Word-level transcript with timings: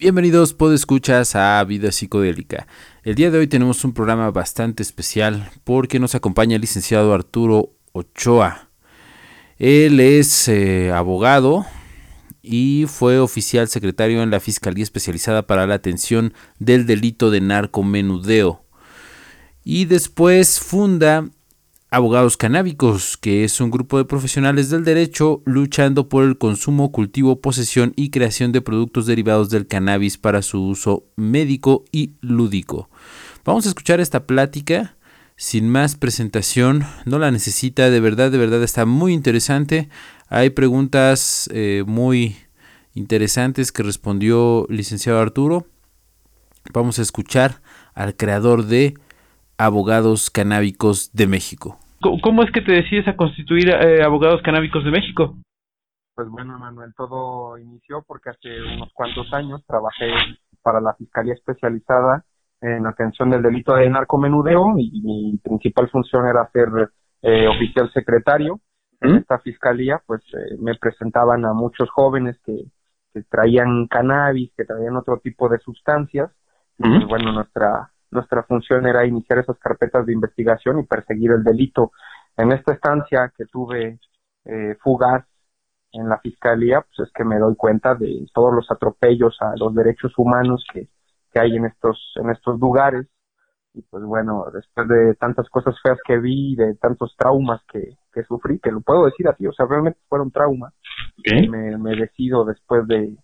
Bienvenidos, 0.00 0.56
escuchas 0.72 1.36
a 1.36 1.62
Vida 1.64 1.92
Psicodélica. 1.92 2.66
El 3.02 3.16
día 3.16 3.30
de 3.30 3.36
hoy 3.36 3.46
tenemos 3.46 3.84
un 3.84 3.92
programa 3.92 4.30
bastante 4.30 4.82
especial 4.82 5.50
porque 5.62 6.00
nos 6.00 6.14
acompaña 6.14 6.54
el 6.54 6.62
licenciado 6.62 7.12
Arturo 7.12 7.74
Ochoa. 7.92 8.70
Él 9.58 10.00
es 10.00 10.48
eh, 10.48 10.90
abogado 10.90 11.66
y 12.40 12.86
fue 12.88 13.18
oficial 13.18 13.68
secretario 13.68 14.22
en 14.22 14.30
la 14.30 14.40
Fiscalía 14.40 14.84
Especializada 14.84 15.46
para 15.46 15.66
la 15.66 15.74
Atención 15.74 16.32
del 16.58 16.86
Delito 16.86 17.30
de 17.30 17.42
Narcomenudeo. 17.42 18.64
Y 19.64 19.84
después 19.84 20.60
funda 20.60 21.28
Abogados 21.92 22.36
Canábicos, 22.36 23.16
que 23.16 23.42
es 23.42 23.60
un 23.60 23.72
grupo 23.72 23.98
de 23.98 24.04
profesionales 24.04 24.70
del 24.70 24.84
derecho 24.84 25.42
luchando 25.44 26.08
por 26.08 26.22
el 26.22 26.38
consumo, 26.38 26.92
cultivo, 26.92 27.40
posesión 27.40 27.94
y 27.96 28.10
creación 28.10 28.52
de 28.52 28.60
productos 28.60 29.06
derivados 29.06 29.50
del 29.50 29.66
cannabis 29.66 30.16
para 30.16 30.42
su 30.42 30.62
uso 30.62 31.06
médico 31.16 31.84
y 31.90 32.12
lúdico. 32.20 32.88
Vamos 33.44 33.66
a 33.66 33.70
escuchar 33.70 33.98
esta 33.98 34.24
plática 34.24 34.94
sin 35.34 35.68
más 35.68 35.96
presentación, 35.96 36.86
no 37.06 37.18
la 37.18 37.32
necesita, 37.32 37.90
de 37.90 37.98
verdad, 37.98 38.30
de 38.30 38.38
verdad 38.38 38.62
está 38.62 38.86
muy 38.86 39.12
interesante. 39.12 39.88
Hay 40.28 40.50
preguntas 40.50 41.50
eh, 41.52 41.82
muy 41.88 42.36
interesantes 42.94 43.72
que 43.72 43.82
respondió 43.82 44.64
licenciado 44.68 45.18
Arturo. 45.18 45.66
Vamos 46.72 47.00
a 47.00 47.02
escuchar 47.02 47.62
al 47.94 48.14
creador 48.14 48.66
de 48.66 48.94
Abogados 49.60 50.30
Canábicos 50.30 51.10
de 51.12 51.26
México. 51.26 51.78
¿Cómo 52.00 52.42
es 52.42 52.50
que 52.50 52.62
te 52.62 52.72
decides 52.72 53.06
a 53.08 53.16
constituir 53.16 53.68
eh, 53.68 54.02
Abogados 54.02 54.40
Canábicos 54.42 54.84
de 54.84 54.90
México? 54.90 55.36
Pues 56.14 56.28
bueno, 56.28 56.58
Manuel, 56.58 56.94
todo 56.96 57.58
inició 57.58 58.02
porque 58.06 58.30
hace 58.30 58.60
unos 58.62 58.90
cuantos 58.94 59.32
años 59.34 59.62
trabajé 59.66 60.10
para 60.62 60.80
la 60.80 60.94
Fiscalía 60.94 61.34
Especializada 61.34 62.24
en 62.62 62.86
atención 62.86 63.30
del 63.30 63.42
delito 63.42 63.74
de 63.74 63.88
narcomenudeo 63.88 64.74
y 64.78 65.00
mi 65.02 65.38
principal 65.42 65.88
función 65.90 66.26
era 66.26 66.50
ser 66.52 66.90
eh, 67.22 67.48
oficial 67.48 67.90
secretario. 67.92 68.60
En 69.02 69.16
esta 69.16 69.38
fiscalía, 69.38 70.02
pues 70.06 70.20
eh, 70.34 70.56
me 70.58 70.74
presentaban 70.74 71.46
a 71.46 71.54
muchos 71.54 71.88
jóvenes 71.88 72.38
que, 72.44 72.66
que, 73.14 73.22
traían 73.22 73.86
cannabis, 73.86 74.52
que 74.54 74.66
traían 74.66 74.96
otro 74.96 75.18
tipo 75.20 75.48
de 75.48 75.58
sustancias. 75.58 76.30
Y 76.78 76.82
pues, 76.82 77.06
bueno, 77.06 77.32
nuestra 77.32 77.90
nuestra 78.10 78.42
función 78.42 78.86
era 78.86 79.06
iniciar 79.06 79.38
esas 79.38 79.58
carpetas 79.58 80.04
de 80.06 80.12
investigación 80.12 80.80
y 80.80 80.84
perseguir 80.84 81.32
el 81.32 81.44
delito. 81.44 81.92
En 82.36 82.52
esta 82.52 82.72
estancia 82.72 83.32
que 83.36 83.46
tuve 83.46 83.98
eh, 84.44 84.76
fugaz 84.80 85.24
en 85.92 86.08
la 86.08 86.18
fiscalía, 86.18 86.82
pues 86.82 87.08
es 87.08 87.12
que 87.12 87.24
me 87.24 87.38
doy 87.38 87.56
cuenta 87.56 87.94
de 87.94 88.26
todos 88.32 88.54
los 88.54 88.70
atropellos 88.70 89.36
a 89.40 89.54
los 89.56 89.74
derechos 89.74 90.12
humanos 90.16 90.64
que, 90.72 90.88
que 91.32 91.40
hay 91.40 91.56
en 91.56 91.66
estos, 91.66 92.12
en 92.16 92.30
estos 92.30 92.58
lugares. 92.58 93.06
Y 93.72 93.82
pues 93.82 94.02
bueno, 94.02 94.46
después 94.52 94.88
de 94.88 95.14
tantas 95.14 95.48
cosas 95.48 95.76
feas 95.80 95.98
que 96.04 96.18
vi, 96.18 96.56
de 96.56 96.74
tantos 96.74 97.14
traumas 97.16 97.60
que, 97.72 97.96
que 98.12 98.24
sufrí, 98.24 98.58
que 98.58 98.72
lo 98.72 98.80
puedo 98.80 99.04
decir 99.04 99.28
así, 99.28 99.46
o 99.46 99.52
sea, 99.52 99.66
realmente 99.66 100.00
fueron 100.08 100.32
traumas, 100.32 100.74
me, 101.48 101.78
me 101.78 101.94
decido 101.94 102.44
después 102.44 102.84
de, 102.88 103.16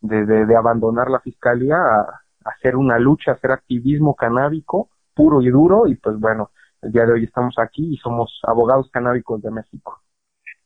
de, 0.00 0.24
de, 0.24 0.46
de 0.46 0.56
abandonar 0.56 1.10
la 1.10 1.18
fiscalía 1.18 1.76
a, 1.76 2.21
hacer 2.44 2.76
una 2.76 2.98
lucha, 2.98 3.32
hacer 3.32 3.52
activismo 3.52 4.14
canábico 4.14 4.90
puro 5.14 5.42
y 5.42 5.50
duro 5.50 5.86
y 5.86 5.94
pues 5.96 6.18
bueno, 6.18 6.50
el 6.82 6.92
día 6.92 7.04
de 7.04 7.12
hoy 7.12 7.24
estamos 7.24 7.54
aquí 7.58 7.94
y 7.94 7.96
somos 7.98 8.40
abogados 8.42 8.90
canábicos 8.90 9.42
de 9.42 9.50
México. 9.50 10.00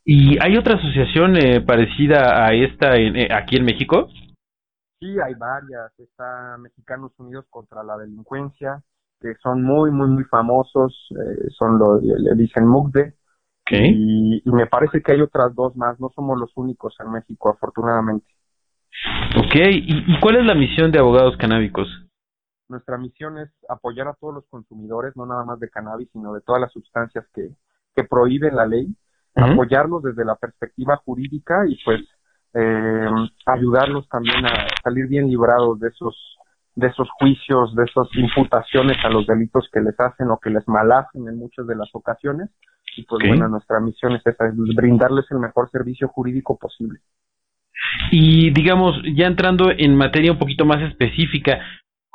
¿Y 0.05 0.39
hay 0.41 0.57
otra 0.57 0.77
asociación 0.77 1.37
eh, 1.37 1.61
parecida 1.61 2.47
a 2.47 2.55
esta 2.55 2.97
eh, 2.97 3.29
aquí 3.33 3.57
en 3.57 3.65
México? 3.65 4.09
Sí, 5.01 5.17
hay 5.21 5.35
varias. 5.35 5.93
Está 5.99 6.57
Mexicanos 6.59 7.13
Unidos 7.19 7.45
contra 7.51 7.83
la 7.83 7.97
Delincuencia, 7.99 8.83
que 9.21 9.35
son 9.43 9.63
muy, 9.63 9.91
muy, 9.91 10.09
muy 10.09 10.25
famosos. 10.25 11.09
Eh, 11.11 11.49
son 11.51 11.79
lo 11.79 12.01
le, 12.01 12.35
dicen 12.37 12.67
MUGDE. 12.67 13.15
Y, 13.69 14.43
y, 14.49 14.53
me 14.53 14.69
parece 14.69 15.03
que 15.03 15.11
hay 15.11 15.21
otras 15.21 15.53
dos 15.57 15.77
más. 15.77 15.99
No 15.99 16.09
somos 16.15 16.39
los 16.39 16.57
únicos 16.57 16.95
en 17.01 17.11
México, 17.11 17.51
afortunadamente. 17.51 18.27
Ok, 19.39 19.55
¿Y, 19.55 20.21
cuál 20.21 20.37
es 20.37 20.47
la 20.47 20.55
misión 20.55 20.91
de 20.91 20.99
Abogados 20.99 21.37
Canábicos? 21.37 21.89
Nuestra 22.69 22.99
misión 22.99 23.39
es 23.39 23.51
apoyar 23.69 24.09
a 24.09 24.15
todos 24.15 24.35
los 24.35 24.47
consumidores, 24.49 25.17
no 25.17 25.27
nada 25.27 25.45
más 25.45 25.61
de 25.61 25.71
cannabis, 25.71 26.09
sino 26.13 26.33
de 26.33 26.41
todas 26.41 26.61
las 26.61 26.73
sustancias 26.73 27.25
que, 27.35 27.51
que 27.95 28.05
prohíben 28.05 28.57
la 28.57 28.67
ley, 28.67 28.89
apoyarlos 29.35 30.03
desde 30.03 30.25
la 30.25 30.35
perspectiva 30.35 30.97
jurídica 30.97 31.65
y 31.69 31.79
pues 31.85 32.01
eh, 32.55 33.09
ayudarlos 33.45 34.09
también 34.09 34.47
a 34.47 34.67
salir 34.83 35.07
bien 35.09 35.29
librados 35.29 35.79
de 35.79 35.89
esos 35.89 36.37
de 36.77 36.89
esos 36.89 37.09
juicios, 37.19 37.75
de 37.75 37.85
esas 37.85 38.07
imputaciones 38.15 38.99
a 39.03 39.09
los 39.09 39.27
delitos 39.27 39.69
que 39.73 39.81
les 39.81 39.99
hacen 39.99 40.31
o 40.31 40.39
que 40.39 40.51
les 40.51 40.67
malhacen 40.69 41.27
en 41.27 41.39
muchas 41.39 41.67
de 41.67 41.75
las 41.75 41.89
ocasiones. 41.95 42.51
Y 42.99 43.05
pues 43.05 43.27
bueno, 43.27 43.49
nuestra 43.49 43.81
misión 43.81 44.13
es 44.13 44.27
esa, 44.27 44.47
es 44.47 44.55
brindarles 44.55 45.25
el 45.31 45.39
mejor 45.39 45.71
servicio 45.71 46.09
jurídico 46.09 46.59
posible. 46.59 47.01
Y 48.11 48.51
digamos, 48.51 48.97
ya 49.15 49.27
entrando 49.27 49.71
en 49.71 49.97
materia 49.97 50.33
un 50.33 50.39
poquito 50.39 50.65
más 50.65 50.83
específica, 50.83 51.61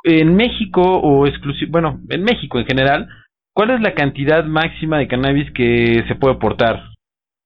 en 0.04 0.34
México 0.34 0.82
o 0.82 1.26
exclusivo, 1.26 1.70
bueno, 1.72 2.00
en 2.08 2.24
México 2.24 2.58
en 2.58 2.66
general, 2.66 3.08
¿cuál 3.54 3.70
es 3.70 3.80
la 3.80 3.94
cantidad 3.94 4.44
máxima 4.44 4.98
de 4.98 5.08
cannabis 5.08 5.50
que 5.52 6.04
se 6.08 6.14
puede 6.16 6.36
portar? 6.36 6.82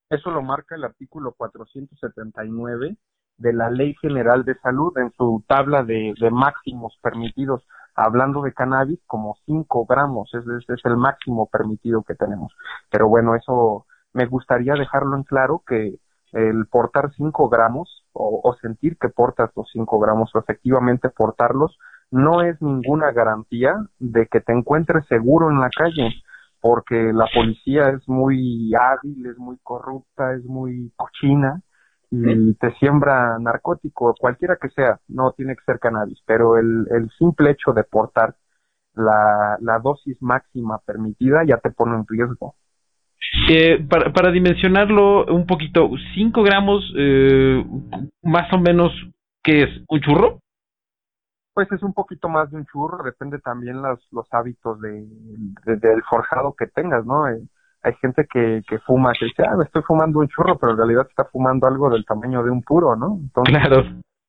Eso 0.09 0.31
lo 0.31 0.41
marca 0.41 0.75
el 0.75 0.83
artículo 0.83 1.33
479 1.37 2.95
de 3.37 3.53
la 3.53 3.69
Ley 3.69 3.93
General 4.01 4.43
de 4.43 4.55
Salud 4.55 4.97
en 4.97 5.11
su 5.11 5.43
tabla 5.47 5.83
de, 5.83 6.15
máximos 6.31 6.97
permitidos, 7.01 7.67
hablando 7.93 8.41
de 8.41 8.53
cannabis 8.53 8.99
como 9.05 9.37
5 9.45 9.85
gramos, 9.85 10.33
es 10.33 10.85
el 10.85 10.97
máximo 10.97 11.47
permitido 11.47 12.03
que 12.03 12.15
tenemos. 12.15 12.53
Pero 12.89 13.07
bueno, 13.07 13.35
eso 13.35 13.85
me 14.13 14.25
gustaría 14.25 14.73
dejarlo 14.73 15.15
en 15.15 15.23
claro 15.23 15.61
que 15.67 15.99
el 16.33 16.65
portar 16.67 17.11
5 17.15 17.49
gramos 17.49 18.05
o, 18.13 18.55
sentir 18.61 18.97
que 18.97 19.09
portas 19.09 19.51
los 19.55 19.69
5 19.71 19.99
gramos 19.99 20.31
o 20.33 20.39
efectivamente 20.39 21.09
portarlos 21.09 21.77
no 22.09 22.41
es 22.41 22.61
ninguna 22.61 23.11
garantía 23.11 23.75
de 23.99 24.27
que 24.27 24.41
te 24.41 24.53
encuentres 24.53 25.05
seguro 25.07 25.49
en 25.49 25.59
la 25.59 25.69
calle 25.69 26.09
porque 26.59 27.13
la 27.13 27.27
policía 27.33 27.89
es 27.89 28.07
muy 28.09 28.73
hábil, 28.73 29.27
es 29.27 29.37
muy 29.37 29.57
corrupta, 29.61 30.33
es 30.33 30.43
muy 30.43 30.91
cochina 30.95 31.61
y 32.09 32.53
te 32.53 32.73
siembra 32.75 33.37
narcótico, 33.37 34.15
cualquiera 34.19 34.55
que 34.55 34.69
sea, 34.69 34.99
no 35.07 35.33
tiene 35.33 35.55
que 35.55 35.63
ser 35.65 35.79
cannabis, 35.79 36.21
pero 36.25 36.57
el, 36.57 36.87
el 36.89 37.09
simple 37.17 37.51
hecho 37.51 37.73
de 37.73 37.83
portar 37.83 38.35
la, 38.93 39.57
la 39.61 39.79
dosis 39.79 40.17
máxima 40.21 40.79
permitida 40.79 41.43
ya 41.45 41.57
te 41.57 41.69
pone 41.71 41.95
en 41.95 42.05
riesgo. 42.07 42.55
Eh, 43.49 43.85
para, 43.89 44.11
para 44.11 44.31
dimensionarlo 44.31 45.25
un 45.25 45.45
poquito, 45.45 45.89
5 46.15 46.43
gramos 46.43 46.83
eh, 46.97 47.65
más 48.23 48.51
o 48.53 48.57
menos, 48.57 48.91
¿qué 49.43 49.63
es? 49.63 49.69
¿Un 49.87 50.01
churro? 50.01 50.39
Pues 51.53 51.71
es 51.71 51.81
un 51.81 51.93
poquito 51.93 52.29
más 52.29 52.51
de 52.51 52.57
un 52.57 52.65
churro, 52.65 53.03
depende 53.03 53.39
también 53.39 53.81
los, 53.81 53.99
los 54.11 54.27
hábitos 54.31 54.79
de, 54.81 55.05
del 55.65 56.03
forjado 56.03 56.53
que 56.53 56.67
tengas, 56.67 57.05
¿no? 57.05 57.27
Eh, 57.27 57.41
hay 57.81 57.93
gente 57.95 58.27
que, 58.31 58.61
que 58.67 58.79
fuma, 58.79 59.13
que 59.17 59.25
dice, 59.25 59.43
ah, 59.43 59.55
me 59.55 59.63
estoy 59.63 59.81
fumando 59.83 60.19
un 60.19 60.27
churro, 60.27 60.57
pero 60.57 60.73
en 60.73 60.77
realidad 60.77 61.07
está 61.09 61.25
fumando 61.25 61.67
algo 61.67 61.89
del 61.89 62.05
tamaño 62.05 62.43
de 62.43 62.51
un 62.51 62.61
puro, 62.61 62.95
¿no? 62.95 63.17
Entonces, 63.21 63.57
claro. 63.57 63.83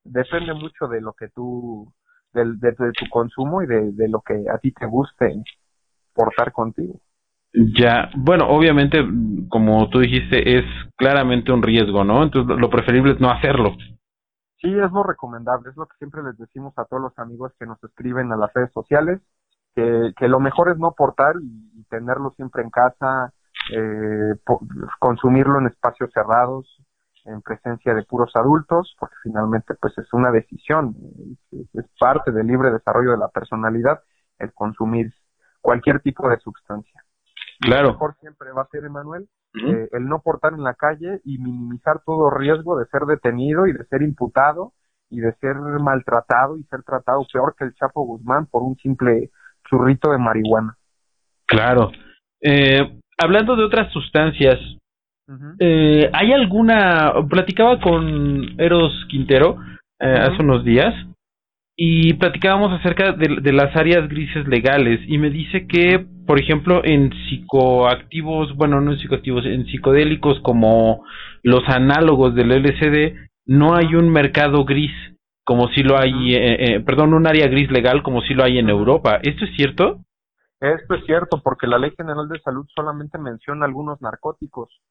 depende 0.05 0.55
mucho 0.55 0.87
de 0.87 1.00
lo 1.00 1.12
que 1.12 1.28
tú, 1.28 1.93
de, 2.32 2.44
de 2.44 2.93
tu 2.93 3.09
consumo 3.10 3.62
y 3.62 3.66
de, 3.66 3.93
de 3.93 4.09
lo 4.09 4.20
que 4.20 4.44
a 4.53 4.59
ti 4.59 4.72
te 4.72 4.87
guste 4.87 5.43
portar 6.15 6.53
contigo. 6.53 7.00
Ya, 7.53 8.11
bueno, 8.17 8.47
obviamente, 8.49 8.99
como 9.49 9.89
tú 9.89 10.01
dijiste, 10.01 10.59
es 10.59 10.65
claramente 10.97 11.51
un 11.51 11.63
riesgo, 11.63 12.05
¿no? 12.05 12.23
Entonces, 12.23 12.57
lo 12.59 12.69
preferible 12.69 13.13
es 13.13 13.21
no 13.21 13.31
hacerlo. 13.31 13.75
Sí, 14.61 14.69
es 14.69 14.91
lo 14.91 15.03
recomendable, 15.03 15.71
es 15.71 15.77
lo 15.77 15.87
que 15.87 15.97
siempre 15.99 16.23
les 16.23 16.37
decimos 16.37 16.75
a 16.77 16.85
todos 16.85 17.03
los 17.03 17.19
amigos 17.19 17.53
que 17.59 17.67
nos 17.67 17.83
escriben 17.83 18.33
a 18.33 18.37
las 18.37 18.53
redes 18.53 18.73
sociales, 18.73 19.21
que, 19.75 20.29
lo 20.29 20.41
mejor 20.41 20.71
es 20.71 20.79
no 20.79 20.93
portar 20.93 21.37
y, 21.41 21.85
tenerlo 21.85 22.33
siempre 22.37 22.62
en 22.62 22.71
casa, 22.71 23.33
eh, 23.73 24.35
consumirlo 24.99 25.61
en 25.61 25.69
espacios 25.69 26.11
cerrados, 26.12 26.67
en 27.25 27.41
presencia 27.41 27.94
de 27.94 28.03
puros 28.03 28.33
adultos, 28.35 28.94
porque 28.99 29.15
finalmente 29.23 29.75
pues 29.81 29.97
es 29.97 30.12
una 30.12 30.31
decisión, 30.31 30.94
es 31.53 31.87
parte 31.99 32.33
del 32.33 32.47
libre 32.47 32.73
desarrollo 32.73 33.12
de 33.12 33.19
la 33.19 33.29
personalidad 33.29 34.01
el 34.39 34.53
consumir 34.53 35.12
cualquier 35.61 36.01
tipo 36.01 36.29
de 36.29 36.39
sustancia. 36.39 37.05
Claro. 37.60 37.88
Lo 37.88 37.93
mejor 37.93 38.14
siempre 38.20 38.52
va 38.52 38.62
a 38.62 38.69
ser, 38.69 38.84
Emanuel, 38.84 39.28
eh, 39.55 39.88
el 39.93 40.06
no 40.06 40.20
portar 40.20 40.52
en 40.52 40.62
la 40.62 40.75
calle 40.75 41.20
y 41.25 41.38
minimizar 41.38 42.00
todo 42.05 42.31
riesgo 42.31 42.78
de 42.78 42.87
ser 42.87 43.02
detenido 43.02 43.66
y 43.66 43.72
de 43.72 43.84
ser 43.87 44.02
imputado 44.02 44.72
y 45.10 45.20
de 45.20 45.32
ser 45.34 45.56
maltratado 45.56 46.56
y 46.56 46.64
ser 46.64 46.82
tratado 46.82 47.26
peor 47.32 47.55
que 47.58 47.64
el 47.64 47.75
Chapo 47.75 48.02
Guzmán 48.02 48.46
por 48.46 48.62
un 48.62 48.76
simple 48.76 49.31
churrito 49.69 50.10
de 50.12 50.19
marihuana. 50.19 50.76
Claro. 51.46 51.90
Eh, 52.40 53.00
hablando 53.19 53.56
de 53.56 53.64
otras 53.64 53.93
sustancias, 53.93 54.58
eh, 55.58 56.10
¿hay 56.12 56.32
alguna? 56.32 57.12
Platicaba 57.28 57.81
con 57.81 58.60
Eros 58.60 58.93
Quintero 59.08 59.58
hace 59.99 60.43
unos 60.43 60.64
días 60.64 60.94
y 61.81 62.14
platicábamos 62.14 62.72
acerca 62.72 63.12
de, 63.12 63.52
las 63.52 63.75
áreas 63.76 64.08
grises 64.08 64.49
legales 64.49 64.99
y 65.06 65.16
me 65.16 65.31
dice 65.31 65.69
que, 65.69 66.05
por 66.29 66.39
ejemplo, 66.39 66.83
en 66.85 67.11
psicoactivos, 67.11 68.55
bueno, 68.55 68.83
no 68.83 68.93
en 68.93 68.99
psicoactivos, 68.99 69.47
en 69.47 69.65
psicodélicos 69.65 70.39
como 70.43 71.03
los 71.43 71.63
análogos 71.69 72.35
del 72.35 72.53
LSD, 72.53 73.17
no 73.47 73.75
hay 73.75 73.95
un 73.95 74.11
mercado 74.11 74.67
gris 74.67 74.93
como 75.43 75.69
si 75.69 75.83
lo 75.83 75.99
hay, 75.99 76.35
eh, 76.35 76.75
eh, 76.75 76.81
perdón, 76.81 77.15
un 77.15 77.27
área 77.27 77.47
gris 77.49 77.71
legal 77.71 78.03
como 78.03 78.21
si 78.21 78.35
lo 78.35 78.45
hay 78.45 78.59
en 78.59 78.69
Europa. 78.69 79.19
¿Esto 79.23 79.47
es 79.47 79.57
cierto? 79.57 80.01
Esto 80.61 80.97
es 80.97 81.07
cierto 81.07 81.41
porque 81.43 81.67
la 81.67 81.79
Ley 81.79 81.95
General 81.97 82.29
de 82.29 82.39
Salud 82.41 82.67
solamente 82.77 83.17
menciona 83.17 83.65
algunos 83.65 84.03
narcóticos. 84.03 84.83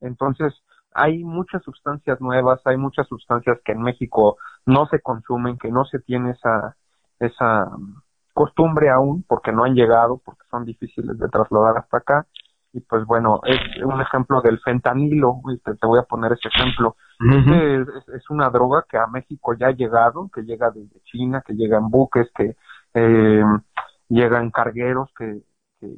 Entonces, 0.00 0.54
hay 0.94 1.22
muchas 1.22 1.62
sustancias 1.64 2.18
nuevas, 2.22 2.62
hay 2.64 2.78
muchas 2.78 3.06
sustancias 3.08 3.58
que 3.62 3.72
en 3.72 3.82
México 3.82 4.38
no 4.64 4.86
se 4.86 5.02
consumen, 5.02 5.58
que 5.58 5.70
no 5.70 5.84
se 5.84 5.98
tiene 5.98 6.30
esa, 6.30 6.76
esa 7.20 7.66
costumbre 8.32 8.90
aún, 8.90 9.24
porque 9.26 9.52
no 9.52 9.64
han 9.64 9.74
llegado, 9.74 10.20
porque 10.24 10.42
son 10.50 10.64
difíciles 10.64 11.18
de 11.18 11.28
trasladar 11.28 11.78
hasta 11.78 11.98
acá. 11.98 12.26
Y 12.74 12.80
pues 12.80 13.04
bueno, 13.04 13.40
es 13.44 13.58
un 13.84 14.00
ejemplo 14.00 14.40
del 14.40 14.58
fentanilo, 14.60 15.42
te, 15.62 15.74
te 15.74 15.86
voy 15.86 15.98
a 15.98 16.04
poner 16.04 16.32
ese 16.32 16.48
ejemplo. 16.48 16.96
Este 17.20 17.82
es, 18.16 18.30
una 18.30 18.48
droga 18.48 18.84
que 18.88 18.96
a 18.96 19.06
México 19.06 19.54
ya 19.54 19.68
ha 19.68 19.72
llegado, 19.72 20.30
que 20.34 20.42
llega 20.42 20.70
desde 20.70 21.00
China, 21.04 21.42
que 21.46 21.52
llega 21.52 21.76
en 21.76 21.90
buques, 21.90 22.30
que 22.34 22.56
eh, 22.94 23.44
llega 24.08 24.40
en 24.40 24.50
cargueros, 24.50 25.10
que, 25.16 25.42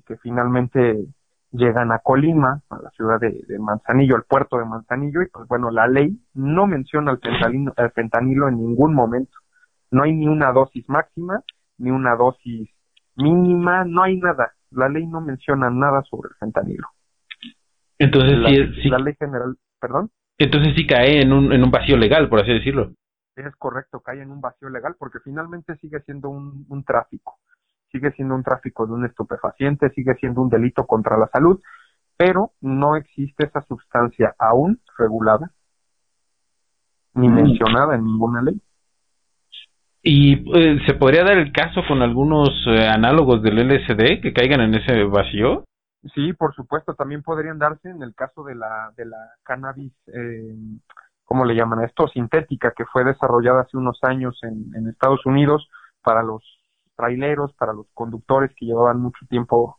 que 0.05 0.17
finalmente 0.17 1.07
llegan 1.55 1.93
a 1.93 2.01
Colima, 2.01 2.61
a 2.69 2.79
la 2.83 2.91
ciudad 2.91 3.21
de, 3.21 3.59
Manzanillo, 3.59 4.17
al 4.17 4.25
puerto 4.25 4.59
de 4.59 4.65
Manzanillo, 4.65 5.23
y 5.23 5.29
pues 5.29 5.47
bueno, 5.49 5.71
la 5.71 5.87
ley 5.87 6.19
no 6.35 6.67
menciona 6.67 7.13
el 7.13 7.19
fentanilo, 7.19 7.73
el 7.77 7.91
fentanilo 7.93 8.49
en 8.49 8.59
ningún 8.59 8.95
momento. 8.95 9.39
No 9.91 10.03
hay 10.03 10.13
ni 10.13 10.27
una 10.27 10.53
dosis 10.53 10.89
máxima, 10.89 11.43
ni 11.79 11.91
una 11.91 12.15
dosis 12.17 12.71
mínima, 13.17 13.85
no 13.85 14.03
hay 14.03 14.17
nada. 14.17 14.53
La 14.71 14.89
ley 14.89 15.07
no 15.07 15.21
menciona 15.21 15.71
nada 15.71 16.03
sobre 16.03 16.31
el 16.31 16.37
fentanilo. 16.37 16.89
Entonces, 17.99 18.39
la, 18.39 18.49
sí, 18.49 18.89
la 18.89 18.99
ley 18.99 19.15
general, 19.19 19.57
perdón. 19.81 20.11
Entonces 20.37 20.75
sí 20.77 20.87
cae 20.87 21.23
en 21.23 21.33
un, 21.33 21.53
en 21.53 21.63
un 21.63 21.71
vacío 21.71 21.97
legal, 21.97 22.29
por 22.29 22.41
así 22.41 22.53
decirlo. 22.53 22.93
Es 23.37 23.55
correcto, 23.57 24.01
cae 24.01 24.21
en 24.21 24.31
un 24.31 24.41
vacío 24.41 24.69
legal 24.69 24.97
porque 24.99 25.19
finalmente 25.23 25.77
sigue 25.77 26.01
siendo 26.01 26.29
un, 26.29 26.67
un 26.69 26.85
tráfico 26.85 27.39
sigue 27.95 28.11
siendo 28.11 28.35
un 28.35 28.43
tráfico 28.43 28.87
de 28.87 28.93
un 28.93 29.07
estupefaciente, 29.07 29.89
sigue 29.91 30.15
siendo 30.17 30.43
un 30.43 30.49
delito 30.49 30.85
contra 30.85 31.17
la 31.17 31.29
salud, 31.29 31.61
pero 32.17 32.51
no 32.61 32.97
existe 32.97 33.47
esa 33.47 33.63
sustancia 33.63 34.35
aún 34.37 34.81
regulada 34.99 35.53
ni 37.15 37.29
mm. 37.29 37.35
mencionada 37.35 37.95
en 37.95 38.05
ninguna 38.05 38.43
ley. 38.43 38.61
¿Y 40.07 40.35
eh, 40.55 40.79
se 40.87 40.95
podría 40.95 41.25
dar 41.25 41.39
el 41.39 41.51
caso 41.51 41.81
con 41.89 42.03
algunos 42.03 42.51
eh, 42.67 42.87
análogos 42.87 43.43
del 43.43 43.59
LSD 43.59 44.21
que 44.21 44.35
caigan 44.35 44.61
en 44.61 44.75
ese 44.75 45.05
vacío? 45.05 45.65
Sí, 46.15 46.35
por 46.35 46.55
supuesto, 46.55 46.95
también 46.95 47.23
podrían 47.23 47.59
darse 47.59 47.89
en 47.89 48.03
el 48.03 48.15
caso 48.15 48.45
de 48.45 48.55
la, 48.55 48.93
de 48.99 49.07
la 49.07 49.17
cannabis, 49.43 49.95
eh, 50.09 50.55
¿cómo 51.25 51.47
le 51.47 51.55
llaman 51.55 51.83
esto? 51.85 52.07
Sintética, 52.09 52.75
que 52.77 52.85
fue 52.85 53.03
desarrollada 53.03 53.63
hace 53.63 53.79
unos 53.79 53.99
años 54.03 54.39
en, 54.43 54.71
en 54.77 54.89
Estados 54.89 55.25
Unidos 55.25 55.67
para 56.03 56.23
los 56.23 56.43
traileros, 56.97 57.55
para 57.55 57.73
los 57.73 57.87
conductores 57.95 58.51
que 58.57 58.67
llevaban 58.67 59.01
mucho 59.01 59.25
tiempo 59.31 59.79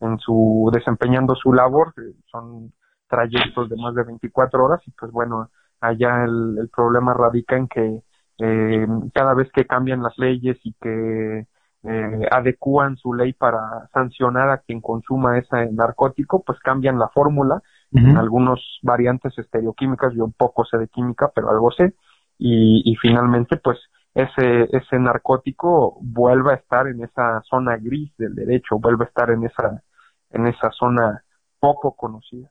en 0.00 0.18
su 0.18 0.70
desempeñando 0.72 1.34
su 1.34 1.52
labor, 1.52 1.94
son 2.30 2.72
trayectos 3.08 3.68
de 3.68 3.76
más 3.76 3.94
de 3.94 4.04
24 4.04 4.64
horas 4.64 4.80
y 4.86 4.90
pues 4.92 5.12
bueno, 5.12 5.50
allá 5.80 6.24
el, 6.24 6.68
problema 6.74 7.14
radica 7.14 7.56
en 7.56 7.68
que 7.68 8.00
eh, 8.38 8.86
cada 9.14 9.34
vez 9.34 9.50
que 9.52 9.66
cambian 9.66 10.02
las 10.02 10.16
leyes 10.18 10.58
y 10.64 10.74
que 10.74 11.46
eh, 11.84 12.28
adecúan 12.30 12.96
su 12.96 13.14
ley 13.14 13.32
para 13.32 13.88
sancionar 13.92 14.50
a 14.50 14.58
quien 14.58 14.80
consuma 14.80 15.38
ese 15.38 15.70
narcótico, 15.72 16.42
pues 16.44 16.58
cambian 16.60 16.98
la 16.98 17.08
fórmula. 17.08 17.62
En 17.92 18.16
algunos 18.18 18.60
variantes 18.82 19.38
estereoquímicas, 19.38 20.12
yo 20.12 20.24
un 20.26 20.32
poco 20.32 20.66
sé 20.66 20.76
de 20.76 20.88
química, 20.88 21.30
pero 21.34 21.48
algo 21.48 21.70
sé, 21.70 21.94
y, 22.36 22.82
y 22.84 22.96
finalmente 22.96 23.56
pues 23.56 23.78
ese, 24.12 24.68
ese 24.76 24.98
narcótico 24.98 25.98
vuelva 26.02 26.52
a 26.52 26.56
estar 26.56 26.88
en 26.88 27.02
esa 27.04 27.40
zona 27.42 27.76
gris 27.76 28.14
del 28.18 28.34
derecho, 28.34 28.78
vuelva 28.78 29.04
a 29.04 29.08
estar 29.08 29.30
en 29.30 29.44
esa, 29.44 29.82
en 30.30 30.46
esa 30.46 30.70
zona 30.72 31.22
poco 31.60 31.94
conocida. 31.94 32.50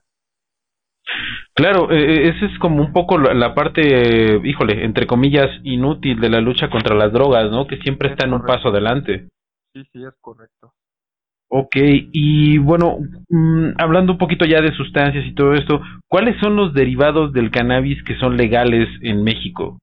Claro, 1.54 1.90
eh, 1.90 1.96
eh 1.96 2.28
esa 2.28 2.46
es 2.46 2.58
como 2.58 2.82
un 2.82 2.92
poco 2.92 3.18
la, 3.18 3.54
parte, 3.54 3.80
eh, 3.82 4.40
híjole, 4.44 4.84
entre 4.84 5.06
comillas, 5.06 5.48
inútil 5.62 6.20
de 6.20 6.30
la 6.30 6.40
lucha 6.40 6.68
contra 6.68 6.94
las 6.94 7.12
drogas, 7.12 7.50
¿no? 7.50 7.66
Que 7.66 7.78
siempre 7.78 8.10
está 8.10 8.26
en 8.26 8.34
un 8.34 8.42
paso 8.42 8.68
adelante. 8.68 9.28
Sí, 9.72 9.84
sí, 9.92 10.04
es 10.04 10.14
correcto. 10.20 10.72
Ok, 11.48 11.76
y 11.76 12.58
bueno, 12.58 12.98
mm, 13.28 13.74
hablando 13.78 14.12
un 14.12 14.18
poquito 14.18 14.44
ya 14.44 14.60
de 14.60 14.72
sustancias 14.72 15.24
y 15.24 15.34
todo 15.34 15.54
esto, 15.54 15.80
¿cuáles 16.08 16.38
son 16.40 16.56
los 16.56 16.74
derivados 16.74 17.32
del 17.32 17.52
cannabis 17.52 18.02
que 18.02 18.18
son 18.18 18.36
legales 18.36 18.88
en 19.02 19.22
México? 19.22 19.78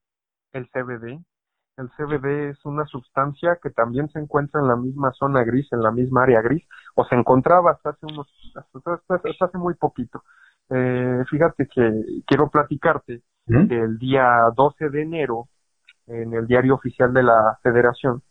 El 0.52 0.68
CBD, 0.68 1.24
el 1.78 1.90
CBD 1.98 2.50
es 2.50 2.66
una 2.66 2.86
sustancia 2.86 3.58
que 3.62 3.72
también 3.72 4.08
se 4.10 4.20
encuentra 4.20 4.62
en 4.62 4.68
la 4.68 4.76
misma 4.76 5.12
zona 5.14 5.44
gris, 5.44 5.68
en 5.72 5.82
la 5.82 5.92
misma 5.92 6.24
área 6.24 6.42
gris, 6.42 6.64
o 6.96 7.06
se 7.06 7.16
encontraba 7.16 7.72
hasta 7.72 7.92
hace 7.92 8.06
unos, 8.06 8.28
hasta, 8.56 9.46
hace 9.46 9.58
muy 9.58 9.74
poquito. 9.74 10.24
Eh, 10.70 11.24
fíjate 11.30 11.68
que 11.68 12.04
quiero 12.26 12.50
platicarte 12.50 13.22
que 13.46 13.78
el 13.78 13.98
día 13.98 14.26
12 14.56 14.90
de 14.90 15.02
enero, 15.02 15.50
en 16.08 16.34
el 16.34 16.48
diario 16.48 16.76
oficial 16.76 17.14
de 17.14 17.24
la 17.24 17.60
Federación, 17.62 18.22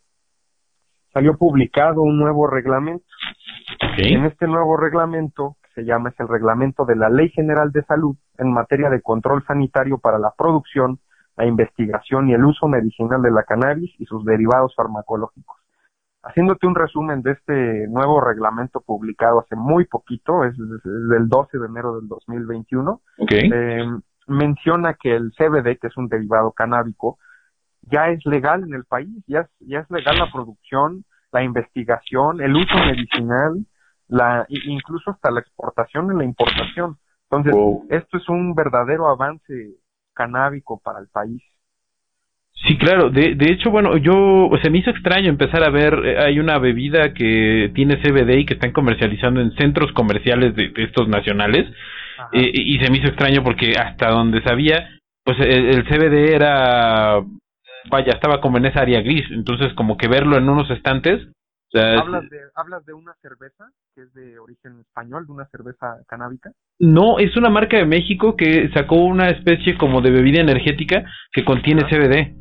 salió 1.12 1.36
publicado 1.36 2.02
un 2.02 2.18
nuevo 2.18 2.46
reglamento. 2.46 3.04
En 3.98 4.24
este 4.24 4.46
nuevo 4.46 4.76
reglamento, 4.76 5.56
que 5.62 5.82
se 5.82 5.84
llama 5.84 6.10
es 6.10 6.18
el 6.20 6.28
reglamento 6.28 6.84
de 6.86 6.96
la 6.96 7.10
Ley 7.10 7.28
General 7.30 7.70
de 7.70 7.84
Salud 7.84 8.16
en 8.38 8.52
materia 8.52 8.88
de 8.88 9.02
control 9.02 9.44
sanitario 9.44 9.98
para 9.98 10.18
la 10.18 10.32
producción, 10.36 10.98
la 11.36 11.46
investigación 11.46 12.28
y 12.28 12.34
el 12.34 12.44
uso 12.44 12.66
medicinal 12.68 13.20
de 13.20 13.30
la 13.30 13.42
cannabis 13.42 13.92
y 13.98 14.06
sus 14.06 14.24
derivados 14.24 14.74
farmacológicos. 14.74 15.61
Haciéndote 16.22 16.66
un 16.66 16.74
resumen 16.74 17.22
de 17.22 17.32
este 17.32 17.88
nuevo 17.88 18.20
reglamento 18.20 18.80
publicado 18.80 19.40
hace 19.40 19.56
muy 19.56 19.86
poquito, 19.86 20.44
es, 20.44 20.56
del 20.56 21.28
12 21.28 21.58
de 21.58 21.66
enero 21.66 21.98
del 21.98 22.08
2021, 22.08 23.00
eh, 23.30 23.84
menciona 24.28 24.94
que 24.94 25.16
el 25.16 25.32
CBD, 25.32 25.78
que 25.80 25.88
es 25.88 25.96
un 25.96 26.08
derivado 26.08 26.52
canábico, 26.52 27.18
ya 27.82 28.08
es 28.10 28.24
legal 28.24 28.62
en 28.62 28.74
el 28.74 28.84
país, 28.84 29.08
ya 29.26 29.40
es, 29.40 29.48
ya 29.60 29.80
es 29.80 29.90
legal 29.90 30.16
la 30.16 30.30
producción, 30.30 31.04
la 31.32 31.42
investigación, 31.42 32.40
el 32.40 32.54
uso 32.54 32.76
medicinal, 32.86 33.66
la 34.06 34.46
incluso 34.48 35.10
hasta 35.10 35.30
la 35.30 35.40
exportación 35.40 36.12
y 36.12 36.18
la 36.18 36.24
importación. 36.24 36.98
Entonces, 37.30 37.54
esto 37.88 38.18
es 38.18 38.28
un 38.28 38.54
verdadero 38.54 39.08
avance 39.08 39.74
canábico 40.12 40.78
para 40.78 41.00
el 41.00 41.08
país. 41.08 41.42
Sí, 42.54 42.78
claro. 42.78 43.10
De, 43.10 43.34
de 43.34 43.52
hecho, 43.52 43.70
bueno, 43.70 43.96
yo 43.96 44.50
se 44.62 44.70
me 44.70 44.78
hizo 44.78 44.90
extraño 44.90 45.28
empezar 45.28 45.64
a 45.64 45.70
ver, 45.70 45.94
eh, 46.04 46.18
hay 46.18 46.38
una 46.38 46.58
bebida 46.58 47.12
que 47.12 47.70
tiene 47.74 47.96
CBD 47.96 48.38
y 48.38 48.46
que 48.46 48.54
están 48.54 48.72
comercializando 48.72 49.40
en 49.40 49.52
centros 49.56 49.90
comerciales 49.92 50.54
de, 50.54 50.72
estos 50.76 51.08
nacionales. 51.08 51.66
Eh, 52.32 52.50
y 52.54 52.78
se 52.78 52.90
me 52.90 52.98
hizo 52.98 53.08
extraño 53.08 53.42
porque 53.42 53.72
hasta 53.72 54.10
donde 54.10 54.42
sabía, 54.42 54.90
pues 55.24 55.38
el, 55.40 55.84
CBD 55.84 56.34
era, 56.34 57.20
vaya, 57.90 58.12
estaba 58.12 58.40
como 58.40 58.58
en 58.58 58.66
esa 58.66 58.82
área 58.82 59.00
gris, 59.00 59.24
entonces 59.30 59.72
como 59.74 59.96
que 59.96 60.06
verlo 60.06 60.36
en 60.36 60.48
unos 60.48 60.70
estantes 60.70 61.20
¿Hablas, 61.74 62.28
de, 62.28 62.38
¿Hablas 62.54 62.84
de 62.84 62.92
una 62.92 63.14
cerveza 63.22 63.70
que 63.94 64.02
es 64.02 64.12
de 64.14 64.38
origen 64.38 64.80
español, 64.80 65.26
de 65.26 65.32
una 65.32 65.46
cerveza 65.46 65.96
canábica? 66.06 66.52
No, 66.78 67.18
es 67.18 67.36
una 67.36 67.48
marca 67.48 67.78
de 67.78 67.86
México 67.86 68.36
que 68.36 68.70
sacó 68.74 68.96
una 68.96 69.28
especie 69.30 69.78
como 69.78 70.00
de 70.00 70.10
bebida 70.10 70.40
energética 70.40 71.04
que 71.32 71.44
contiene 71.44 71.84
CBD. 71.88 72.36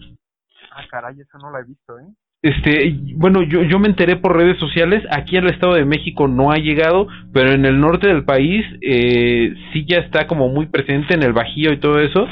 Ah, 0.73 0.83
caray, 0.89 1.19
esa 1.19 1.38
no 1.38 1.51
la 1.51 1.59
he 1.59 1.63
visto, 1.63 1.97
¿eh? 2.00 2.07
Este, 2.43 2.95
bueno, 3.17 3.43
yo, 3.43 3.61
yo 3.61 3.77
me 3.77 3.88
enteré 3.88 4.15
por 4.15 4.35
redes 4.35 4.57
sociales, 4.57 5.03
aquí 5.11 5.38
al 5.38 5.47
Estado 5.51 5.75
de 5.75 5.85
México 5.85 6.27
no 6.27 6.51
ha 6.51 6.55
llegado, 6.55 7.07
pero 7.31 7.51
en 7.51 7.65
el 7.65 7.79
norte 7.79 8.07
del 8.07 8.25
país 8.25 8.65
eh, 8.81 9.53
sí 9.71 9.85
ya 9.88 10.00
está 10.00 10.25
como 10.25 10.50
muy 10.50 10.65
presente 10.65 11.13
en 11.13 11.21
el 11.21 11.33
Bajío 11.33 11.71
y 11.71 11.79
todo 11.79 12.00
eso. 12.00 12.27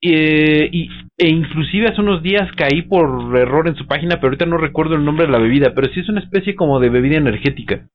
Eh, 0.00 0.68
y, 0.70 0.88
e 1.16 1.28
inclusive 1.28 1.88
hace 1.88 2.00
unos 2.00 2.22
días 2.22 2.48
caí 2.56 2.82
por 2.82 3.36
error 3.36 3.66
en 3.68 3.74
su 3.74 3.86
página, 3.86 4.16
pero 4.16 4.28
ahorita 4.28 4.46
no 4.46 4.56
recuerdo 4.56 4.94
el 4.94 5.04
nombre 5.04 5.26
de 5.26 5.32
la 5.32 5.38
bebida, 5.38 5.72
pero 5.74 5.92
sí 5.92 6.00
es 6.00 6.08
una 6.08 6.20
especie 6.20 6.54
como 6.54 6.78
de 6.78 6.88
bebida 6.88 7.16
energética. 7.16 7.88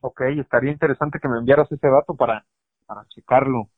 Ok, 0.00 0.20
estaría 0.38 0.70
interesante 0.70 1.18
que 1.20 1.28
me 1.28 1.38
enviaras 1.38 1.70
ese 1.70 1.88
dato 1.88 2.14
para, 2.14 2.44
para 2.86 3.04
checarlo. 3.08 3.68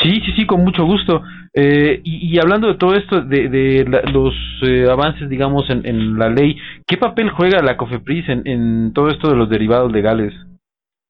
Sí, 0.00 0.20
sí, 0.24 0.32
sí, 0.36 0.46
con 0.46 0.62
mucho 0.62 0.84
gusto. 0.84 1.22
Eh, 1.52 2.00
y, 2.04 2.38
hablando 2.38 2.68
de 2.68 2.76
todo 2.76 2.94
esto, 2.94 3.20
de, 3.22 3.48
de 3.48 3.84
los 4.12 4.34
eh, 4.62 4.86
avances, 4.88 5.28
digamos, 5.28 5.68
en, 5.70 5.84
en, 5.86 6.18
la 6.18 6.28
ley, 6.28 6.56
¿qué 6.86 6.96
papel 6.96 7.30
juega 7.30 7.62
la 7.62 7.76
COFEPRIS 7.76 8.28
en, 8.28 8.46
en 8.46 8.92
todo 8.92 9.08
esto 9.08 9.28
de 9.28 9.36
los 9.36 9.50
derivados 9.50 9.90
legales? 9.90 10.32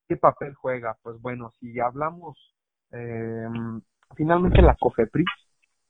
¿Qué 0.08 0.16
papel 0.16 0.54
juega? 0.54 0.97
Pues 1.02 1.20
bueno, 1.20 1.50
si 1.61 1.78
hablamos, 1.78 2.38
eh, 2.92 3.47
finalmente 4.16 4.62
la 4.62 4.75
COFEPRIS 4.75 5.26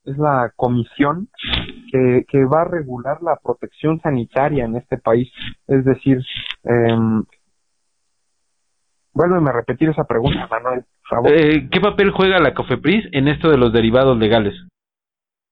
es 0.09 0.19
la 0.19 0.53
comisión 0.57 1.29
que, 1.93 2.25
que 2.29 2.45
va 2.45 2.63
a 2.63 2.65
regular 2.65 3.23
la 3.23 3.37
protección 3.37 4.01
sanitaria 4.01 4.65
en 4.65 4.77
este 4.77 4.99
país. 4.99 5.31
Es 5.67 5.85
decir, 5.85 6.19
eh, 6.65 7.23
vuélveme 9.13 9.51
a 9.51 9.55
repetir 9.55 9.89
esa 9.89 10.05
pregunta, 10.05 10.49
Manuel. 10.51 10.85
Eh, 11.27 11.69
¿Qué 11.71 11.81
papel 11.81 12.11
juega 12.11 12.39
la 12.39 12.55
COFEPRIS 12.55 13.07
en 13.13 13.29
esto 13.29 13.51
de 13.51 13.57
los 13.57 13.73
derivados 13.73 14.17
legales? 14.19 14.55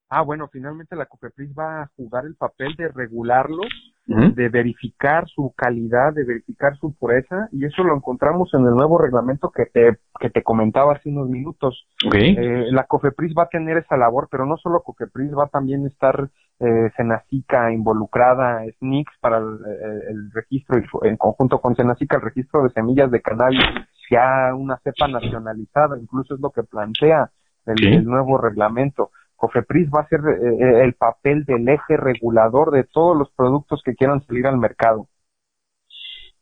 Ah, 0.08 0.22
bueno, 0.22 0.48
finalmente 0.52 0.94
la 0.96 1.06
COFEPRIS 1.06 1.52
va 1.58 1.82
a 1.82 1.90
jugar 1.96 2.26
el 2.26 2.36
papel 2.36 2.74
de 2.76 2.88
regularlos 2.88 3.66
de 4.06 4.48
verificar 4.48 5.26
su 5.26 5.52
calidad, 5.56 6.14
de 6.14 6.24
verificar 6.24 6.76
su 6.78 6.94
pureza, 6.94 7.48
y 7.50 7.64
eso 7.64 7.82
lo 7.82 7.96
encontramos 7.96 8.54
en 8.54 8.64
el 8.64 8.74
nuevo 8.74 8.98
reglamento 8.98 9.50
que 9.50 9.66
te, 9.66 9.98
que 10.20 10.30
te 10.30 10.44
comentaba 10.44 10.92
hace 10.92 11.08
unos 11.08 11.28
minutos. 11.28 11.88
Eh, 12.14 12.66
la 12.70 12.84
COFEPRIS 12.84 13.34
va 13.36 13.44
a 13.44 13.48
tener 13.48 13.78
esa 13.78 13.96
labor, 13.96 14.28
pero 14.30 14.46
no 14.46 14.56
solo 14.58 14.82
COFEPRIS, 14.82 15.36
va 15.36 15.44
a 15.44 15.48
también 15.48 15.86
estar 15.86 16.30
eh, 16.60 16.90
Senacica 16.96 17.72
involucrada, 17.72 18.62
SNICS 18.78 19.12
para 19.20 19.38
el, 19.38 20.30
registro, 20.32 20.80
en 21.02 21.16
conjunto 21.16 21.60
con 21.60 21.74
Senacica, 21.74 22.16
el 22.16 22.22
registro 22.22 22.62
de 22.62 22.70
semillas 22.70 23.10
de 23.10 23.20
cannabis, 23.20 23.60
ya 24.08 24.54
una 24.54 24.78
cepa 24.84 25.08
nacionalizada, 25.08 25.98
incluso 25.98 26.34
es 26.34 26.40
lo 26.40 26.50
que 26.50 26.62
plantea 26.62 27.30
el 27.66 28.04
nuevo 28.04 28.38
reglamento. 28.38 29.10
COFEPRIS 29.36 29.90
va 29.90 30.00
a 30.00 30.08
ser 30.08 30.20
eh, 30.20 30.56
eh, 30.58 30.84
el 30.84 30.94
papel 30.94 31.44
del 31.44 31.68
eje 31.68 31.96
regulador 31.96 32.70
de 32.70 32.84
todos 32.84 33.16
los 33.16 33.30
productos 33.32 33.82
que 33.84 33.94
quieran 33.94 34.24
salir 34.26 34.46
al 34.46 34.58
mercado. 34.58 35.06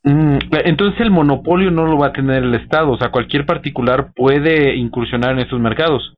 Mm, 0.02 0.38
entonces 0.64 1.00
el 1.00 1.10
monopolio 1.10 1.70
no 1.70 1.86
lo 1.86 1.98
va 1.98 2.08
a 2.08 2.12
tener 2.12 2.42
el 2.42 2.54
Estado, 2.54 2.90
o 2.92 2.98
sea, 2.98 3.10
cualquier 3.10 3.46
particular 3.46 4.12
puede 4.14 4.74
incursionar 4.76 5.32
en 5.32 5.40
estos 5.40 5.60
mercados. 5.60 6.14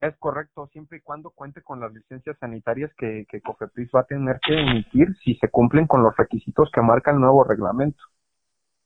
Es 0.00 0.16
correcto, 0.18 0.68
siempre 0.72 0.98
y 0.98 1.00
cuando 1.00 1.30
cuente 1.30 1.60
con 1.60 1.80
las 1.80 1.92
licencias 1.92 2.36
sanitarias 2.38 2.92
que, 2.96 3.26
que 3.28 3.40
COFEPRIS 3.40 3.90
va 3.94 4.00
a 4.00 4.04
tener 4.04 4.38
que 4.46 4.60
emitir 4.60 5.08
si 5.24 5.34
se 5.36 5.48
cumplen 5.48 5.86
con 5.86 6.02
los 6.02 6.16
requisitos 6.16 6.70
que 6.72 6.80
marca 6.80 7.10
el 7.10 7.20
nuevo 7.20 7.44
reglamento. 7.44 7.98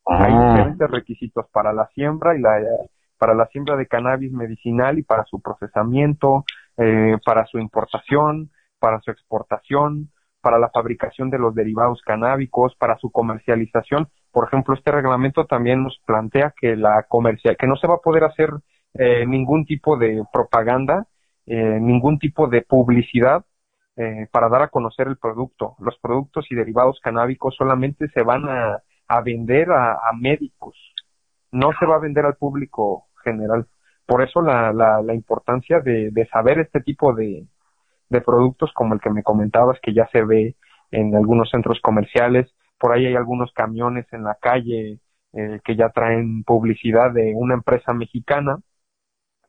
Hay 0.07 0.33
ah. 0.35 0.55
diferentes 0.55 0.91
requisitos 0.91 1.47
para 1.53 1.73
la 1.73 1.87
siembra 1.95 2.37
y 2.37 2.41
la 2.41 2.61
para 3.23 3.35
la 3.35 3.47
siembra 3.47 3.77
de 3.77 3.87
cannabis 3.87 4.33
medicinal 4.33 4.99
y 4.99 5.05
para 5.05 5.25
su 5.27 5.41
procesamiento, 5.41 6.45
eh, 6.79 7.17
para 7.25 7.47
su 7.47 7.59
importación, 7.59 8.51
para 8.79 9.01
su 9.01 9.11
exportación, 9.11 10.11
para 10.41 10.59
la 10.59 10.71
fabricación 10.71 11.31
de 11.31 11.39
los 11.39 11.55
derivados 11.55 12.01
canábicos, 12.03 12.75
para 12.77 12.97
su 12.99 13.11
comercialización. 13.11 14.09
Por 14.33 14.47
ejemplo, 14.47 14.75
este 14.75 14.91
reglamento 14.91 15.47
también 15.47 15.83
nos 15.83 16.01
plantea 16.07 16.55
que 16.59 16.77
la 16.77 17.05
comercial, 17.09 17.57
que 17.57 17.67
no 17.67 17.77
se 17.77 17.87
va 17.87 17.95
a 17.95 18.05
poder 18.05 18.25
hacer 18.25 18.51
eh, 18.95 19.27
ningún 19.27 19.65
tipo 19.67 19.97
de 19.97 20.23
propaganda, 20.33 21.07
eh, 21.47 21.79
ningún 21.81 22.19
tipo 22.19 22.49
de 22.49 22.63
publicidad 22.63 23.45
para 24.33 24.49
dar 24.49 24.63
a 24.63 24.69
conocer 24.69 25.07
el 25.07 25.19
producto. 25.19 25.77
Los 25.79 25.97
productos 25.99 26.47
y 26.51 26.55
derivados 26.55 26.99
canábicos 27.01 27.55
solamente 27.55 28.09
se 28.09 28.23
van 28.23 28.49
a, 28.49 29.21
vender 29.21 29.71
a, 29.71 29.99
médicos, 30.19 30.75
no 31.53 31.73
se 31.79 31.85
va 31.85 31.97
a 31.97 32.01
vender 32.01 32.25
al 32.25 32.37
público 32.37 33.09
general. 33.23 33.67
Por 34.07 34.23
eso 34.23 34.43
la, 34.43 34.73
la, 34.73 35.15
importancia 35.15 35.81
de, 35.81 36.11
de, 36.11 36.27
saber 36.27 36.59
este 36.59 36.81
tipo 36.81 37.15
de, 37.15 37.47
de 38.09 38.21
productos 38.21 38.73
como 38.75 38.95
el 38.95 39.01
que 39.01 39.11
me 39.11 39.23
comentabas 39.23 39.79
que 39.81 39.95
ya 39.95 40.07
se 40.13 40.23
ve 40.23 40.57
en 40.91 41.15
algunos 41.17 41.51
centros 41.51 41.81
comerciales. 41.81 42.53
Por 42.79 42.93
ahí 42.93 43.07
hay 43.07 43.17
algunos 43.17 43.53
camiones 43.53 44.07
en 44.13 44.25
la 44.25 44.37
calle 44.41 44.99
eh, 45.33 45.61
que 45.65 45.77
ya 45.77 45.89
traen 45.89 46.45
publicidad 46.45 47.13
de 47.13 47.33
una 47.35 47.55
empresa 47.55 47.93
mexicana, 47.93 48.59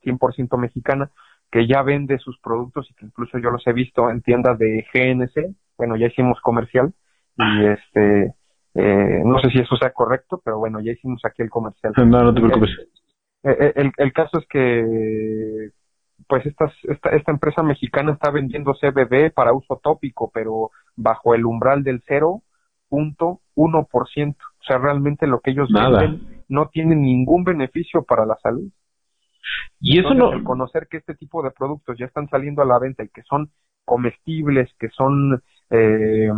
100% 0.04 0.58
mexicana, 0.58 1.12
que 1.52 1.68
ya 1.68 1.84
vende 1.84 2.18
sus 2.20 2.40
productos 2.40 2.90
y 2.90 2.94
que 2.96 3.06
incluso 3.06 3.38
yo 3.38 3.52
los 3.52 3.66
he 3.68 3.74
visto 3.74 4.10
en 4.10 4.22
tiendas 4.22 4.58
de 4.58 4.86
GNC. 4.94 5.56
Bueno, 5.78 5.98
ya 5.98 6.08
hicimos 6.08 6.40
comercial 6.42 6.94
y 7.38 7.66
este, 7.66 8.34
eh, 8.76 9.22
no 9.26 9.40
sé 9.40 9.50
si 9.50 9.60
eso 9.60 9.76
sea 9.76 9.92
correcto, 9.92 10.42
pero 10.44 10.58
bueno, 10.58 10.80
ya 10.80 10.94
hicimos 10.94 11.22
aquí 11.26 11.42
el 11.42 11.50
comercial. 11.50 11.94
No, 11.98 12.24
no 12.24 12.34
te 12.34 12.40
preocupes. 12.40 12.70
Eh, 13.44 13.58
eh, 13.60 13.74
el, 13.76 13.92
el 13.98 14.14
caso 14.14 14.40
es 14.40 14.48
que 14.48 15.72
pues 16.28 16.46
esta, 16.46 16.72
esta 16.88 17.32
empresa 17.32 17.64
mexicana 17.64 18.14
está 18.14 18.32
vendiendo 18.32 18.74
CBD 18.74 19.32
para 19.34 19.54
uso 19.54 19.80
tópico, 19.84 20.32
pero 20.34 20.72
bajo 20.96 21.36
el 21.36 21.46
umbral 21.46 21.84
del 21.84 22.02
0.1%. 22.04 24.36
O 24.36 24.66
sea, 24.66 24.78
realmente 24.78 25.28
lo 25.28 25.42
que 25.42 25.52
ellos 25.52 25.70
venden 25.72 26.44
no 26.48 26.70
tiene 26.70 26.96
ningún 26.96 27.44
beneficio 27.44 28.04
para 28.04 28.26
la 28.26 28.38
salud. 28.42 28.70
Y 29.80 30.00
eso 30.00 30.14
no. 30.14 30.32
El 30.32 30.44
conocer 30.44 30.88
que 30.90 30.98
este 30.98 31.16
tipo 31.16 31.44
de 31.44 31.52
productos 31.52 31.98
ya 31.98 32.06
están 32.06 32.30
saliendo 32.30 32.62
a 32.62 32.66
la 32.66 32.80
venta 32.80 33.04
y 33.04 33.10
que 33.10 33.24
son 33.24 33.52
comestibles, 33.84 34.74
que 34.80 34.88
son 34.90 35.44
eh, 35.70 36.30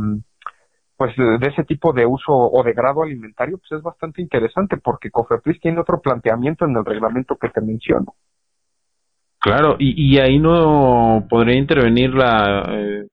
pues 0.98 1.16
de 1.18 1.48
ese 1.48 1.64
tipo 1.64 1.92
de 1.94 2.06
uso 2.06 2.32
o 2.32 2.64
de 2.64 2.74
grado 2.74 3.04
alimentario, 3.04 3.58
pues 3.58 3.72
es 3.74 3.82
bastante 3.82 4.22
interesante 4.22 4.78
porque 4.78 5.12
COFEPRIS 5.12 5.60
tiene 5.60 5.80
otro 5.80 6.02
planteamiento 6.02 6.66
en 6.66 6.76
el 6.78 6.86
reglamento 6.86 7.36
que 7.36 7.50
te 7.50 7.62
menciono. 7.62 8.16
Claro, 9.40 9.76
y, 9.78 10.16
y 10.16 10.20
ahí 10.20 10.40
no 10.40 11.28
podría 11.30 11.56
intervenir 11.56 12.14
la, 12.16 12.66
eh, 12.72 13.08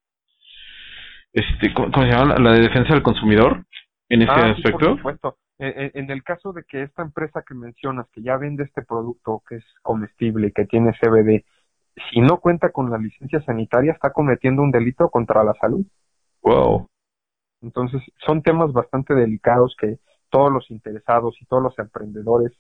este, 1.33 1.73
¿cómo, 1.73 1.91
se 1.93 2.11
llama? 2.11 2.37
La 2.39 2.53
de 2.53 2.61
defensa 2.61 2.93
del 2.93 3.03
consumidor 3.03 3.65
en 4.09 4.23
ese 4.23 4.31
ah, 4.33 4.51
aspecto. 4.51 4.79
por 4.79 4.97
supuesto. 4.99 5.37
E, 5.59 5.67
e, 5.67 5.91
en 5.95 6.11
el 6.11 6.23
caso 6.23 6.53
de 6.53 6.65
que 6.65 6.83
esta 6.83 7.03
empresa 7.03 7.43
que 7.47 7.55
mencionas, 7.55 8.07
que 8.13 8.23
ya 8.23 8.37
vende 8.37 8.65
este 8.65 8.83
producto 8.83 9.43
que 9.49 9.57
es 9.57 9.65
comestible 9.83 10.49
y 10.49 10.53
que 10.53 10.67
tiene 10.67 10.93
CBD, 11.01 11.45
si 12.11 12.21
no 12.21 12.39
cuenta 12.39 12.71
con 12.71 12.91
la 12.91 12.99
licencia 12.99 13.41
sanitaria, 13.43 13.93
está 13.93 14.13
cometiendo 14.13 14.63
un 14.63 14.71
delito 14.71 15.09
contra 15.09 15.45
la 15.45 15.55
salud. 15.55 15.85
Wow. 16.43 16.89
Entonces, 17.63 18.03
son 18.27 18.43
temas 18.43 18.73
bastante 18.73 19.15
delicados 19.15 19.77
que 19.79 19.99
todos 20.31 20.53
los 20.53 20.71
interesados 20.71 21.37
y 21.41 21.47
todos 21.47 21.63
los 21.63 21.79
emprendedores 21.79 22.53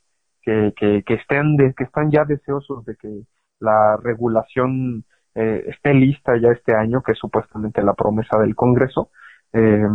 que, 0.43 0.73
que, 0.77 1.03
que 1.05 1.15
estén 1.15 1.57
de, 1.57 1.75
que 1.75 1.85
están 1.85 2.11
ya 2.11 2.25
deseosos 2.25 2.85
de 2.85 2.97
que 2.97 3.23
la 3.61 3.97
regulación 3.97 5.05
eh, 5.35 5.65
esté 5.69 5.95
lista 5.95 6.37
ya 6.37 6.51
este 6.51 6.75
año, 6.75 7.03
que 7.03 7.13
es 7.13 7.19
supuestamente 7.19 7.83
la 7.83 7.95
promesa 7.95 8.39
del 8.39 8.55
Congreso, 8.55 9.11
eh, 9.53 9.87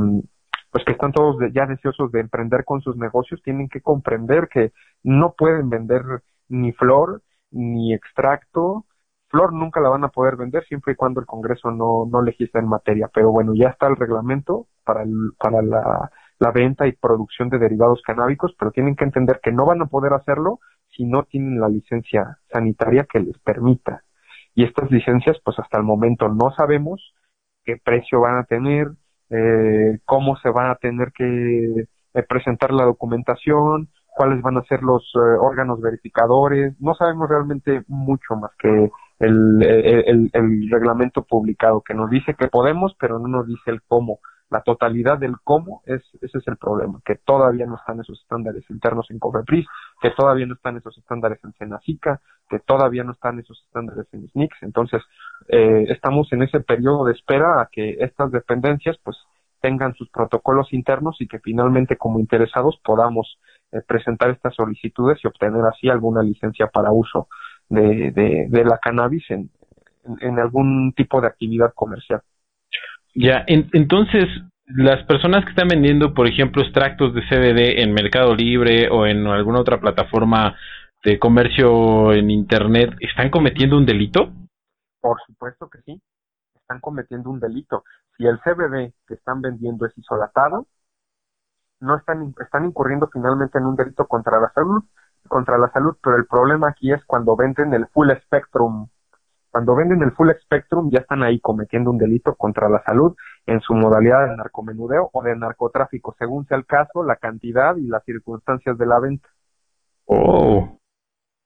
pues 0.72 0.84
que 0.84 0.94
están 0.94 1.12
todos 1.12 1.38
ya 1.54 1.66
deseosos 1.66 2.12
de 2.12 2.22
emprender 2.22 2.66
con 2.66 2.82
sus 2.82 2.98
negocios, 2.98 3.42
tienen 3.44 3.70
que 3.70 3.82
comprender 3.82 4.48
que 4.48 4.72
no 5.04 5.34
pueden 5.38 5.70
vender 5.70 6.02
ni 6.50 6.72
flor, 6.74 7.22
ni 7.52 7.94
extracto, 7.94 8.86
flor 9.30 9.54
nunca 9.54 9.80
la 9.80 9.90
van 9.90 10.04
a 10.04 10.10
poder 10.10 10.36
vender 10.36 10.66
siempre 10.66 10.94
y 10.94 10.96
cuando 10.96 11.20
el 11.20 11.26
Congreso 11.26 11.72
no, 11.72 12.06
no 12.10 12.22
legisla 12.22 12.60
en 12.60 12.68
materia, 12.68 13.10
pero 13.14 13.32
bueno, 13.32 13.54
ya 13.56 13.70
está 13.70 13.88
el 13.88 13.96
reglamento 13.96 14.68
para, 14.84 15.04
el, 15.04 15.32
para 15.38 15.62
la, 15.62 16.12
la 16.40 16.52
venta 16.52 16.88
y 16.88 16.94
producción 16.94 17.50
de 17.50 17.60
derivados 17.60 18.02
canábicos, 18.06 18.56
pero 18.58 18.72
tienen 18.72 18.96
que 18.96 19.06
entender 19.06 19.40
que 19.42 19.52
no 19.52 19.66
van 19.66 19.82
a 19.82 19.88
poder 19.88 20.14
hacerlo 20.14 20.60
si 20.96 21.06
no 21.06 21.24
tienen 21.24 21.60
la 21.60 21.70
licencia 21.70 22.38
sanitaria 22.52 23.06
que 23.12 23.20
les 23.20 23.38
permita. 23.40 24.04
Y 24.56 24.64
estas 24.64 24.90
licencias, 24.92 25.38
pues 25.44 25.60
hasta 25.60 25.78
el 25.78 25.84
momento 25.84 26.28
no 26.30 26.52
sabemos 26.52 27.14
qué 27.64 27.78
precio 27.78 28.22
van 28.22 28.38
a 28.38 28.44
tener, 28.46 28.88
eh, 29.30 30.00
cómo 30.06 30.38
se 30.38 30.50
van 30.50 30.72
a 30.72 30.76
tener 30.76 31.12
que 31.12 31.86
eh, 32.14 32.24
presentar 32.28 32.72
la 32.72 32.86
documentación, 32.86 33.90
cuáles 34.08 34.42
van 34.42 34.58
a 34.58 34.64
ser 34.64 34.82
los 34.82 35.04
eh, 35.16 35.20
órganos 35.40 35.80
verificadores. 35.82 36.74
No 36.80 36.96
sabemos 36.96 37.30
realmente 37.30 37.84
mucho 37.88 38.36
más 38.36 38.52
que 38.58 38.90
el, 39.20 39.64
el, 39.64 40.30
el, 40.34 40.70
reglamento 40.70 41.24
publicado 41.24 41.82
que 41.82 41.94
nos 41.94 42.10
dice 42.10 42.36
que 42.36 42.48
podemos, 42.48 42.96
pero 43.00 43.20
no 43.20 43.28
nos 43.28 43.48
dice 43.48 43.72
el 43.72 43.82
cómo. 43.82 44.20
La 44.50 44.62
totalidad 44.62 45.18
del 45.18 45.36
cómo, 45.44 45.82
es, 45.86 46.02
ese 46.22 46.38
es 46.38 46.48
el 46.48 46.56
problema, 46.56 47.02
que 47.06 47.16
todavía 47.16 47.66
no 47.66 47.76
están 47.76 48.00
esos 48.00 48.22
estándares 48.22 48.64
internos 48.70 49.12
en 49.12 49.20
COFEPRIS, 49.20 49.66
que 50.02 50.12
todavía 50.12 50.46
no 50.46 50.54
están 50.54 50.78
esos 50.78 50.98
estándares 50.98 51.44
en 51.44 51.54
Senacica, 51.54 52.22
que 52.50 52.60
todavía 52.60 53.04
no 53.04 53.12
están 53.12 53.40
esos 53.40 53.62
estándares 53.68 54.08
en 54.14 54.30
SNICS. 54.30 54.64
Entonces, 54.64 55.02
eh, 55.50 55.88
estamos 55.90 56.32
en 56.32 56.44
ese 56.44 56.62
periodo 56.62 57.06
de 57.06 57.14
espera 57.14 57.62
a 57.62 57.68
que 57.70 57.98
estas 58.00 58.32
dependencias, 58.32 58.98
pues, 59.04 59.18
tengan 59.60 59.96
sus 59.96 60.10
protocolos 60.10 60.72
internos 60.72 61.20
y 61.20 61.28
que 61.28 61.40
finalmente 61.40 61.98
como 61.98 62.20
interesados 62.20 62.80
podamos 62.86 63.40
eh, 63.72 63.82
presentar 63.86 64.30
estas 64.30 64.56
solicitudes 64.56 65.20
y 65.24 65.28
obtener 65.28 65.66
así 65.66 65.90
alguna 65.90 66.22
licencia 66.22 66.68
para 66.68 66.92
uso 66.92 67.28
de, 67.70 68.48
de, 68.50 68.64
la 68.64 68.78
cannabis 68.78 69.30
en, 69.30 69.50
en, 70.22 70.40
algún 70.40 70.94
tipo 70.94 71.20
de 71.22 71.28
actividad 71.28 71.74
comercial. 71.74 72.22
Ya, 73.14 73.44
entonces, 73.48 74.26
las 74.68 75.04
personas 75.06 75.44
que 75.44 75.52
están 75.52 75.68
vendiendo, 75.68 76.14
por 76.14 76.28
ejemplo, 76.28 76.62
extractos 76.62 77.14
de 77.14 77.22
CBD 77.22 77.82
en 77.82 77.94
Mercado 77.94 78.36
Libre 78.36 78.90
o 78.90 79.06
en 79.06 79.26
alguna 79.28 79.60
otra 79.60 79.80
plataforma 79.80 80.56
de 81.04 81.20
comercio 81.20 82.14
en 82.14 82.30
Internet, 82.30 82.96
¿están 83.00 83.30
cometiendo 83.30 83.78
un 83.78 83.86
delito? 83.86 84.32
Por 85.00 85.18
supuesto 85.26 85.70
que 85.70 85.80
sí, 85.82 86.02
están 86.56 86.80
cometiendo 86.80 87.30
un 87.30 87.40
delito. 87.40 87.84
Si 88.18 88.26
el 88.26 88.40
CBD 88.40 88.94
que 89.08 89.14
están 89.14 89.42
vendiendo 89.42 89.86
es 89.86 89.98
isolatado, 89.98 90.68
no 91.80 91.96
están, 91.96 92.34
están 92.42 92.66
incurriendo 92.66 93.08
finalmente 93.12 93.58
en 93.58 93.66
un 93.66 93.76
delito 93.76 94.06
contra 94.08 94.40
la 94.40 94.52
salud, 94.54 94.84
contra 95.28 95.58
la 95.58 95.72
salud, 95.72 95.96
pero 96.02 96.16
el 96.18 96.26
problema 96.26 96.70
aquí 96.70 96.92
es 96.92 97.04
cuando 97.06 97.36
venden 97.36 97.74
el 97.74 97.88
full 97.88 98.10
spectrum 98.24 98.88
Cuando 99.52 99.76
venden 99.76 100.02
el 100.04 100.12
full 100.12 100.30
spectrum 100.44 100.90
ya 100.92 101.00
están 101.00 101.24
ahí 101.24 101.40
cometiendo 101.40 101.92
un 101.92 101.98
delito 101.98 102.36
contra 102.36 102.70
la 102.70 102.84
salud 102.84 103.16
en 103.46 103.62
su 103.62 103.74
modalidad 103.74 104.28
de 104.28 104.38
narcomenudeo 104.38 105.10
o 105.14 105.24
de 105.24 105.36
narcotráfico, 105.36 106.16
según 106.20 106.46
sea 106.48 106.58
el 106.58 106.66
caso, 106.66 107.04
la 107.04 107.16
cantidad 107.16 107.76
y 107.78 107.88
las 107.88 108.04
circunstancias 108.04 108.78
de 108.78 108.86
la 108.86 109.00
venta. 109.00 109.30
Oh. 110.06 110.80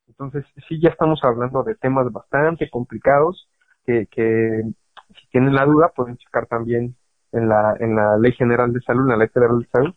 Entonces, 0.08 0.46
sí, 0.68 0.80
ya 0.82 0.90
estamos 0.90 1.24
hablando 1.24 1.64
de 1.64 1.76
temas 1.76 2.12
bastante 2.12 2.70
complicados 2.70 3.50
que, 3.86 4.08
que 4.08 4.64
si 5.16 5.28
tienen 5.30 5.56
la 5.56 5.66
duda 5.66 5.90
pueden 5.96 6.18
checar 6.18 6.48
también 6.48 6.96
en 7.32 7.50
la, 7.50 7.76
en 7.80 7.96
la 7.96 8.18
Ley 8.18 8.34
General 8.34 8.72
de 8.74 8.82
Salud, 8.82 9.04
en 9.04 9.10
la 9.10 9.18
Ley 9.18 9.30
Federal 9.30 9.60
de 9.60 9.68
Salud. 9.68 9.96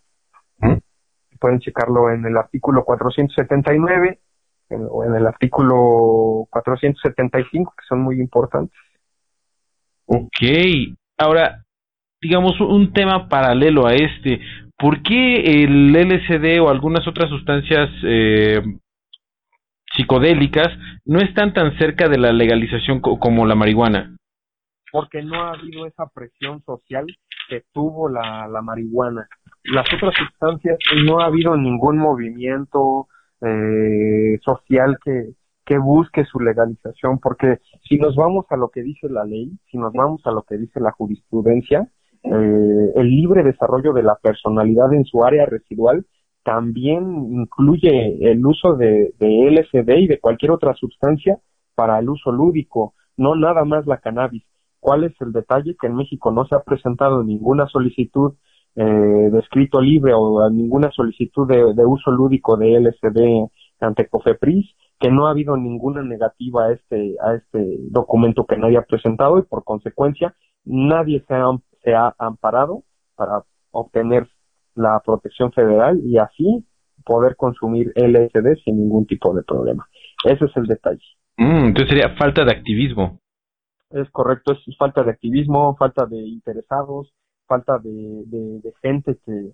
Pueden 1.44 1.60
checarlo 1.60 2.10
en 2.10 2.24
el 2.24 2.38
artículo 2.38 2.86
479 2.86 4.18
o 4.70 5.04
en 5.04 5.14
el 5.14 5.26
artículo 5.26 6.46
475, 6.48 7.74
que 7.76 7.84
son 7.86 8.00
muy 8.00 8.18
importantes. 8.18 8.74
Ok. 10.06 10.40
Ahora, 11.18 11.62
digamos, 12.22 12.58
un 12.60 12.94
tema 12.94 13.28
paralelo 13.28 13.86
a 13.86 13.92
este. 13.92 14.40
¿Por 14.78 15.02
qué 15.02 15.64
el 15.64 15.92
LSD 15.92 16.62
o 16.62 16.70
algunas 16.70 17.06
otras 17.06 17.28
sustancias 17.28 17.90
eh, 18.04 18.62
psicodélicas 19.94 20.68
no 21.04 21.18
están 21.18 21.52
tan 21.52 21.76
cerca 21.76 22.08
de 22.08 22.16
la 22.16 22.32
legalización 22.32 23.00
como 23.00 23.44
la 23.44 23.54
marihuana? 23.54 24.16
Porque 24.90 25.22
no 25.22 25.42
ha 25.42 25.50
habido 25.50 25.84
esa 25.84 26.06
presión 26.06 26.62
social 26.62 27.04
que 27.50 27.64
tuvo 27.74 28.08
la, 28.08 28.48
la 28.48 28.62
marihuana. 28.62 29.28
Las 29.64 29.86
otras 29.94 30.14
sustancias 30.14 30.78
no 31.06 31.20
ha 31.20 31.26
habido 31.26 31.56
ningún 31.56 31.96
movimiento 31.96 33.08
eh, 33.40 34.38
social 34.42 34.98
que, 35.02 35.30
que 35.64 35.78
busque 35.78 36.24
su 36.24 36.38
legalización, 36.38 37.18
porque 37.18 37.58
si 37.88 37.96
nos 37.96 38.14
vamos 38.14 38.44
a 38.50 38.56
lo 38.56 38.68
que 38.68 38.82
dice 38.82 39.08
la 39.08 39.24
ley, 39.24 39.52
si 39.70 39.78
nos 39.78 39.92
vamos 39.92 40.20
a 40.26 40.30
lo 40.32 40.42
que 40.42 40.58
dice 40.58 40.80
la 40.80 40.92
jurisprudencia, 40.92 41.88
eh, 42.22 42.92
el 42.94 43.08
libre 43.08 43.42
desarrollo 43.42 43.92
de 43.92 44.02
la 44.02 44.16
personalidad 44.16 44.92
en 44.92 45.04
su 45.04 45.24
área 45.24 45.46
residual 45.46 46.06
también 46.42 47.32
incluye 47.32 48.30
el 48.30 48.44
uso 48.44 48.74
de, 48.74 49.14
de 49.18 49.50
LSD 49.50 49.90
y 49.96 50.06
de 50.06 50.20
cualquier 50.20 50.50
otra 50.50 50.74
sustancia 50.74 51.38
para 51.74 51.98
el 51.98 52.08
uso 52.10 52.32
lúdico, 52.32 52.94
no 53.16 53.34
nada 53.34 53.64
más 53.64 53.86
la 53.86 53.98
cannabis. 53.98 54.44
¿Cuál 54.78 55.04
es 55.04 55.18
el 55.22 55.32
detalle? 55.32 55.74
Que 55.80 55.86
en 55.86 55.96
México 55.96 56.30
no 56.30 56.44
se 56.44 56.54
ha 56.54 56.60
presentado 56.60 57.24
ninguna 57.24 57.66
solicitud 57.68 58.34
eh, 58.76 58.84
de 58.84 59.38
escrito 59.38 59.80
libre 59.80 60.12
o 60.14 60.48
ninguna 60.50 60.90
solicitud 60.90 61.46
de, 61.46 61.74
de, 61.74 61.86
uso 61.86 62.10
lúdico 62.10 62.56
de 62.56 62.80
LSD 62.80 63.48
ante 63.80 64.08
COFEPRIS, 64.08 64.66
que 64.98 65.10
no 65.10 65.26
ha 65.26 65.30
habido 65.30 65.56
ninguna 65.56 66.02
negativa 66.02 66.66
a 66.66 66.72
este, 66.72 67.14
a 67.22 67.34
este 67.34 67.78
documento 67.90 68.46
que 68.46 68.56
nadie 68.56 68.78
ha 68.78 68.82
presentado 68.82 69.38
y 69.38 69.42
por 69.42 69.64
consecuencia 69.64 70.34
nadie 70.64 71.24
se 71.28 71.34
ha, 71.34 71.50
se 71.82 71.94
ha 71.94 72.14
amparado 72.18 72.82
para 73.16 73.42
obtener 73.70 74.28
la 74.74 75.00
protección 75.04 75.52
federal 75.52 76.00
y 76.04 76.18
así 76.18 76.64
poder 77.04 77.36
consumir 77.36 77.92
LSD 77.94 78.56
sin 78.64 78.78
ningún 78.78 79.06
tipo 79.06 79.34
de 79.34 79.42
problema. 79.42 79.86
Ese 80.24 80.46
es 80.46 80.56
el 80.56 80.66
detalle. 80.66 81.04
Mm, 81.36 81.66
entonces 81.66 81.90
sería 81.90 82.16
falta 82.16 82.44
de 82.44 82.52
activismo. 82.52 83.20
Es 83.90 84.10
correcto, 84.10 84.52
es 84.52 84.76
falta 84.76 85.02
de 85.04 85.10
activismo, 85.10 85.76
falta 85.76 86.06
de 86.06 86.16
interesados, 86.16 87.12
falta 87.46 87.78
de, 87.78 88.22
de, 88.26 88.72
gente 88.82 89.18
que 89.24 89.52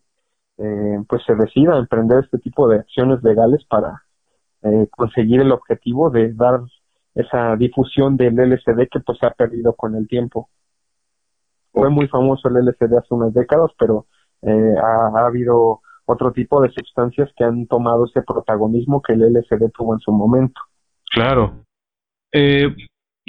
eh, 0.58 0.98
pues 1.08 1.22
se 1.24 1.34
decida 1.34 1.74
a 1.74 1.78
emprender 1.78 2.24
este 2.24 2.38
tipo 2.38 2.68
de 2.68 2.80
acciones 2.80 3.22
legales 3.22 3.64
para 3.68 4.02
eh, 4.62 4.86
conseguir 4.90 5.40
el 5.40 5.52
objetivo 5.52 6.10
de 6.10 6.32
dar 6.34 6.60
esa 7.14 7.56
difusión 7.56 8.16
del 8.16 8.36
LSD 8.36 8.88
que 8.90 9.00
pues 9.00 9.18
se 9.18 9.26
ha 9.26 9.30
perdido 9.30 9.74
con 9.74 9.94
el 9.96 10.06
tiempo. 10.06 10.48
Fue 11.72 11.88
muy 11.88 12.08
famoso 12.08 12.48
el 12.48 12.66
LSD 12.66 12.96
hace 12.96 13.14
unas 13.14 13.32
décadas, 13.32 13.70
pero 13.78 14.06
eh, 14.42 14.74
ha, 14.82 15.26
habido 15.26 15.80
otro 16.04 16.32
tipo 16.32 16.60
de 16.60 16.70
sustancias 16.70 17.30
que 17.36 17.44
han 17.44 17.66
tomado 17.66 18.06
ese 18.06 18.22
protagonismo 18.22 19.00
que 19.00 19.12
el 19.12 19.22
LSD 19.32 19.70
tuvo 19.72 19.94
en 19.94 20.00
su 20.00 20.12
momento. 20.12 20.60
Claro. 21.12 21.64
Eh, 22.32 22.74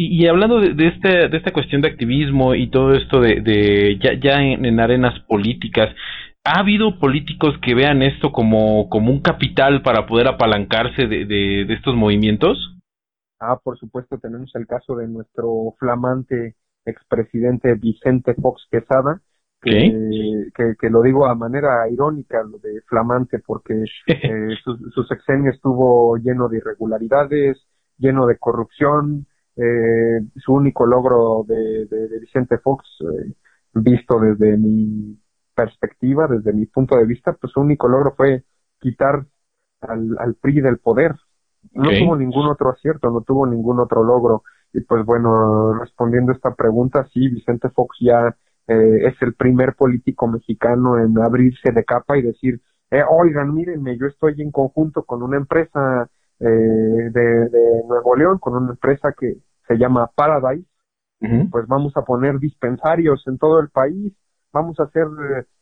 y, 0.09 0.27
hablando 0.27 0.59
de, 0.59 0.73
de, 0.73 0.87
este, 0.87 1.29
de 1.29 1.37
esta 1.37 1.51
cuestión 1.51 1.81
de 1.81 1.89
activismo 1.89 2.55
y 2.55 2.69
todo 2.69 2.93
esto 2.93 3.19
de, 3.19 3.41
de 3.41 3.99
ya, 4.01 4.13
ya 4.13 4.41
en, 4.41 4.79
arenas 4.79 5.19
políticas, 5.21 5.93
¿ha 6.43 6.59
habido 6.59 6.99
políticos 6.99 7.55
que 7.61 7.75
vean 7.75 8.01
esto 8.01 8.31
como, 8.31 8.89
como 8.89 9.11
un 9.11 9.21
capital 9.21 9.81
para 9.81 10.05
poder 10.05 10.27
apalancarse 10.27 11.07
de, 11.07 11.25
de, 11.25 11.65
de 11.65 11.73
estos 11.73 11.95
movimientos? 11.95 12.77
Ah, 13.39 13.57
por 13.61 13.77
supuesto, 13.77 14.19
tenemos 14.19 14.51
el 14.55 14.67
caso 14.67 14.95
de 14.95 15.07
nuestro 15.07 15.75
flamante 15.79 16.55
expresidente 16.85 17.73
Vicente 17.75 18.33
Fox 18.35 18.67
Quesada, 18.69 19.21
que, 19.61 20.75
que, 20.79 20.89
lo 20.89 21.03
digo 21.03 21.27
a 21.27 21.35
manera 21.35 21.87
irónica, 21.89 22.41
lo 22.43 22.57
de 22.57 22.81
flamante, 22.87 23.39
porque 23.39 23.83
eh, 24.07 24.55
su, 24.63 25.03
sexenio 25.03 25.51
estuvo 25.51 26.17
lleno 26.17 26.49
de 26.49 26.57
irregularidades, 26.57 27.63
lleno 27.97 28.25
de 28.25 28.37
corrupción. 28.37 29.27
Eh, 29.63 30.21
su 30.37 30.55
único 30.55 30.87
logro 30.87 31.45
de, 31.47 31.85
de, 31.85 32.19
Vicente 32.19 32.57
Fox, 32.57 32.83
eh, 33.01 33.31
visto 33.73 34.19
desde 34.19 34.57
mi 34.57 35.19
perspectiva, 35.53 36.27
desde 36.27 36.51
mi 36.51 36.65
punto 36.65 36.97
de 36.97 37.05
vista, 37.05 37.33
pues 37.33 37.53
su 37.53 37.61
único 37.61 37.87
logro 37.87 38.15
fue 38.17 38.43
quitar 38.79 39.23
al, 39.81 40.17
al 40.17 40.33
PRI 40.33 40.61
del 40.61 40.79
poder. 40.79 41.15
No 41.73 41.91
tuvo 41.91 42.15
ningún 42.15 42.47
otro 42.47 42.71
acierto, 42.71 43.11
no 43.11 43.21
tuvo 43.21 43.45
ningún 43.45 43.79
otro 43.79 44.03
logro. 44.03 44.41
Y 44.73 44.81
pues 44.81 45.05
bueno, 45.05 45.77
respondiendo 45.79 46.31
a 46.31 46.35
esta 46.35 46.55
pregunta, 46.55 47.07
sí, 47.13 47.29
Vicente 47.29 47.69
Fox 47.69 47.97
ya 47.99 48.35
eh, 48.67 49.07
es 49.07 49.21
el 49.21 49.35
primer 49.35 49.75
político 49.75 50.27
mexicano 50.27 50.97
en 50.97 51.19
abrirse 51.19 51.71
de 51.71 51.85
capa 51.85 52.17
y 52.17 52.23
decir, 52.23 52.61
eh, 52.89 53.03
oigan, 53.07 53.53
mírenme, 53.53 53.95
yo 53.95 54.07
estoy 54.07 54.41
en 54.41 54.49
conjunto 54.51 55.03
con 55.03 55.21
una 55.21 55.37
empresa 55.37 56.09
eh, 56.39 56.45
de, 56.45 57.49
de, 57.49 57.83
Nuevo 57.87 58.15
León, 58.15 58.39
con 58.39 58.55
una 58.55 58.71
empresa 58.71 59.13
que 59.15 59.37
se 59.71 59.77
llama 59.77 60.09
Paradise, 60.13 60.67
pues 61.51 61.67
vamos 61.67 61.95
a 61.95 62.01
poner 62.01 62.39
dispensarios 62.39 63.23
en 63.27 63.37
todo 63.37 63.59
el 63.59 63.69
país, 63.69 64.11
vamos 64.51 64.79
a 64.79 64.83
hacer, 64.83 65.05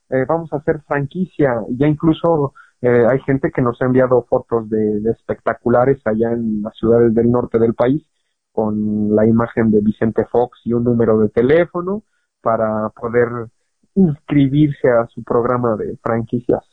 eh, 0.10 0.26
vamos 0.28 0.52
a 0.54 0.58
hacer 0.58 0.82
franquicia, 0.88 1.54
ya 1.72 1.86
incluso 1.86 2.54
eh, 2.82 3.06
hay 3.10 3.20
gente 3.22 3.52
que 3.52 3.62
nos 3.62 3.82
ha 3.82 3.86
enviado 3.86 4.26
fotos 4.30 4.70
de, 4.70 5.02
de 5.02 5.12
espectaculares 5.12 6.02
allá 6.06 6.32
en 6.32 6.62
las 6.62 6.76
ciudades 6.78 7.14
del 7.14 7.30
norte 7.30 7.60
del 7.60 7.74
país, 7.74 8.08
con 8.54 9.14
la 9.14 9.28
imagen 9.28 9.70
de 9.70 9.82
Vicente 9.82 10.26
Fox 10.32 10.60
y 10.64 10.74
un 10.74 10.86
número 10.86 11.20
de 11.20 11.30
teléfono, 11.30 12.04
para 12.42 12.90
poder 12.90 13.28
inscribirse 13.96 14.90
a 14.90 15.08
su 15.08 15.24
programa 15.24 15.76
de 15.76 15.98
franquicias. 15.98 16.64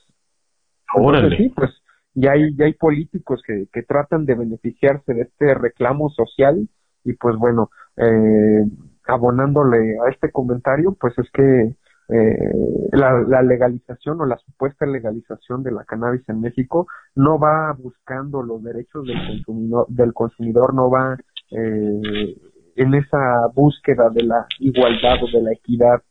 Órale. 0.94 1.36
sí, 1.36 1.48
pues 1.48 1.70
ya 2.14 2.32
hay, 2.32 2.54
ya 2.56 2.66
hay 2.66 2.74
políticos 2.74 3.42
que, 3.44 3.66
que 3.72 3.82
tratan 3.82 4.24
de 4.24 4.36
beneficiarse 4.36 5.12
de 5.12 5.22
este 5.22 5.54
reclamo 5.54 6.08
social 6.10 6.68
y 7.06 7.14
pues 7.14 7.36
bueno, 7.36 7.70
eh, 7.96 8.64
abonándole 9.06 9.96
a 10.04 10.10
este 10.10 10.30
comentario, 10.30 10.96
pues 11.00 11.16
es 11.18 11.30
que 11.32 11.76
eh, 12.08 12.88
la, 12.92 13.20
la, 13.26 13.42
legalización 13.42 14.20
o 14.20 14.26
la 14.26 14.36
supuesta 14.38 14.86
legalización 14.86 15.62
de 15.64 15.72
la 15.72 15.84
cannabis 15.84 16.22
en 16.28 16.40
México 16.40 16.86
no 17.16 17.38
va 17.38 17.72
buscando 17.72 18.42
los 18.42 18.62
derechos 18.62 19.04
del 19.06 19.18
consumidor, 19.26 19.86
del 19.88 20.12
consumidor 20.12 20.72
no 20.72 20.88
va 20.88 21.16
eh, 21.50 22.36
en 22.76 22.94
esa 22.94 23.48
búsqueda 23.54 24.10
de 24.10 24.22
la 24.22 24.46
igualdad 24.60 25.22
o 25.22 25.26
de 25.26 25.42
la 25.42 25.52
equidad. 25.52 26.02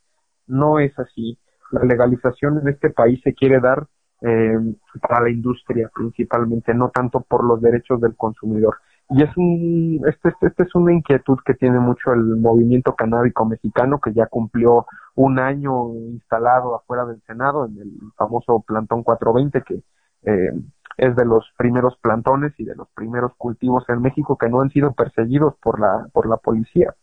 No 0.47 0.79
es 0.79 0.97
así. 0.99 1.38
La 1.71 1.84
legalización 1.84 2.60
en 2.60 2.69
este 2.69 2.89
país 2.89 3.21
se 3.23 3.34
quiere 3.34 3.60
dar 3.60 3.88
eh, 4.21 4.58
para 5.01 5.21
la 5.23 5.29
industria 5.29 5.89
principalmente, 5.93 6.73
no 6.73 6.89
tanto 6.89 7.21
por 7.21 7.43
los 7.43 7.62
derechos 7.62 8.01
del 8.01 8.15
consumidor. 8.15 8.77
Y 9.09 9.21
es 9.21 9.37
un, 9.37 10.01
este, 10.07 10.29
este, 10.29 10.47
este, 10.47 10.63
es 10.63 10.73
una 10.73 10.91
inquietud 10.91 11.37
que 11.45 11.53
tiene 11.53 11.79
mucho 11.79 12.11
el 12.11 12.37
movimiento 12.37 12.95
canábico 12.95 13.45
mexicano, 13.45 13.99
que 13.99 14.13
ya 14.13 14.25
cumplió 14.25 14.87
un 15.13 15.39
año 15.39 15.93
instalado 15.93 16.75
afuera 16.75 17.05
del 17.05 17.21
Senado, 17.27 17.65
en 17.65 17.77
el 17.77 17.91
famoso 18.17 18.63
plantón 18.65 19.03
420, 19.03 19.61
que 19.61 19.83
eh, 20.25 20.51
es 20.97 21.15
de 21.15 21.25
los 21.25 21.45
primeros 21.57 21.97
plantones 21.97 22.53
y 22.57 22.65
de 22.65 22.75
los 22.75 22.87
primeros 22.95 23.33
cultivos 23.37 23.83
en 23.89 24.01
México 24.01 24.37
que 24.37 24.49
no 24.49 24.61
han 24.61 24.69
sido 24.69 24.93
perseguidos 24.93 25.55
por 25.61 25.79
la 25.79 26.07
por 26.13 26.27
la 26.27 26.37
policía 26.37 26.95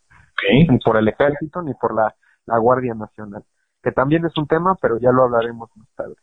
ni 0.69 0.79
por 0.79 0.97
el 0.97 1.09
ejército 1.09 1.63
ni 1.63 1.75
por 1.75 1.95
la, 1.95 2.15
la 2.47 2.59
Guardia 2.59 2.95
Nacional 2.95 3.45
que 3.83 3.93
también 3.93 4.25
es 4.25 4.37
un 4.39 4.47
tema 4.47 4.77
pero 4.81 4.99
ya 4.99 5.13
lo 5.13 5.25
hablaremos 5.25 5.71
más 5.77 5.89
tarde. 5.95 6.17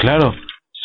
Claro 0.00 0.32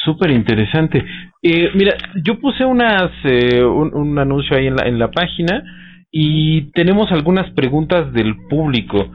súper 0.06 0.32
interesante 0.32 1.04
eh, 1.48 1.72
mira 1.76 1.96
yo 2.24 2.40
puse 2.40 2.66
unas 2.66 3.12
eh, 3.24 3.64
un, 3.64 4.18
anuncio 4.18 4.58
ahí 4.58 4.68
en 4.68 4.76
la 4.76 4.88
en 4.88 4.98
la 4.98 5.12
página 5.12 5.64
y 6.12 6.72
tenemos 6.72 7.12
algunas 7.12 7.52
preguntas 7.52 8.14
del 8.14 8.36
público. 8.50 9.12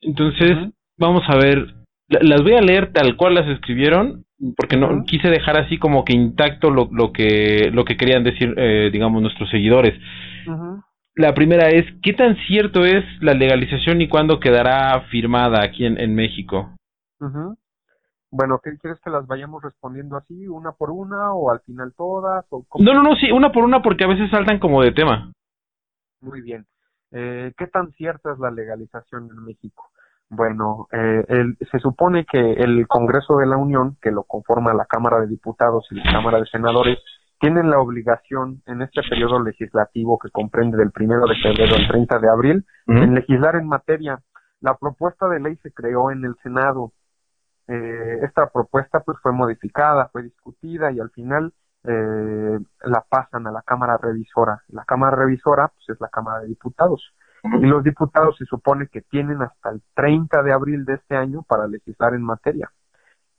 Entonces 0.00 0.52
vamos 0.96 1.22
a 1.28 1.36
ver 1.36 1.74
las 2.08 2.40
voy 2.42 2.52
a 2.54 2.62
leer 2.62 2.92
tal 2.92 3.16
cual 3.16 3.34
las 3.34 3.48
escribieron 3.48 4.24
porque 4.56 4.76
no 4.76 5.04
quise 5.04 5.28
dejar 5.28 5.58
así 5.58 5.76
como 5.76 6.04
que 6.04 6.14
intacto 6.14 6.70
lo, 6.70 6.88
lo 6.92 7.12
que 7.12 7.70
lo 7.72 7.84
que 7.84 7.96
querían 7.96 8.24
decir 8.24 8.54
eh, 8.56 8.90
digamos 8.92 9.20
nuestros 9.20 9.50
seguidores. 9.50 9.98
La 11.16 11.34
primera 11.34 11.68
es, 11.68 11.84
¿qué 12.02 12.12
tan 12.12 12.36
cierto 12.46 12.84
es 12.84 13.04
la 13.20 13.34
legalización 13.34 14.00
y 14.00 14.08
cuándo 14.08 14.40
quedará 14.40 15.00
firmada 15.10 15.62
aquí 15.62 15.84
en, 15.84 16.14
México? 16.14 16.74
Bueno, 18.36 18.58
¿qué 18.58 18.76
quieres 18.78 18.98
que 19.00 19.10
las 19.10 19.28
vayamos 19.28 19.62
respondiendo 19.62 20.16
así, 20.16 20.48
una 20.48 20.72
por 20.72 20.90
una 20.90 21.32
o 21.34 21.52
al 21.52 21.60
final 21.60 21.94
todas? 21.96 22.44
O 22.50 22.66
No, 22.80 22.92
no, 22.92 23.00
no, 23.00 23.14
sí, 23.14 23.30
una 23.30 23.52
por 23.52 23.62
una 23.62 23.80
porque 23.80 24.02
a 24.02 24.08
veces 24.08 24.28
saltan 24.28 24.58
como 24.58 24.82
de 24.82 24.90
tema. 24.90 25.30
Muy 26.20 26.40
bien. 26.40 26.66
Eh, 27.12 27.52
¿Qué 27.56 27.68
tan 27.68 27.92
cierta 27.92 28.32
es 28.32 28.40
la 28.40 28.50
legalización 28.50 29.28
en 29.30 29.44
México? 29.44 29.88
Bueno, 30.30 30.88
eh, 30.90 31.24
el, 31.28 31.56
se 31.70 31.78
supone 31.78 32.24
que 32.24 32.54
el 32.54 32.88
Congreso 32.88 33.36
de 33.36 33.46
la 33.46 33.56
Unión, 33.56 33.98
que 34.02 34.10
lo 34.10 34.24
conforma 34.24 34.74
la 34.74 34.86
Cámara 34.86 35.20
de 35.20 35.28
Diputados 35.28 35.86
y 35.92 35.94
la 35.94 36.10
Cámara 36.10 36.40
de 36.40 36.46
Senadores, 36.46 36.98
tienen 37.38 37.70
la 37.70 37.78
obligación 37.78 38.62
en 38.66 38.82
este 38.82 39.02
periodo 39.08 39.40
legislativo 39.44 40.18
que 40.18 40.30
comprende 40.30 40.76
del 40.76 40.90
primero 40.90 41.24
de 41.28 41.36
febrero 41.36 41.76
al 41.76 41.86
30 41.86 42.18
de 42.18 42.28
abril 42.28 42.66
en 42.88 43.14
legislar 43.14 43.54
en 43.54 43.68
materia. 43.68 44.18
La 44.60 44.76
propuesta 44.76 45.28
de 45.28 45.38
ley 45.38 45.54
se 45.62 45.72
creó 45.72 46.10
en 46.10 46.24
el 46.24 46.34
Senado. 46.42 46.90
Eh, 47.68 48.20
esta 48.22 48.48
propuesta 48.48 49.00
pues 49.00 49.18
fue 49.22 49.32
modificada, 49.32 50.08
fue 50.08 50.22
discutida 50.22 50.92
y 50.92 51.00
al 51.00 51.10
final 51.10 51.52
eh, 51.84 52.58
la 52.84 53.04
pasan 53.08 53.46
a 53.46 53.52
la 53.52 53.62
Cámara 53.62 53.96
Revisora. 53.96 54.62
La 54.68 54.84
Cámara 54.84 55.16
Revisora 55.16 55.68
pues 55.68 55.88
es 55.88 56.00
la 56.00 56.08
Cámara 56.08 56.40
de 56.40 56.48
Diputados 56.48 57.14
y 57.44 57.66
los 57.66 57.84
diputados 57.84 58.36
se 58.38 58.46
supone 58.46 58.88
que 58.88 59.02
tienen 59.02 59.42
hasta 59.42 59.70
el 59.70 59.82
30 59.94 60.42
de 60.42 60.52
abril 60.52 60.84
de 60.84 60.94
este 60.94 61.14
año 61.14 61.42
para 61.42 61.66
legislar 61.66 62.14
en 62.14 62.22
materia. 62.22 62.70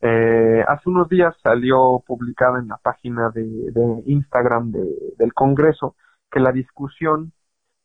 Eh, 0.02 0.64
hace 0.68 0.90
unos 0.90 1.10
días 1.10 1.36
salió 1.42 2.04
publicada 2.06 2.60
en 2.60 2.68
la 2.68 2.78
página 2.78 3.32
de, 3.32 3.74
Instagram 4.06 4.72
del 4.72 5.34
Congreso 5.34 5.96
que 6.30 6.40
la 6.40 6.52
discusión 6.52 7.32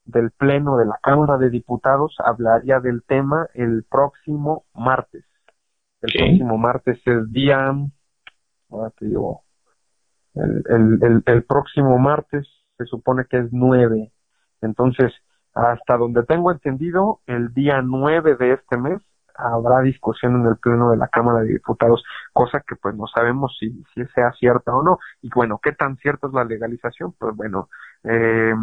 del 0.04 0.30
Pleno 0.32 0.76
de 0.76 0.86
la 0.86 0.98
Cámara 1.02 1.38
de 1.38 1.50
Diputados 1.50 2.16
hablaría 2.18 2.80
del 2.80 3.02
tema 3.04 3.46
el 3.54 3.84
próximo 3.88 4.64
martes. 4.74 5.24
El 6.02 6.12
próximo 6.12 6.58
martes 6.58 7.00
es 7.04 7.32
día, 7.32 7.74
ahora 8.70 8.90
te 8.98 9.06
digo, 9.06 9.42
el, 10.34 10.64
el, 11.02 11.22
el, 11.26 11.42
próximo 11.44 11.98
martes 11.98 12.46
se 12.78 12.86
supone 12.86 13.26
que 13.28 13.38
es 13.38 13.52
9. 13.52 14.12
Entonces, 14.62 15.12
hasta 15.54 15.96
donde 15.96 16.22
tengo 16.22 16.52
entendido, 16.52 17.20
el 17.26 17.52
día 17.52 17.82
9 17.82 18.36
de 18.36 18.52
este 18.52 18.76
mes 18.76 19.00
habrá 19.34 19.80
discusión 19.80 20.40
en 20.40 20.46
el 20.46 20.56
pleno 20.56 20.90
de 20.90 20.96
la 20.96 21.08
Cámara 21.08 21.40
de 21.40 21.52
Diputados, 21.52 22.04
cosa 22.32 22.62
que 22.66 22.76
pues 22.76 22.94
no 22.94 23.06
sabemos 23.06 23.56
si, 23.58 23.70
si 23.94 24.04
sea 24.14 24.32
cierta 24.32 24.74
o 24.74 24.82
no. 24.82 24.98
Y 25.22 25.30
bueno, 25.34 25.58
¿qué 25.62 25.72
tan 25.72 25.96
cierta 25.96 26.26
es 26.28 26.32
la 26.32 26.44
legalización? 26.44 27.12
Pues 27.18 27.34
bueno, 27.36 27.68
eh, 28.04 28.54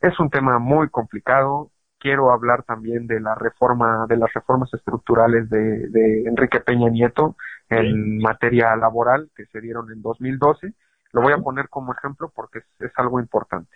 es 0.00 0.20
un 0.20 0.30
tema 0.30 0.58
muy 0.58 0.88
complicado. 0.90 1.70
Quiero 1.98 2.32
hablar 2.32 2.62
también 2.62 3.06
de 3.06 3.20
la 3.20 3.34
reforma, 3.34 4.06
de 4.08 4.16
las 4.16 4.32
reformas 4.32 4.72
estructurales 4.72 5.50
de, 5.50 5.88
de 5.88 6.22
Enrique 6.26 6.60
Peña 6.60 6.88
Nieto 6.90 7.36
en 7.68 8.18
materia 8.18 8.74
laboral 8.76 9.30
que 9.34 9.46
se 9.46 9.60
dieron 9.60 9.90
en 9.92 10.02
2012. 10.02 10.72
Lo 11.12 11.22
voy 11.22 11.32
a 11.32 11.38
poner 11.38 11.68
como 11.68 11.92
ejemplo 11.92 12.30
porque 12.34 12.60
es, 12.78 12.92
algo 12.96 13.20
importante. 13.20 13.70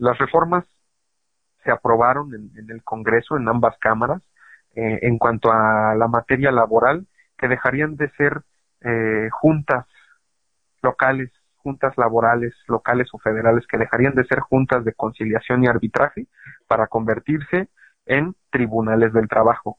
Las 0.00 0.18
reformas 0.18 0.64
se 1.64 1.70
aprobaron 1.70 2.34
en, 2.34 2.70
el 2.70 2.82
Congreso, 2.82 3.36
en 3.36 3.48
ambas 3.48 3.76
cámaras, 3.78 4.22
eh, 4.74 5.00
en 5.02 5.18
cuanto 5.18 5.52
a 5.52 5.94
la 5.96 6.08
materia 6.08 6.50
laboral, 6.50 7.06
que 7.36 7.48
dejarían 7.48 7.96
de 7.96 8.10
ser 8.10 8.42
eh, 8.80 9.28
juntas 9.32 9.86
locales, 10.82 11.30
juntas 11.68 11.92
laborales 11.98 12.54
locales 12.66 13.08
o 13.12 13.18
federales, 13.18 13.66
que 13.66 13.76
dejarían 13.76 14.14
de 14.14 14.24
ser 14.24 14.40
juntas 14.40 14.84
de 14.86 14.94
conciliación 14.94 15.62
y 15.62 15.66
arbitraje 15.66 16.26
para 16.66 16.86
convertirse 16.86 17.68
en 18.06 18.34
tribunales 18.50 19.12
del 19.12 19.28
trabajo. 19.28 19.78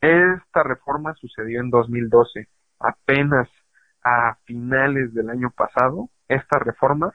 Esta 0.00 0.62
reforma 0.62 1.12
sucedió 1.14 1.60
en 1.60 1.68
2012. 1.68 2.48
Apenas 2.80 3.46
a 4.02 4.36
finales 4.46 5.12
del 5.12 5.28
año 5.28 5.50
pasado, 5.50 6.08
esta 6.28 6.58
reforma 6.58 7.12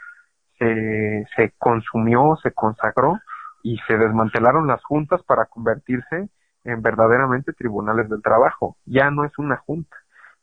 se, 0.59 1.25
se 1.35 1.53
consumió, 1.57 2.37
se 2.43 2.51
consagró 2.51 3.17
y 3.63 3.79
se 3.87 3.97
desmantelaron 3.97 4.67
las 4.67 4.83
juntas 4.83 5.23
para 5.23 5.45
convertirse 5.45 6.29
en 6.63 6.81
verdaderamente 6.83 7.51
tribunales 7.51 8.09
del 8.09 8.21
trabajo. 8.21 8.77
Ya 8.85 9.09
no 9.09 9.25
es 9.25 9.37
una 9.39 9.57
junta. 9.57 9.97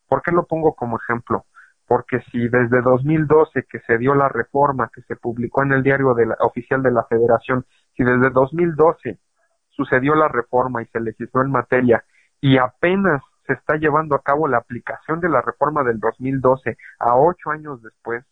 ¿Por 0.08 0.22
qué 0.22 0.32
lo 0.32 0.44
pongo 0.44 0.74
como 0.74 0.98
ejemplo? 0.98 1.46
Porque 1.94 2.24
si 2.33 2.48
desde 2.48 2.83
2012 2.83 3.66
que 3.70 3.78
se 3.87 3.98
dio 3.98 4.16
la 4.16 4.28
reforma 4.28 4.90
que 4.92 5.02
se 5.02 5.14
publicó 5.14 5.62
en 5.62 5.74
el 5.74 5.85
diario 5.85 6.12
de 6.14 6.26
oficial 6.40 6.83
de 6.83 6.90
la 6.90 7.04
Federación, 7.04 7.64
si 7.96 8.02
desde 8.02 8.30
2012 8.30 9.20
sucedió 9.68 10.16
la 10.16 10.26
reforma 10.26 10.83
y 10.83 10.87
se 10.87 10.98
legisló 10.98 11.42
en 11.42 11.52
materia 11.52 12.02
y 12.40 12.59
apenas 12.59 13.22
se 13.46 13.52
está 13.52 13.76
llevando 13.76 14.16
a 14.16 14.22
cabo 14.22 14.48
la 14.48 14.59
aplicación 14.59 15.20
de 15.20 15.28
la 15.28 15.40
reforma 15.40 15.85
del 15.85 16.00
2012 16.00 16.76
a 16.98 17.14
ocho 17.14 17.50
años 17.52 17.80
después, 17.80 18.24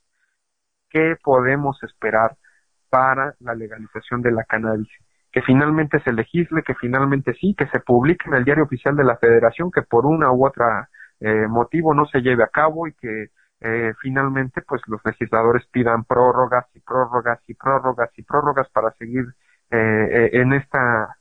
¿qué 0.90 1.14
podemos 1.22 1.80
esperar 1.84 2.36
para 2.90 3.36
la 3.38 3.54
legalización 3.54 4.22
de 4.22 4.32
la 4.32 4.42
cannabis. 4.42 4.90
Que 5.30 5.42
finalmente 5.42 6.00
se 6.00 6.12
legisle, 6.12 6.64
que 6.64 6.74
finalmente 6.74 7.32
sí, 7.34 7.54
que 7.56 7.68
se 7.68 7.78
publique 7.78 8.28
en 8.28 8.34
el 8.34 8.44
diario 8.44 8.64
oficial 8.64 8.96
de 8.96 9.04
la 9.04 9.18
Federación, 9.18 9.70
que 9.70 9.82
por 9.82 10.04
una 10.04 10.32
u 10.32 10.44
otra 10.44 10.88
eh, 11.20 11.46
motivo 11.46 11.94
no 11.94 12.06
se 12.06 12.22
lleve 12.22 12.42
a 12.42 12.48
cabo 12.48 12.88
y 12.88 12.94
que 12.94 13.28
eh, 13.62 13.92
finalmente 14.00 14.62
pues 14.62 14.82
los 14.86 15.00
legisladores 15.04 15.66
pidan 15.70 16.04
prórrogas 16.04 16.66
y 16.74 16.80
prórrogas 16.80 17.40
y 17.46 17.54
prórrogas 17.54 18.10
y 18.16 18.22
prórrogas 18.22 18.68
para 18.70 18.92
seguir 18.92 19.24
eh, 19.70 20.30
en 20.32 20.52
esta 20.52 21.16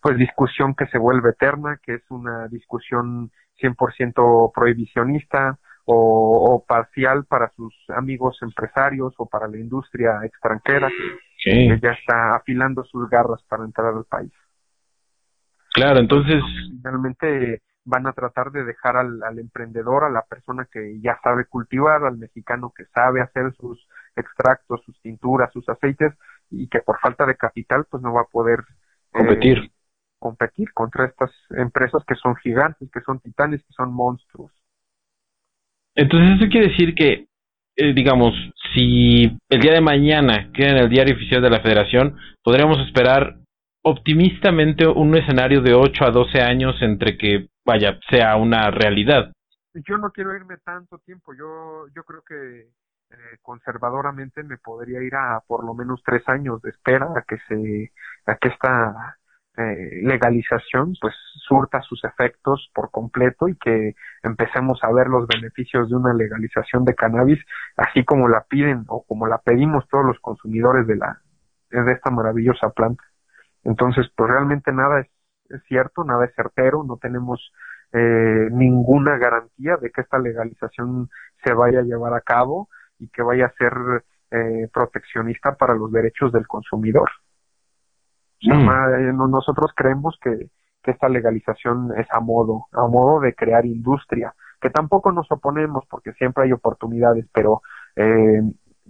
pues 0.00 0.18
discusión 0.18 0.74
que 0.74 0.86
se 0.88 0.98
vuelve 0.98 1.30
eterna, 1.30 1.80
que 1.82 1.94
es 1.94 2.02
una 2.10 2.46
discusión 2.48 3.30
100% 3.58 4.52
prohibicionista, 4.54 5.58
o, 5.86 6.64
parcial 6.66 7.24
para 7.24 7.50
sus 7.50 7.74
amigos 7.88 8.38
empresarios 8.42 9.14
o 9.18 9.26
para 9.26 9.48
la 9.48 9.58
industria 9.58 10.20
extranjera 10.24 10.90
que, 11.42 11.78
ya 11.80 11.90
está 11.90 12.36
afilando 12.36 12.84
sus 12.84 13.08
garras 13.10 13.42
para 13.48 13.64
entrar 13.64 13.94
al 13.94 14.04
país. 14.04 14.32
Claro, 15.74 16.00
entonces... 16.00 16.42
Finalmente 16.70 17.62
van 17.84 18.06
a 18.06 18.12
tratar 18.12 18.50
de 18.50 18.64
dejar 18.64 18.96
al, 18.96 19.22
al, 19.22 19.38
emprendedor, 19.38 20.04
a 20.04 20.10
la 20.10 20.22
persona 20.22 20.66
que 20.70 21.00
ya 21.00 21.18
sabe 21.22 21.44
cultivar, 21.46 22.04
al 22.04 22.16
mexicano 22.16 22.72
que 22.76 22.84
sabe 22.86 23.20
hacer 23.20 23.52
sus 23.54 23.86
extractos, 24.16 24.82
sus 24.84 25.00
tinturas, 25.00 25.52
sus 25.52 25.68
aceites 25.68 26.12
y 26.50 26.68
que 26.68 26.80
por 26.80 26.98
falta 27.00 27.26
de 27.26 27.36
capital 27.36 27.84
pues 27.90 28.02
no 28.02 28.12
va 28.12 28.22
a 28.22 28.30
poder 28.30 28.60
eh, 28.60 29.18
competir. 29.18 29.70
competir 30.18 30.72
contra 30.72 31.06
estas 31.06 31.30
empresas 31.50 32.02
que 32.06 32.14
son 32.14 32.36
gigantes, 32.36 32.90
que 32.90 33.00
son 33.00 33.20
titanes, 33.20 33.62
que 33.62 33.72
son 33.72 33.92
monstruos. 33.92 34.52
Entonces 35.94 36.40
eso 36.40 36.50
quiere 36.50 36.68
decir 36.68 36.94
que, 36.94 37.26
eh, 37.76 37.94
digamos, 37.94 38.32
si 38.74 39.38
el 39.48 39.60
día 39.60 39.72
de 39.72 39.80
mañana 39.80 40.50
queda 40.52 40.70
en 40.70 40.78
el 40.78 40.90
diario 40.90 41.14
oficial 41.14 41.42
de 41.42 41.50
la 41.50 41.60
Federación, 41.60 42.16
podríamos 42.42 42.78
esperar 42.86 43.36
optimistamente 43.84 44.86
un 44.86 45.14
escenario 45.14 45.60
de 45.60 45.74
8 45.74 46.04
a 46.06 46.10
12 46.10 46.40
años 46.40 46.74
entre 46.80 47.18
que, 47.18 47.48
vaya, 47.64 47.98
sea 48.08 48.36
una 48.36 48.70
realidad. 48.70 49.32
Yo 49.74 49.98
no 49.98 50.10
quiero 50.10 50.34
irme 50.34 50.56
tanto 50.64 50.98
tiempo, 50.98 51.34
yo, 51.34 51.86
yo 51.94 52.02
creo 52.04 52.22
que 52.22 52.60
eh, 53.10 53.38
conservadoramente 53.42 54.42
me 54.42 54.56
podría 54.56 55.02
ir 55.02 55.14
a 55.14 55.40
por 55.46 55.64
lo 55.64 55.74
menos 55.74 56.02
tres 56.04 56.26
años 56.28 56.62
de 56.62 56.70
espera 56.70 57.08
a 57.14 57.22
que 57.22 57.36
se, 57.46 57.92
a 58.24 58.36
que 58.36 58.48
esta 58.48 59.18
eh, 59.56 60.00
legalización 60.02 60.94
pues 60.98 61.14
surta 61.46 61.82
sus 61.82 62.02
efectos 62.04 62.70
por 62.74 62.90
completo 62.90 63.48
y 63.48 63.56
que 63.56 63.94
empecemos 64.22 64.82
a 64.82 64.92
ver 64.92 65.08
los 65.08 65.26
beneficios 65.26 65.90
de 65.90 65.96
una 65.96 66.14
legalización 66.14 66.84
de 66.84 66.94
cannabis 66.94 67.44
así 67.76 68.04
como 68.04 68.28
la 68.28 68.44
piden 68.44 68.84
o 68.88 69.04
como 69.04 69.26
la 69.26 69.38
pedimos 69.38 69.86
todos 69.88 70.04
los 70.06 70.18
consumidores 70.20 70.86
de 70.86 70.96
la 70.96 71.20
de 71.70 71.92
esta 71.92 72.10
maravillosa 72.10 72.70
planta 72.70 73.04
entonces 73.64 74.06
pues 74.16 74.30
realmente 74.30 74.72
nada 74.72 75.00
es, 75.00 75.08
cierto 75.68 76.04
nada 76.04 76.24
es 76.24 76.34
certero 76.34 76.84
no 76.84 76.96
tenemos 76.96 77.52
eh, 77.92 78.48
ninguna 78.50 79.18
garantía 79.18 79.76
de 79.76 79.90
que 79.90 80.00
esta 80.00 80.18
legalización 80.18 81.10
se 81.44 81.52
vaya 81.52 81.80
a 81.80 81.82
llevar 81.82 82.14
a 82.14 82.20
cabo 82.20 82.68
y 82.98 83.08
que 83.08 83.22
vaya 83.22 83.46
a 83.46 83.52
ser 83.52 83.72
eh, 84.30 84.68
proteccionista 84.72 85.54
para 85.54 85.74
los 85.74 85.92
derechos 85.92 86.32
del 86.32 86.46
consumidor 86.46 87.10
Mm. 88.52 88.68
Eh, 88.68 89.12
nosotros 89.12 89.72
creemos 89.74 90.18
que, 90.20 90.48
esta 90.86 91.08
legalización 91.08 91.92
es 91.96 92.06
a 92.10 92.20
modo, 92.20 92.66
a 92.72 92.86
modo 92.86 93.18
de 93.18 93.34
crear 93.34 93.64
industria, 93.64 94.34
que 94.60 94.68
tampoco 94.68 95.12
nos 95.12 95.32
oponemos 95.32 95.84
porque 95.88 96.12
siempre 96.12 96.44
hay 96.44 96.52
oportunidades, 96.52 97.26
pero 97.32 97.62
eh, 97.96 98.42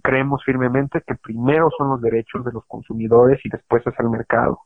creemos 0.05 0.45
firmemente 0.45 1.03
que 1.07 1.15
primero 1.15 1.71
son 1.77 1.89
los 1.89 2.01
derechos 2.03 2.45
de 2.45 2.53
los 2.53 2.65
consumidores 2.67 3.41
y 3.45 3.49
después 3.49 3.83
es 3.87 3.95
el 3.99 4.11
mercado. 4.11 4.61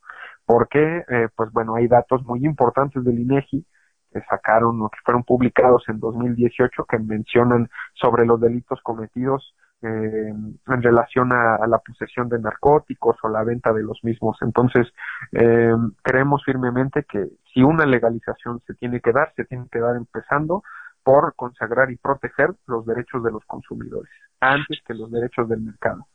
porque 0.44 1.04
eh, 1.08 1.28
pues 1.36 1.52
bueno, 1.52 1.74
hay 1.76 1.86
datos 1.88 2.24
muy 2.24 2.44
importantes 2.44 3.04
del 3.04 3.20
INEGI 3.20 3.64
que 4.12 4.20
sacaron 4.22 4.80
o 4.82 4.88
que 4.88 4.98
fueron 5.04 5.22
publicados 5.22 5.84
en 5.88 6.00
2018 6.00 6.84
que 6.86 6.98
mencionan 6.98 7.68
sobre 7.94 8.24
los 8.26 8.40
delitos 8.40 8.80
cometidos 8.82 9.54
eh, 9.82 10.32
en 10.32 10.82
relación 10.82 11.32
a, 11.32 11.64
la 11.68 11.78
posesión 11.78 12.28
de 12.28 12.40
narcóticos 12.40 13.16
o 13.22 13.28
la 13.28 13.44
venta 13.44 13.72
de 13.72 13.82
los 13.82 14.02
mismos. 14.02 14.38
Entonces, 14.40 14.88
eh, 15.32 15.72
creemos 16.02 16.42
firmemente 16.44 17.04
que 17.04 17.28
si 17.52 17.62
una 17.62 17.86
legalización 17.86 18.60
se 18.66 18.74
tiene 18.74 19.00
que 19.00 19.12
dar, 19.12 19.32
se 19.36 19.44
tiene 19.44 19.66
que 19.70 19.78
dar 19.78 19.94
empezando 19.96 20.62
por 21.08 21.32
consagrar 21.36 21.90
y 21.90 21.96
proteger 21.96 22.50
los 22.66 22.84
derechos 22.84 23.24
de 23.24 23.30
los 23.30 23.42
consumidores 23.46 24.12
antes 24.40 24.78
que 24.86 24.92
los 24.92 25.10
derechos 25.10 25.48
del 25.48 25.60
mercado. 25.60 26.06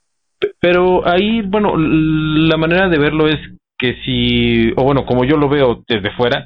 Pero 0.60 1.08
ahí, 1.08 1.42
bueno, 1.42 1.76
la 1.76 2.58
manera 2.58 2.88
de 2.90 3.00
verlo 3.00 3.28
es 3.28 3.40
que 3.76 3.96
si, 4.06 4.72
o 4.78 4.84
bueno, 4.84 5.08
como 5.08 5.26
yo 5.26 5.36
lo 5.36 5.50
veo 5.50 5.84
desde 5.88 6.12
fuera, 6.12 6.46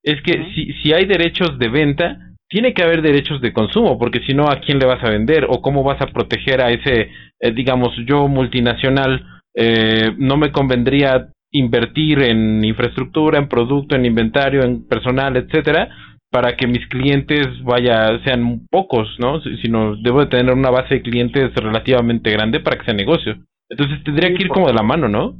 es 0.00 0.22
que 0.22 0.32
si, 0.54 0.72
si 0.74 0.92
hay 0.92 1.06
derechos 1.06 1.58
de 1.58 1.68
venta, 1.70 2.18
tiene 2.48 2.72
que 2.72 2.84
haber 2.84 3.02
derechos 3.02 3.40
de 3.40 3.52
consumo, 3.52 3.98
porque 3.98 4.20
si 4.20 4.32
no, 4.32 4.44
¿a 4.44 4.60
quién 4.60 4.78
le 4.78 4.86
vas 4.86 5.02
a 5.02 5.10
vender? 5.10 5.46
¿O 5.48 5.60
cómo 5.60 5.82
vas 5.82 6.00
a 6.00 6.06
proteger 6.06 6.62
a 6.62 6.70
ese, 6.70 7.10
eh, 7.40 7.50
digamos, 7.52 7.90
yo 8.06 8.28
multinacional, 8.28 9.26
eh, 9.56 10.14
no 10.18 10.36
me 10.36 10.52
convendría 10.52 11.30
invertir 11.50 12.22
en 12.22 12.64
infraestructura, 12.64 13.38
en 13.38 13.48
producto, 13.48 13.96
en 13.96 14.06
inventario, 14.06 14.62
en 14.62 14.86
personal, 14.86 15.36
etcétera, 15.36 15.88
para 16.30 16.56
que 16.56 16.66
mis 16.66 16.86
clientes 16.88 17.46
vaya 17.64 18.22
sean 18.24 18.66
pocos, 18.70 19.08
¿no? 19.18 19.40
Sino 19.62 19.96
debo 19.96 20.20
de 20.20 20.26
tener 20.26 20.52
una 20.52 20.70
base 20.70 20.96
de 20.96 21.02
clientes 21.02 21.54
relativamente 21.54 22.30
grande 22.30 22.60
para 22.60 22.78
que 22.78 22.84
sea 22.84 22.94
negocio. 22.94 23.36
Entonces 23.68 24.02
tendría 24.04 24.28
que 24.30 24.44
ir 24.44 24.48
como 24.48 24.66
de 24.66 24.74
la 24.74 24.82
mano, 24.82 25.08
¿no? 25.08 25.36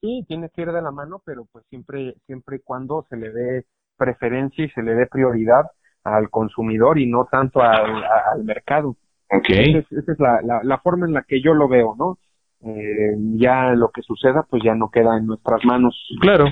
Sí, 0.00 0.24
tiene 0.28 0.50
que 0.54 0.62
ir 0.62 0.72
de 0.72 0.82
la 0.82 0.90
mano, 0.90 1.22
pero 1.24 1.46
pues 1.50 1.64
siempre 1.70 2.14
siempre 2.26 2.56
y 2.56 2.60
cuando 2.60 3.06
se 3.08 3.16
le 3.16 3.30
dé 3.30 3.64
preferencia 3.96 4.64
y 4.64 4.70
se 4.70 4.82
le 4.82 4.94
dé 4.94 5.06
prioridad 5.06 5.64
al 6.02 6.28
consumidor 6.30 6.98
y 6.98 7.06
no 7.06 7.26
tanto 7.30 7.62
al, 7.62 8.04
al 8.04 8.44
mercado. 8.44 8.96
Okay. 9.30 9.74
Esa 9.90 10.12
es, 10.12 10.20
la, 10.20 10.60
la, 10.62 10.78
forma 10.78 11.06
en 11.06 11.14
la 11.14 11.22
que 11.22 11.40
yo 11.40 11.54
lo 11.54 11.68
veo, 11.68 11.94
¿no? 11.98 12.18
Eh, 12.60 13.16
ya 13.36 13.70
lo 13.70 13.90
que 13.90 14.02
suceda, 14.02 14.46
pues 14.48 14.62
ya 14.62 14.74
no 14.74 14.90
queda 14.90 15.16
en 15.16 15.26
nuestras 15.26 15.64
manos. 15.64 15.96
Claro. 16.20 16.46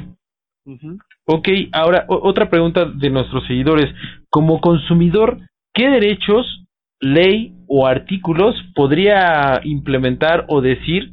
Ok, 1.27 1.49
ahora 1.73 2.05
otra 2.09 2.49
pregunta 2.49 2.85
de 2.85 3.11
nuestros 3.11 3.47
seguidores. 3.47 3.87
Como 4.29 4.61
consumidor, 4.61 5.39
¿qué 5.75 5.89
derechos, 5.89 6.65
ley 7.01 7.57
o 7.67 7.87
artículos 7.87 8.55
podría 8.75 9.61
implementar 9.65 10.47
o 10.49 10.61
decir 10.61 11.13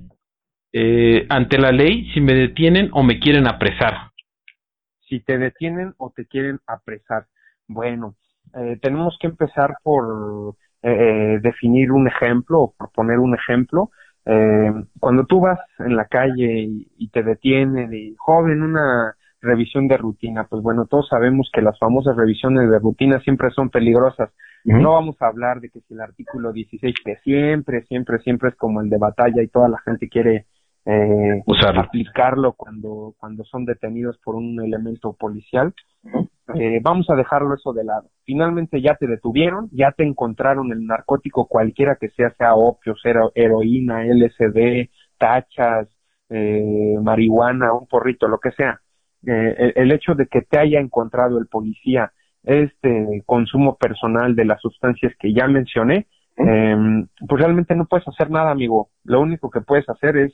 eh, 0.72 1.26
ante 1.30 1.58
la 1.58 1.72
ley 1.72 2.12
si 2.14 2.22
me 2.22 2.34
detienen 2.34 2.90
o 2.94 3.04
me 3.04 3.20
quieren 3.20 3.48
apresar? 3.48 4.12
Si 5.08 5.20
te 5.22 5.38
detienen 5.38 5.94
o 5.98 6.12
te 6.16 6.28
quieren 6.28 6.60
apresar. 6.68 7.26
Bueno, 7.68 8.16
eh, 8.56 8.78
tenemos 8.82 9.18
que 9.20 9.28
empezar 9.28 9.78
por 9.84 10.56
eh, 10.84 11.40
definir 11.42 11.92
un 11.92 12.08
ejemplo 12.08 12.62
o 12.62 12.74
por 12.74 12.92
poner 12.92 13.20
un 13.20 13.36
ejemplo. 13.36 13.90
Eh, 14.26 14.72
cuando 15.00 15.26
tú 15.26 15.40
vas 15.40 15.60
en 15.80 15.96
la 15.96 16.06
calle 16.06 16.68
y, 16.98 17.10
te 17.10 17.24
detienen 17.24 17.94
y, 17.94 18.16
joven, 18.18 18.62
una 18.62 19.16
revisión 19.42 19.88
de 19.88 19.98
rutina, 19.98 20.46
pues 20.50 20.62
bueno, 20.62 20.86
todos 20.86 21.08
sabemos 21.08 21.50
que 21.54 21.62
las 21.62 21.78
famosas 21.80 22.16
revisiones 22.16 22.70
de 22.70 22.80
rutina 22.80 23.20
siempre 23.22 23.50
son 23.52 23.70
peligrosas. 23.70 24.30
No 24.66 24.94
vamos 24.94 25.16
a 25.22 25.28
hablar 25.28 25.62
de 25.62 25.70
que 25.70 25.80
si 25.82 25.94
el 25.94 26.02
artículo 26.02 26.52
16, 26.52 26.94
que 27.04 27.16
siempre, 27.24 27.84
siempre, 27.84 28.20
siempre 28.20 28.50
es 28.50 28.56
como 28.56 28.82
el 28.82 28.90
de 28.90 28.98
batalla 28.98 29.42
y 29.42 29.48
toda 29.48 29.70
la 29.70 29.80
gente 29.80 30.10
quiere 30.10 30.48
eh, 30.86 31.44
aplicarlo 31.76 32.54
cuando, 32.54 33.14
cuando 33.18 33.44
son 33.44 33.66
detenidos 33.66 34.18
por 34.24 34.36
un 34.36 34.62
elemento 34.62 35.14
policial. 35.14 35.74
Eh, 36.56 36.80
vamos 36.82 37.10
a 37.10 37.16
dejarlo 37.16 37.54
eso 37.54 37.74
de 37.74 37.84
lado. 37.84 38.10
Finalmente 38.26 38.82
ya 38.82 38.96
te 38.96 39.08
detuvieron, 39.08 39.70
ya 39.72 39.92
te 39.92 40.04
encontraron 40.04 40.72
el 40.72 40.86
narcótico 40.86 41.48
cualquiera 41.48 41.96
que 41.96 42.10
sea, 42.10 42.32
sea 42.32 42.56
opio, 42.56 42.96
sea 42.96 43.14
heroína, 43.36 44.04
LSD, 44.06 44.90
tachas, 45.18 45.88
eh, 46.30 46.96
marihuana, 47.02 47.74
un 47.74 47.88
porrito, 47.88 48.28
lo 48.28 48.40
que 48.40 48.52
sea. 48.52 48.82
Eh, 49.26 49.74
el, 49.76 49.92
hecho 49.92 50.16
de 50.16 50.28
que 50.28 50.42
te 50.42 50.60
haya 50.60 50.80
encontrado 50.80 51.40
el 51.40 51.48
policía 51.48 52.14
este 52.44 53.22
consumo 53.26 53.76
personal 53.78 54.36
de 54.36 54.46
las 54.46 54.62
sustancias 54.62 55.14
que 55.20 55.34
ya 55.34 55.48
mencioné, 55.48 56.08
pues 56.38 57.42
realmente 57.42 57.76
no 57.76 57.86
puedes 57.86 58.08
hacer 58.08 58.32
nada, 58.32 58.50
amigo. 58.50 58.90
Lo 59.04 59.20
único 59.20 59.50
que 59.50 59.60
puedes 59.60 59.90
hacer 59.90 60.16
es 60.16 60.34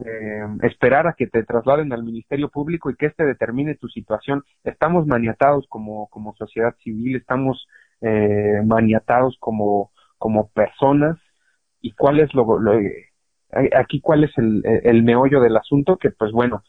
eh, 0.00 0.42
esperar 0.62 1.06
a 1.06 1.12
que 1.12 1.28
te 1.28 1.44
trasladen 1.44 1.92
al 1.92 2.02
Ministerio 2.02 2.48
Público 2.48 2.90
y 2.90 2.96
que 2.96 3.06
éste 3.06 3.24
determine 3.24 3.76
tu 3.76 3.88
situación. 3.88 4.42
Estamos 4.64 5.06
maniatados 5.06 5.66
como, 5.68 6.08
como 6.08 6.34
sociedad 6.34 6.74
civil, 6.82 7.16
estamos 7.16 7.68
eh, 8.00 8.60
maniatados 8.64 9.36
como, 9.38 9.92
como 10.18 10.48
personas. 10.48 11.16
¿Y 11.80 11.92
cuál 11.92 12.18
es 12.18 12.34
lo, 12.34 12.58
lo 12.58 12.72
aquí 13.78 14.00
cuál 14.00 14.24
es 14.24 14.36
el, 14.36 14.62
el, 14.64 15.04
meollo 15.04 15.40
del 15.40 15.56
asunto? 15.56 15.96
Que 15.96 16.10
pues 16.10 16.32
bueno, 16.32 16.64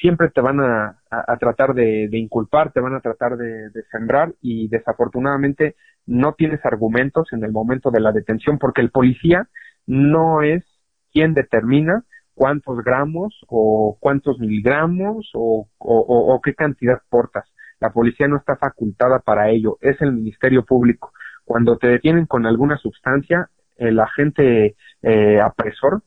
siempre 0.00 0.30
te 0.30 0.40
van 0.40 0.60
a, 0.60 0.98
a, 1.10 1.36
tratar 1.38 1.74
de, 1.74 2.08
de, 2.08 2.18
inculpar, 2.18 2.72
te 2.72 2.80
van 2.80 2.94
a 2.94 3.00
tratar 3.00 3.36
de, 3.36 3.70
de, 3.70 3.82
sembrar 3.90 4.32
y 4.40 4.68
desafortunadamente 4.68 5.76
no 6.06 6.34
tienes 6.34 6.64
argumentos 6.64 7.32
en 7.32 7.44
el 7.44 7.52
momento 7.52 7.90
de 7.90 8.00
la 8.00 8.12
detención 8.12 8.58
porque 8.58 8.80
el 8.80 8.90
policía 8.90 9.48
no 9.86 10.42
es 10.42 10.64
quien 11.12 11.34
determina 11.34 12.04
cuántos 12.34 12.82
gramos 12.84 13.44
o 13.48 13.98
cuántos 14.00 14.38
miligramos 14.38 15.30
o, 15.34 15.68
o, 15.78 16.40
qué 16.42 16.54
cantidad 16.54 17.02
portas. 17.10 17.44
La 17.80 17.90
policía 17.90 18.28
no 18.28 18.36
está 18.36 18.56
facultada 18.56 19.18
para 19.18 19.50
ello, 19.50 19.76
es 19.80 20.00
el 20.00 20.12
Ministerio 20.12 20.64
Público. 20.64 21.12
Cuando 21.44 21.76
te 21.78 21.88
detienen 21.88 22.26
con 22.26 22.46
alguna 22.46 22.76
sustancia, 22.76 23.50
el 23.76 23.98
agente 23.98 24.76
eh, 25.02 25.40
apresor 25.40 26.02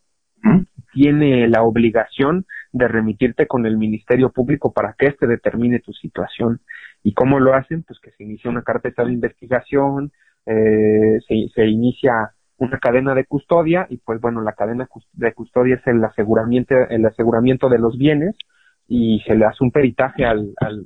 tiene 0.93 1.47
la 1.47 1.63
obligación 1.63 2.45
de 2.71 2.87
remitirte 2.87 3.47
con 3.47 3.65
el 3.65 3.77
Ministerio 3.77 4.31
Público 4.31 4.71
para 4.71 4.93
que 4.97 5.07
éste 5.07 5.27
determine 5.27 5.79
tu 5.79 5.93
situación. 5.93 6.61
¿Y 7.03 7.13
cómo 7.13 7.39
lo 7.39 7.53
hacen? 7.53 7.83
Pues 7.83 7.99
que 7.99 8.11
se 8.11 8.23
inicia 8.23 8.49
una 8.49 8.63
carpeta 8.63 9.03
de 9.03 9.13
investigación, 9.13 10.11
eh, 10.45 11.19
se, 11.27 11.49
se 11.53 11.65
inicia 11.65 12.31
una 12.57 12.77
cadena 12.77 13.15
de 13.15 13.25
custodia 13.25 13.87
y 13.89 13.97
pues 13.97 14.21
bueno, 14.21 14.41
la 14.41 14.53
cadena 14.53 14.87
de 15.13 15.33
custodia 15.33 15.75
es 15.75 15.87
el 15.87 16.03
aseguramiento, 16.03 16.75
el 16.89 17.05
aseguramiento 17.05 17.69
de 17.69 17.79
los 17.79 17.97
bienes 17.97 18.35
y 18.87 19.21
se 19.25 19.35
le 19.35 19.45
hace 19.45 19.63
un 19.63 19.71
peritaje 19.71 20.25
al, 20.25 20.53
al, 20.59 20.85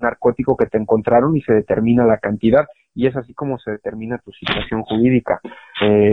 narcótico 0.00 0.56
que 0.56 0.66
te 0.66 0.78
encontraron 0.78 1.36
y 1.36 1.42
se 1.42 1.52
determina 1.52 2.04
la 2.04 2.18
cantidad 2.18 2.68
y 2.94 3.08
es 3.08 3.16
así 3.16 3.34
como 3.34 3.58
se 3.58 3.72
determina 3.72 4.18
tu 4.18 4.30
situación 4.30 4.82
jurídica. 4.82 5.40
Eh, 5.82 6.12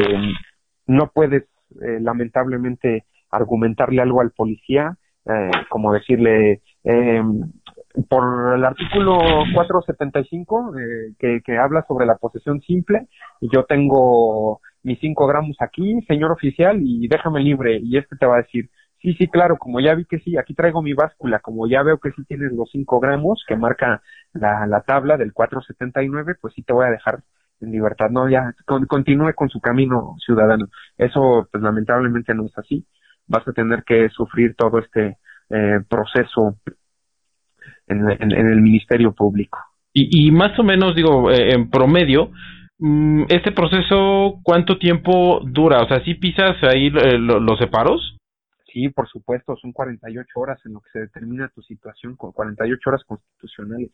no 0.88 1.12
puedes 1.14 1.44
eh, 1.82 2.00
lamentablemente 2.02 3.06
argumentarle 3.30 4.02
algo 4.02 4.22
al 4.22 4.32
policía, 4.32 4.98
eh, 5.26 5.52
como 5.70 5.94
decirle, 5.94 6.62
eh, 6.84 7.24
por 8.10 8.56
el 8.56 8.66
artículo 8.66 9.18
475 9.54 10.74
eh, 10.78 11.42
que, 11.44 11.58
habla 11.58 11.84
sobre 11.88 12.06
la 12.06 12.18
posesión 12.18 12.62
simple, 12.62 13.08
yo 13.42 13.64
tengo 13.66 14.62
mis 14.84 15.00
5 15.00 15.28
gramos 15.28 15.58
aquí, 15.60 16.02
señor 16.08 16.32
oficial, 16.32 16.80
y 16.82 17.08
déjame 17.08 17.42
libre. 17.42 17.80
Y 17.82 17.98
este 17.98 18.16
te 18.18 18.26
va 18.26 18.36
a 18.36 18.42
decir, 18.42 18.70
sí, 19.02 19.14
sí, 19.16 19.28
claro, 19.28 19.58
como 19.58 19.80
ya 19.80 19.96
vi 19.96 20.06
que 20.06 20.20
sí, 20.20 20.38
aquí 20.38 20.54
traigo 20.54 20.82
mi 20.82 20.94
báscula, 20.94 21.40
como 21.40 21.68
ya 21.68 21.84
veo 21.84 22.00
que 22.00 22.12
sí 22.12 22.24
tienes 22.26 22.52
los 22.52 22.70
5 22.72 23.00
gramos 23.00 23.44
que 23.48 23.56
marca 23.56 24.02
la, 24.34 24.68
la 24.68 24.82
tabla 24.82 25.18
del 25.18 25.34
479, 25.34 26.36
pues 26.42 26.54
sí 26.54 26.62
te 26.64 26.74
voy 26.74 26.86
a 26.86 26.92
dejar 26.92 27.24
en 27.62 27.72
libertad. 27.72 28.10
No, 28.10 28.30
ya 28.30 28.54
continúe 28.88 29.34
con 29.34 29.50
su 29.50 29.60
camino 29.60 30.16
ciudadano. 30.26 30.68
Eso, 30.98 31.48
pues 31.52 31.64
lamentablemente 31.64 32.34
no 32.34 32.46
es 32.46 32.58
así. 32.58 32.86
Vas 33.28 33.48
a 33.48 33.54
tener 33.54 33.84
que 33.84 34.10
sufrir 34.10 34.56
todo 34.56 34.80
este 34.80 35.18
eh, 35.50 35.80
proceso 35.88 36.58
en, 37.88 38.10
en, 38.10 38.32
el 38.32 38.62
Ministerio 38.62 39.14
Público. 39.14 39.60
Y, 39.94 40.28
y 40.28 40.32
más 40.32 40.58
o 40.60 40.64
menos, 40.64 40.96
digo, 40.96 41.32
eh, 41.32 41.54
en 41.54 41.70
promedio, 41.70 42.32
Mm, 42.78 43.24
¿Este 43.30 43.52
proceso 43.52 44.40
cuánto 44.44 44.78
tiempo 44.78 45.42
dura? 45.46 45.82
O 45.84 45.88
sea, 45.88 46.04
¿sí 46.04 46.16
pisas 46.16 46.62
ahí 46.64 46.88
eh, 46.88 47.18
los 47.18 47.58
separos? 47.58 48.18
Sí, 48.72 48.90
por 48.90 49.08
supuesto, 49.08 49.56
son 49.56 49.72
48 49.72 50.28
horas 50.36 50.60
en 50.66 50.74
lo 50.74 50.82
que 50.82 50.90
se 50.92 51.00
determina 51.00 51.50
tu 51.56 51.62
situación, 51.62 52.18
48 52.18 52.90
horas 52.90 53.04
constitucionales. 53.06 53.92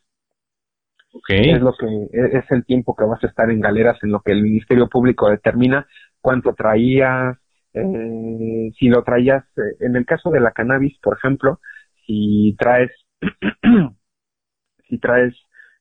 Okay. 1.13 1.51
Es 1.51 1.61
lo 1.61 1.73
que 1.73 1.85
e, 1.85 2.37
es 2.37 2.49
el 2.49 2.65
tiempo 2.65 2.95
que 2.95 3.03
vas 3.03 3.23
a 3.23 3.27
estar 3.27 3.51
en 3.51 3.59
galeras 3.59 4.01
en 4.01 4.11
lo 4.11 4.21
que 4.21 4.31
el 4.31 4.41
Ministerio 4.41 4.87
Público 4.87 5.29
determina 5.29 5.85
cuánto 6.19 6.53
traías, 6.55 7.37
eh, 7.73 8.71
si 8.77 8.87
lo 8.87 9.03
traías, 9.03 9.43
eh, 9.57 9.77
en 9.79 9.95
el 9.95 10.05
caso 10.05 10.29
de 10.29 10.39
la 10.39 10.51
cannabis, 10.51 10.97
por 10.99 11.17
ejemplo, 11.17 11.59
si 12.05 12.55
traes, 12.59 12.91
si 14.89 14.97
traes 14.99 15.33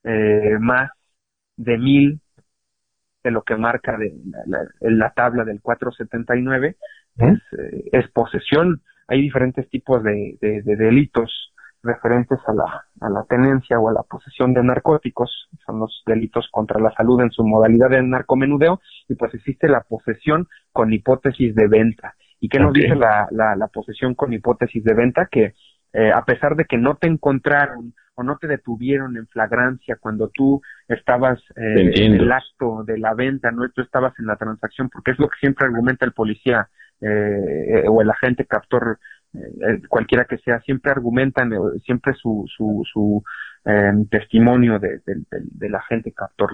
eh, 0.05 0.57
más 0.61 0.91
de 1.57 1.79
mil 1.79 2.21
de 3.23 3.31
lo 3.31 3.43
que 3.43 3.57
marca 3.57 3.99
de 3.99 4.15
la, 4.47 4.67
la, 4.81 5.11
tabla 5.11 5.45
del 5.45 5.61
479 5.61 6.77
es, 7.19 7.39
eh, 7.59 7.89
es 7.93 8.11
posesión. 8.13 8.83
Hay 9.09 9.21
diferentes 9.21 9.69
tipos 9.69 10.03
de, 10.03 10.39
de, 10.41 10.77
delitos 10.77 11.50
referentes 11.83 12.39
a 12.47 12.53
la, 12.53 12.85
a 13.01 13.09
la 13.09 13.25
tenencia 13.25 13.79
o 13.79 13.89
a 13.89 13.93
la 13.93 14.03
posesión 14.03 14.53
de 14.55 14.63
narcóticos, 14.63 15.49
son 15.65 15.81
los 15.81 16.03
delitos 16.07 16.49
contra 16.51 16.81
la 16.81 16.93
salud 16.93 17.21
en 17.21 17.31
su 17.31 17.45
modalidad 17.45 17.91
de 17.91 18.03
narcomenudeo, 18.03 18.81
y 19.09 19.15
pues 19.15 19.35
existe 19.35 19.69
la 19.69 19.81
posesión 19.83 20.49
con 20.73 20.93
hipótesis 20.93 21.55
de 21.55 21.69
venta. 21.69 22.15
¿Y 22.41 22.49
qué 22.49 22.59
nos 22.59 22.73
dice 22.73 22.95
la, 22.95 23.29
la, 23.31 23.55
la, 23.55 23.69
posesión 23.69 24.15
con 24.15 24.33
hipótesis 24.33 24.83
de 24.83 24.95
venta? 24.95 25.29
Que 25.31 25.55
eh, 25.93 26.11
a 26.13 26.25
pesar 26.25 26.57
de 26.57 26.65
que 26.65 26.79
no 26.79 26.97
te 26.97 27.07
encontraron 27.07 27.93
o 28.15 28.23
no 28.23 28.39
te 28.39 28.47
detuvieron 28.47 29.17
en 29.17 29.27
flagrancia 29.27 29.97
cuando 30.01 30.29
tú 30.29 30.63
estabas 30.89 31.39
eh, 31.57 31.93
en 31.97 32.15
el 32.15 32.33
acto 32.33 32.83
de 32.85 32.99
la 32.99 33.15
venta, 33.15 33.51
no 33.51 33.69
tú 33.71 33.83
estabas 33.83 34.15
en 34.19 34.27
la 34.27 34.37
transacción, 34.37 34.89
porque 34.89 35.13
es 35.13 35.19
lo 35.19 35.29
que 35.29 35.39
siempre 35.39 35.67
argumenta 35.67 36.07
el 36.07 36.13
policía 36.13 36.69
eh, 37.01 37.85
o 37.89 38.03
el 38.03 38.11
agente 38.11 38.45
captor 38.45 38.99
eh, 39.33 39.81
cualquiera 39.89 40.25
que 40.25 40.39
sea, 40.39 40.61
siempre 40.61 40.91
argumentan, 40.91 41.53
eh, 41.53 41.57
siempre 41.85 42.15
su, 42.15 42.45
su, 42.49 42.83
su 42.93 43.23
em, 43.65 44.07
testimonio 44.09 44.79
de, 44.79 45.01
la 45.69 45.81
gente 45.83 46.13
captor 46.13 46.51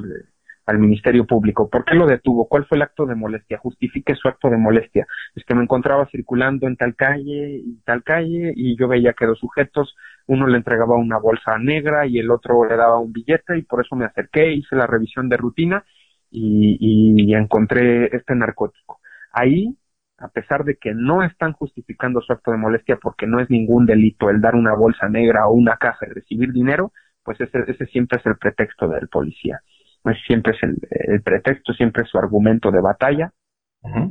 al 0.66 0.78
Ministerio 0.78 1.26
Público. 1.26 1.70
¿Por 1.70 1.84
qué 1.84 1.94
lo 1.94 2.06
detuvo? 2.06 2.48
¿Cuál 2.48 2.66
fue 2.66 2.76
el 2.76 2.82
acto 2.82 3.06
de 3.06 3.14
molestia? 3.14 3.58
Justifique 3.58 4.14
su 4.14 4.28
acto 4.28 4.50
de 4.50 4.58
molestia. 4.58 5.06
Es 5.34 5.44
que 5.44 5.54
me 5.54 5.62
encontraba 5.62 6.06
circulando 6.10 6.66
en 6.66 6.76
tal 6.76 6.94
calle 6.96 7.62
y 7.64 7.80
tal 7.84 8.02
calle 8.02 8.52
y 8.54 8.76
yo 8.76 8.88
veía 8.88 9.14
que 9.14 9.26
dos 9.26 9.38
sujetos, 9.38 9.96
uno 10.26 10.46
le 10.46 10.58
entregaba 10.58 10.96
una 10.96 11.18
bolsa 11.18 11.56
negra 11.58 12.06
y 12.06 12.18
el 12.18 12.30
otro 12.30 12.68
le 12.68 12.76
daba 12.76 12.98
un 12.98 13.12
billete 13.12 13.56
y 13.58 13.62
por 13.62 13.84
eso 13.84 13.96
me 13.96 14.04
acerqué, 14.06 14.52
hice 14.52 14.76
la 14.76 14.86
revisión 14.86 15.28
de 15.28 15.36
rutina 15.36 15.84
y, 16.30 16.76
y 16.80 17.34
encontré 17.34 18.14
este 18.14 18.34
narcótico. 18.34 19.00
Ahí 19.32 19.76
a 20.18 20.28
pesar 20.28 20.64
de 20.64 20.76
que 20.76 20.94
no 20.94 21.22
están 21.22 21.52
justificando 21.52 22.20
su 22.20 22.32
acto 22.32 22.50
de 22.50 22.56
molestia 22.56 22.98
porque 23.00 23.26
no 23.26 23.40
es 23.40 23.50
ningún 23.50 23.86
delito 23.86 24.30
el 24.30 24.40
dar 24.40 24.54
una 24.54 24.74
bolsa 24.74 25.08
negra 25.08 25.46
o 25.46 25.52
una 25.52 25.76
caja 25.76 26.06
y 26.06 26.14
recibir 26.14 26.52
dinero, 26.52 26.92
pues 27.22 27.40
ese, 27.40 27.58
ese 27.66 27.86
siempre 27.86 28.18
es 28.18 28.26
el 28.26 28.36
pretexto 28.36 28.88
del 28.88 29.08
policía. 29.08 29.60
Pues 30.02 30.16
siempre 30.26 30.54
es 30.54 30.62
el, 30.62 31.22
pretexto, 31.22 31.72
siempre 31.74 32.04
es 32.04 32.08
su 32.08 32.18
argumento 32.18 32.70
de 32.70 32.80
batalla. 32.80 33.32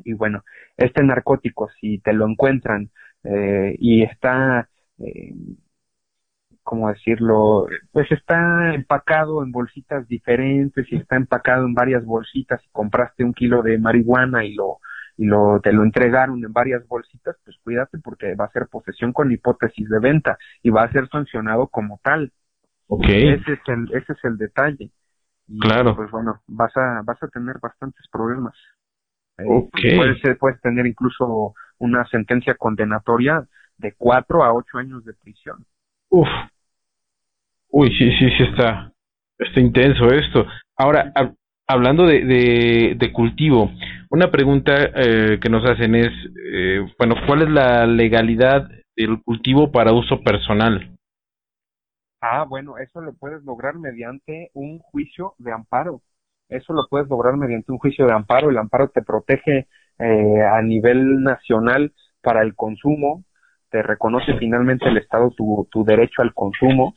Y 0.06 0.14
bueno, 0.14 0.44
este 0.78 1.04
narcótico, 1.04 1.70
si 1.82 2.00
te 2.00 2.14
lo 2.14 2.26
encuentran 2.26 2.92
eh, 3.24 3.76
y 3.78 4.04
está, 4.04 4.70
eh, 5.00 5.34
¿cómo 6.64 6.90
decirlo? 6.90 7.68
Pues 7.92 8.10
está 8.12 8.74
empacado 8.74 9.44
en 9.44 9.52
bolsitas 9.52 10.08
diferentes 10.08 10.90
y 10.90 10.96
está 10.96 11.18
empacado 11.18 11.66
en 11.66 11.74
varias 11.74 12.06
bolsitas 12.06 12.64
y 12.64 12.70
compraste 12.72 13.26
un 13.26 13.34
kilo 13.34 13.64
de 13.64 13.78
marihuana 13.78 14.46
y 14.46 14.54
lo 14.54 14.80
y 15.18 15.26
lo, 15.26 15.60
te 15.62 15.72
lo 15.72 15.84
entregaron 15.84 16.44
en 16.44 16.52
varias 16.52 16.86
bolsitas, 16.88 17.38
pues 17.44 17.58
cuídate 17.64 17.98
porque 18.00 18.36
va 18.36 18.46
a 18.46 18.52
ser 18.52 18.68
posesión 18.68 19.14
con 19.14 19.32
hipótesis 19.32 19.88
de 19.90 20.00
venta 20.00 20.38
y 20.62 20.70
va 20.70 20.84
a 20.84 20.92
ser 20.92 21.08
sancionado 21.10 21.68
como 21.68 22.00
tal. 22.04 22.32
Okay. 22.88 23.30
Ese 23.30 23.54
es 23.54 23.60
el, 23.68 23.88
ese 23.94 24.14
es 24.14 24.24
el 24.24 24.38
detalle. 24.38 24.92
claro. 25.60 25.96
Pues 25.96 26.12
bueno, 26.12 26.42
vas 26.48 26.76
a, 26.76 27.02
vas 27.04 27.22
a 27.24 27.28
tener 27.30 27.58
bastantes 27.62 28.06
problemas. 28.12 28.56
Eh, 29.38 29.44
okay. 29.48 29.98
puedes, 29.98 30.38
puedes 30.38 30.62
tener 30.62 30.86
incluso 30.86 31.54
una 31.78 32.06
sentencia 32.08 32.56
condenatoria 32.56 33.46
de 33.78 33.94
cuatro 33.98 34.44
a 34.44 34.54
ocho 34.54 34.78
años 34.78 35.04
de 35.06 35.14
prisión. 35.14 35.66
Uf. 36.10 36.28
Uy, 37.70 37.90
sí, 37.98 38.10
sí, 38.18 38.30
sí 38.38 38.44
está, 38.44 38.92
está 39.38 39.60
intenso 39.60 40.06
esto. 40.08 40.46
Ahora, 40.78 41.12
hablando 41.68 42.06
de, 42.06 42.96
de, 42.98 43.14
cultivo, 43.14 43.72
una 44.10 44.32
pregunta 44.32 44.74
eh, 44.96 45.40
que 45.42 45.50
nos 45.50 45.64
hacen 45.70 45.96
es, 45.96 46.12
eh, 46.54 46.86
bueno, 46.98 47.16
¿cuál 47.26 47.44
es 47.44 47.50
la 47.50 47.86
legalidad 47.86 48.70
del 48.96 49.22
cultivo 49.24 49.72
para 49.72 49.94
uso 49.94 50.22
personal? 50.22 50.96
Ah, 52.22 52.46
bueno, 52.48 52.78
eso 52.78 53.02
lo 53.02 53.14
puedes 53.14 53.44
lograr 53.44 53.76
mediante 53.76 54.50
un 54.54 54.80
juicio 54.80 55.36
de 55.38 55.52
amparo. 55.52 56.02
Eso 56.50 56.74
lo 56.74 56.88
puedes 56.90 57.08
lograr 57.08 57.38
mediante 57.38 57.72
un 57.72 57.78
juicio 57.78 58.06
de 58.06 58.14
amparo. 58.14 58.50
El 58.50 58.58
amparo 58.58 58.90
te 58.90 59.02
protege 59.02 59.68
eh, 60.00 60.42
a 60.42 60.62
nivel 60.62 61.24
nacional 61.24 61.94
para 62.22 62.42
el 62.42 62.56
consumo, 62.56 63.24
te 63.70 63.84
reconoce 63.84 64.38
finalmente 64.40 64.88
el 64.88 64.98
Estado 64.98 65.32
tu, 65.32 65.68
tu 65.72 65.84
derecho 65.84 66.22
al 66.22 66.34
consumo, 66.34 66.96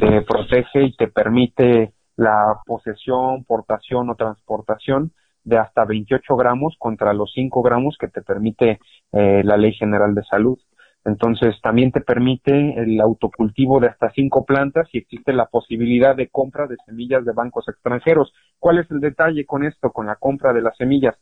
te 0.00 0.22
protege 0.22 0.84
y 0.84 0.96
te 0.96 1.08
permite 1.08 1.92
la 2.16 2.60
posesión, 2.66 3.44
portación 3.44 4.10
o 4.10 4.14
transportación 4.14 5.12
de 5.44 5.58
hasta 5.58 5.84
28 5.84 6.36
gramos 6.36 6.76
contra 6.78 7.12
los 7.12 7.32
5 7.34 7.62
gramos 7.62 7.96
que 7.98 8.08
te 8.08 8.22
permite 8.22 8.78
eh, 9.12 9.42
la 9.44 9.56
Ley 9.56 9.72
General 9.74 10.14
de 10.14 10.22
Salud. 10.24 10.58
Entonces, 11.04 11.56
también 11.62 11.90
te 11.90 12.00
permite 12.00 12.80
el 12.80 13.00
autocultivo 13.00 13.80
de 13.80 13.88
hasta 13.88 14.12
5 14.12 14.44
plantas 14.44 14.88
y 14.92 14.98
existe 14.98 15.32
la 15.32 15.46
posibilidad 15.46 16.14
de 16.14 16.28
compra 16.28 16.68
de 16.68 16.76
semillas 16.86 17.24
de 17.24 17.32
bancos 17.32 17.68
extranjeros. 17.68 18.32
¿Cuál 18.60 18.78
es 18.78 18.90
el 18.90 19.00
detalle 19.00 19.44
con 19.44 19.64
esto, 19.64 19.90
con 19.90 20.06
la 20.06 20.14
compra 20.16 20.52
de 20.52 20.62
las 20.62 20.76
semillas? 20.76 21.16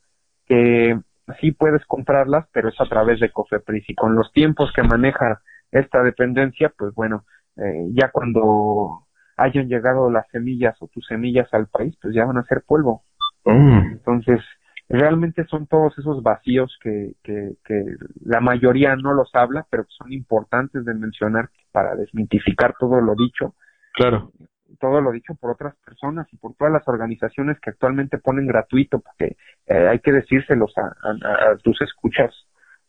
Que 0.44 1.00
sí 1.40 1.52
puedes 1.52 1.84
comprarlas, 1.86 2.46
pero 2.52 2.68
es 2.68 2.78
a 2.78 2.84
través 2.86 3.20
de 3.20 3.30
Cofepris 3.30 3.88
y 3.88 3.94
con 3.94 4.14
los 4.14 4.30
tiempos 4.32 4.70
que 4.74 4.82
maneja 4.82 5.40
esta 5.70 6.02
dependencia, 6.02 6.72
pues 6.76 6.92
bueno, 6.94 7.24
eh, 7.56 7.88
ya 7.92 8.10
cuando 8.10 9.06
hayan 9.40 9.68
llegado 9.68 10.10
las 10.10 10.28
semillas 10.28 10.76
o 10.80 10.88
tus 10.88 11.06
semillas 11.06 11.48
al 11.52 11.66
país, 11.66 11.96
pues 12.00 12.14
ya 12.14 12.24
van 12.24 12.38
a 12.38 12.44
ser 12.44 12.62
polvo. 12.66 13.02
Mm. 13.44 13.92
Entonces, 13.92 14.40
realmente 14.88 15.44
son 15.46 15.66
todos 15.66 15.96
esos 15.98 16.22
vacíos 16.22 16.76
que, 16.82 17.12
que, 17.22 17.54
que 17.64 17.84
la 18.24 18.40
mayoría 18.40 18.96
no 18.96 19.14
los 19.14 19.30
habla, 19.34 19.66
pero 19.70 19.84
son 19.88 20.12
importantes 20.12 20.84
de 20.84 20.94
mencionar 20.94 21.48
para 21.72 21.94
desmitificar 21.94 22.74
todo 22.78 23.00
lo 23.00 23.14
dicho. 23.14 23.54
Claro. 23.94 24.32
Todo 24.78 25.00
lo 25.00 25.12
dicho 25.12 25.34
por 25.34 25.52
otras 25.52 25.74
personas 25.84 26.26
y 26.32 26.36
por 26.36 26.54
todas 26.54 26.72
las 26.72 26.86
organizaciones 26.86 27.58
que 27.60 27.70
actualmente 27.70 28.18
ponen 28.18 28.46
gratuito, 28.46 29.00
porque 29.00 29.36
eh, 29.66 29.88
hay 29.88 29.98
que 30.00 30.12
decírselos 30.12 30.72
a, 30.76 30.82
a, 30.82 31.52
a 31.52 31.56
tus 31.56 31.80
escuchas, 31.82 32.34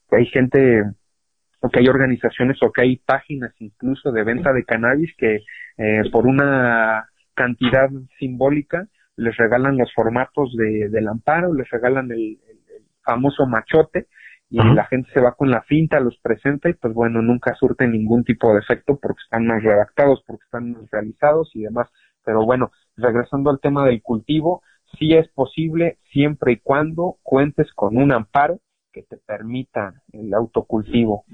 que 0.10 0.18
hay 0.18 0.26
gente 0.28 0.84
o 1.62 1.70
que 1.70 1.80
hay 1.80 1.88
organizaciones 1.88 2.58
o 2.62 2.72
que 2.72 2.82
hay 2.82 2.98
páginas 2.98 3.54
incluso 3.60 4.12
de 4.12 4.24
venta 4.24 4.52
de 4.52 4.66
cannabis 4.66 5.14
que 5.18 5.42
eh, 5.78 6.02
por 6.12 6.26
una 6.26 7.08
cantidad 7.34 7.90
simbólica 8.20 8.88
les 9.16 9.38
regalan 9.38 9.78
los 9.78 9.94
formatos 9.94 10.56
de, 10.58 10.90
del 10.90 11.08
amparo, 11.08 11.54
les 11.54 11.70
regalan 11.70 12.12
el, 12.12 12.40
famoso 13.04 13.48
machote 13.48 14.08
y 14.50 14.58
la 14.58 14.86
gente 14.86 15.10
se 15.12 15.22
va 15.22 15.34
con 15.34 15.50
la 15.50 15.64
finta, 15.64 16.00
los 16.00 16.20
presenta 16.20 16.70
y 16.70 16.74
pues 16.74 16.94
bueno, 16.94 17.22
nunca 17.22 17.56
surte 17.56 17.88
ningún 17.88 18.24
tipo 18.24 18.54
de 18.54 18.60
efecto 18.60 19.00
porque 19.02 19.22
están 19.24 19.48
más 19.48 19.64
redactados, 19.64 20.24
porque 20.28 20.44
están 20.44 20.74
más 20.74 20.92
realizados 20.92 21.50
y 21.56 21.62
demás. 21.62 21.88
Pero 22.24 22.46
bueno, 22.46 22.72
regresando 22.98 23.50
al 23.50 23.60
tema 23.60 23.86
del 23.86 24.02
cultivo, 24.04 24.62
sí 25.00 25.14
es 25.14 25.28
posible 25.30 25.98
siempre 26.12 26.52
y 26.52 26.58
cuando 26.58 27.16
cuentes 27.24 27.74
con 27.74 27.98
un 27.98 28.12
amparo 28.12 28.60
que 28.92 29.04
te 29.04 29.18
permita 29.18 29.94
el 30.12 30.34
autocultivo. 30.34 31.26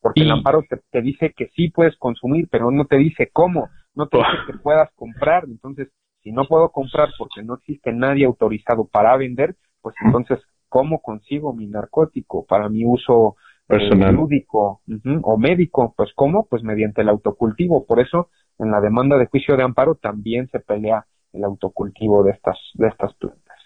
Porque 0.00 0.22
el 0.22 0.30
amparo 0.30 0.62
te, 0.90 1.02
dice 1.02 1.32
que 1.36 1.48
sí 1.56 1.70
puedes 1.70 1.96
consumir, 1.96 2.48
pero 2.48 2.70
no 2.70 2.84
te 2.84 2.96
dice 2.96 3.28
cómo, 3.32 3.70
no 3.94 4.06
te 4.06 4.18
dice 4.18 4.30
que 4.46 4.58
puedas 4.58 4.90
comprar. 4.94 5.44
Entonces, 5.46 5.88
si 6.22 6.30
no 6.30 6.44
puedo 6.46 6.70
comprar 6.70 7.08
porque 7.18 7.42
no 7.42 7.54
existe 7.54 7.92
nadie 7.92 8.24
autorizado 8.24 8.86
para 8.86 9.16
vender, 9.16 9.56
pues 9.80 9.96
entonces, 10.04 10.38
¿cómo 10.68 11.00
consigo 11.00 11.52
mi 11.52 11.66
narcótico 11.66 12.44
para 12.46 12.68
mi 12.68 12.84
uso 12.84 13.36
eh, 13.68 13.78
Personal. 13.78 14.14
lúdico 14.14 14.82
o 15.22 15.38
médico? 15.38 15.92
Pues 15.96 16.12
¿cómo? 16.14 16.46
Pues 16.46 16.62
mediante 16.62 17.02
el 17.02 17.08
autocultivo. 17.08 17.84
Por 17.84 17.98
eso, 17.98 18.30
en 18.58 18.70
la 18.70 18.80
demanda 18.80 19.18
de 19.18 19.26
juicio 19.26 19.56
de 19.56 19.64
amparo 19.64 19.96
también 19.96 20.48
se 20.50 20.60
pelea 20.60 21.04
el 21.32 21.44
autocultivo 21.44 22.22
de 22.22 22.32
estas, 22.32 22.58
de 22.74 22.88
estas 22.88 23.12
plantas. 23.14 23.58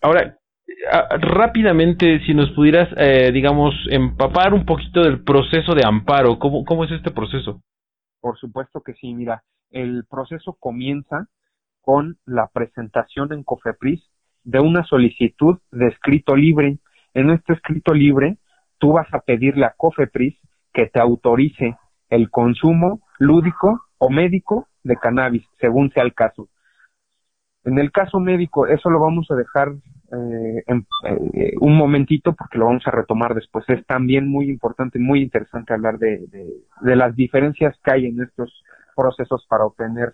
Ahora, 0.00 0.38
rápidamente, 1.20 2.20
si 2.26 2.34
nos 2.34 2.50
pudieras, 2.52 2.88
eh, 2.96 3.30
digamos, 3.32 3.74
empapar 3.90 4.54
un 4.54 4.64
poquito 4.64 5.02
del 5.02 5.22
proceso 5.22 5.74
de 5.74 5.86
amparo, 5.86 6.38
¿cómo, 6.38 6.64
¿cómo 6.64 6.84
es 6.84 6.90
este 6.90 7.10
proceso? 7.10 7.62
Por 8.20 8.38
supuesto 8.38 8.82
que 8.82 8.94
sí, 8.94 9.14
mira, 9.14 9.42
el 9.70 10.04
proceso 10.08 10.56
comienza 10.58 11.28
con 11.80 12.16
la 12.24 12.48
presentación 12.52 13.32
en 13.32 13.42
COFEPRIS 13.42 14.02
de 14.44 14.60
una 14.60 14.84
solicitud 14.84 15.58
de 15.70 15.88
escrito 15.88 16.36
libre. 16.36 16.78
En 17.12 17.30
este 17.30 17.52
escrito 17.52 17.92
libre, 17.92 18.38
tú 18.78 18.92
vas 18.92 19.12
a 19.12 19.20
pedirle 19.20 19.66
a 19.66 19.74
COFEPRIS 19.76 20.38
que 20.72 20.86
te 20.86 21.00
autorice 21.00 21.76
el 22.08 22.30
consumo 22.30 23.00
lúdico 23.18 23.82
o 23.98 24.10
médico 24.10 24.68
de 24.82 24.96
cannabis, 24.96 25.44
según 25.60 25.90
sea 25.90 26.02
el 26.02 26.14
caso. 26.14 26.48
En 27.64 27.78
el 27.78 27.92
caso 27.92 28.20
médico, 28.20 28.66
eso 28.66 28.90
lo 28.90 29.00
vamos 29.00 29.30
a 29.30 29.34
dejar 29.34 29.72
eh, 30.14 30.62
en, 30.66 30.86
eh, 31.04 31.54
un 31.60 31.76
momentito 31.76 32.34
porque 32.34 32.58
lo 32.58 32.66
vamos 32.66 32.86
a 32.86 32.90
retomar 32.90 33.34
después. 33.34 33.64
Es 33.68 33.84
también 33.86 34.28
muy 34.28 34.48
importante, 34.48 34.98
muy 34.98 35.22
interesante 35.22 35.72
hablar 35.72 35.98
de, 35.98 36.26
de, 36.80 36.96
las 36.96 37.16
diferencias 37.16 37.76
que 37.82 37.92
hay 37.92 38.06
en 38.06 38.22
estos 38.22 38.62
procesos 38.94 39.44
para 39.48 39.64
obtener 39.64 40.12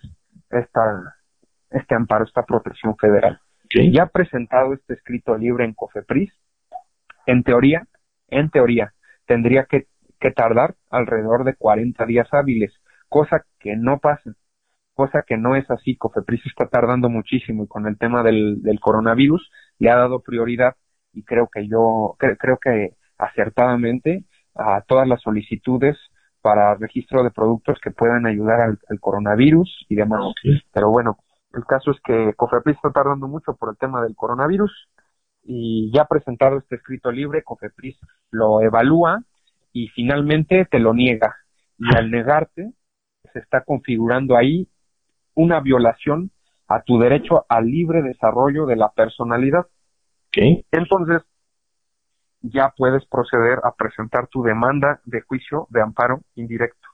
esta, 0.51 1.17
este 1.71 1.95
amparo, 1.95 2.25
esta 2.25 2.45
protección 2.45 2.97
federal. 2.97 3.41
Ya 3.93 4.07
presentado 4.07 4.73
este 4.75 4.95
escrito 4.95 5.37
libre 5.37 5.65
en 5.65 5.75
COFEPRIS, 5.75 6.33
en 7.27 7.45
teoría, 7.45 7.87
en 8.29 8.51
teoría, 8.51 8.95
tendría 9.27 9.67
que, 9.67 9.87
que 10.19 10.33
tardar 10.33 10.75
alrededor 10.91 11.45
de 11.45 11.55
40 11.55 12.05
días 12.07 12.29
hábiles. 12.33 12.73
cosa 13.09 13.45
que 13.61 13.77
no 13.77 13.99
pasa, 13.99 14.35
cosa 14.95 15.25
que 15.27 15.37
no 15.37 15.57
es 15.57 15.71
así. 15.71 15.97
Cofepris 15.97 16.45
está 16.47 16.69
tardando 16.69 17.09
muchísimo 17.09 17.65
y 17.65 17.69
con 17.69 17.87
el 17.87 17.97
tema 17.97 18.23
del, 18.23 18.63
del 18.63 18.81
coronavirus 18.81 19.51
le 19.81 19.91
ha 19.91 19.97
dado 19.97 20.21
prioridad 20.21 20.77
y 21.13 21.25
creo 21.25 21.49
que 21.53 21.67
yo, 21.67 22.17
creo 22.19 22.59
que 22.59 22.95
acertadamente 23.19 24.25
a 24.55 24.83
todas 24.83 25.09
las 25.09 25.21
solicitudes 25.23 25.97
para 26.41 26.75
registro 26.77 27.25
de 27.25 27.31
productos 27.31 27.79
que 27.83 27.91
puedan 27.91 28.27
ayudar 28.27 28.61
al, 28.61 29.01
coronavirus 29.01 29.87
y 29.89 29.97
demás. 29.97 30.21
Pero 30.73 30.91
bueno, 30.91 31.19
el 31.53 31.65
caso 31.65 31.91
es 31.91 31.99
que 32.05 32.33
Cofepris 32.35 32.77
está 32.77 32.91
tardando 32.91 33.27
mucho 33.27 33.57
por 33.57 33.71
el 33.71 33.77
tema 33.77 34.03
del 34.03 34.15
coronavirus 34.15 34.89
y 35.43 35.91
ya 35.93 36.05
presentado 36.05 36.59
este 36.59 36.77
escrito 36.77 37.11
libre, 37.11 37.43
Cofepris 37.43 37.99
lo 38.31 38.61
evalúa 38.61 39.23
y 39.73 39.89
finalmente 39.89 40.67
te 40.71 40.79
lo 40.79 40.95
niega. 40.95 41.37
Y 41.79 41.97
al 41.97 42.11
negarte, 42.11 42.73
se 43.33 43.39
está 43.39 43.63
configurando 43.63 44.37
ahí 44.37 44.69
una 45.35 45.61
violación 45.61 46.31
a 46.71 46.83
tu 46.83 47.01
derecho 47.01 47.45
al 47.49 47.67
libre 47.67 48.01
desarrollo 48.01 48.65
de 48.65 48.77
la 48.77 48.91
personalidad. 48.91 49.67
Entonces, 50.33 51.23
ya 52.43 52.73
puedes 52.77 53.05
proceder 53.07 53.59
a 53.65 53.75
presentar 53.75 54.29
tu 54.29 54.45
demanda 54.45 55.01
de 55.05 55.21
juicio 55.23 55.67
de 55.71 55.83
amparo 55.83 56.21
indirecto. 56.37 56.89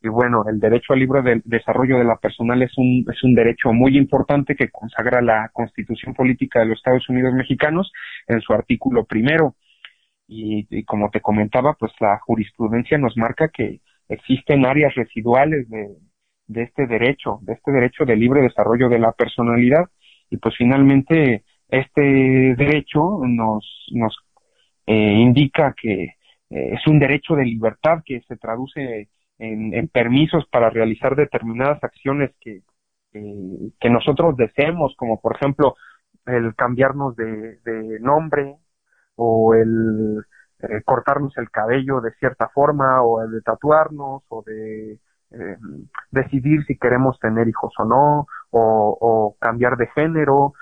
Y 0.00 0.08
bueno, 0.08 0.44
el 0.48 0.60
derecho 0.60 0.92
al 0.92 1.00
libre 1.00 1.42
desarrollo 1.44 1.98
de 1.98 2.04
la 2.04 2.16
personal 2.18 2.62
es 2.62 2.70
un, 2.78 3.04
es 3.12 3.24
un 3.24 3.34
derecho 3.34 3.72
muy 3.72 3.98
importante 3.98 4.54
que 4.54 4.70
consagra 4.70 5.20
la 5.20 5.50
Constitución 5.52 6.14
Política 6.14 6.60
de 6.60 6.66
los 6.66 6.78
Estados 6.78 7.08
Unidos 7.08 7.34
Mexicanos 7.34 7.92
en 8.28 8.40
su 8.40 8.52
artículo 8.52 9.04
primero. 9.04 9.56
Y, 10.28 10.84
como 10.84 11.10
te 11.10 11.20
comentaba, 11.20 11.74
pues 11.74 11.90
la 11.98 12.20
jurisprudencia 12.20 12.98
nos 12.98 13.16
marca 13.16 13.48
que 13.48 13.80
existen 14.08 14.64
áreas 14.64 14.94
residuales 14.94 15.68
de, 15.68 15.96
de 16.48 16.64
este 16.64 16.86
derecho, 16.86 17.38
de 17.42 17.52
este 17.54 17.70
derecho 17.70 18.04
de 18.04 18.16
libre 18.16 18.42
desarrollo 18.42 18.88
de 18.88 18.98
la 18.98 19.12
personalidad. 19.12 19.84
Y 20.30 20.38
pues 20.38 20.54
finalmente 20.56 21.44
este 21.68 22.00
derecho 22.56 23.20
nos, 23.24 23.86
nos 23.92 24.16
eh, 24.86 25.12
indica 25.12 25.74
que 25.80 26.04
eh, 26.04 26.14
es 26.48 26.86
un 26.86 26.98
derecho 26.98 27.34
de 27.34 27.44
libertad 27.44 28.02
que 28.04 28.20
se 28.26 28.36
traduce 28.36 29.08
en, 29.38 29.88
permisos 29.88 30.46
para 30.50 30.70
realizar 30.70 31.14
determinadas 31.14 31.82
acciones 31.84 32.32
que, 32.40 32.62
que 33.12 33.90
nosotros 33.90 34.36
deseemos, 34.36 34.94
como 34.96 35.20
por 35.20 35.36
ejemplo 35.36 35.76
el 36.28 36.54
cambiarnos 36.54 37.16
de, 37.16 37.98
nombre 38.00 38.56
o 39.16 39.54
el 39.54 40.24
eh, 40.60 40.82
cortarnos 40.84 41.36
el 41.38 41.50
cabello 41.50 42.00
de 42.00 42.12
cierta 42.14 42.48
forma 42.48 43.02
o 43.02 43.22
el 43.22 43.30
de 43.32 43.40
tatuarnos 43.42 44.22
o 44.28 44.42
de 44.44 44.98
decidir 46.10 46.64
si 46.66 46.78
queremos 46.78 47.18
tener 47.20 47.48
hijos 47.48 47.72
o 47.78 47.84
no 47.84 48.26
o, 48.50 49.36
cambiar 49.40 49.76
de 49.76 49.86
género. 49.88 50.54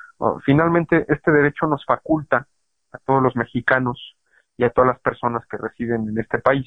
finalmente 0.45 1.07
este 1.09 1.31
derecho 1.31 1.67
nos 1.67 1.85
faculta 1.85 2.47
a 2.93 2.99
todos 2.99 3.23
los 3.23 3.37
mexicanos 3.37 4.17
y 4.57 4.65
a 4.65 4.71
todas 4.71 4.89
las 4.89 5.01
personas 5.01 5.45
que 5.47 5.57
residen 5.57 6.09
en 6.09 6.19
este 6.19 6.39
país 6.39 6.67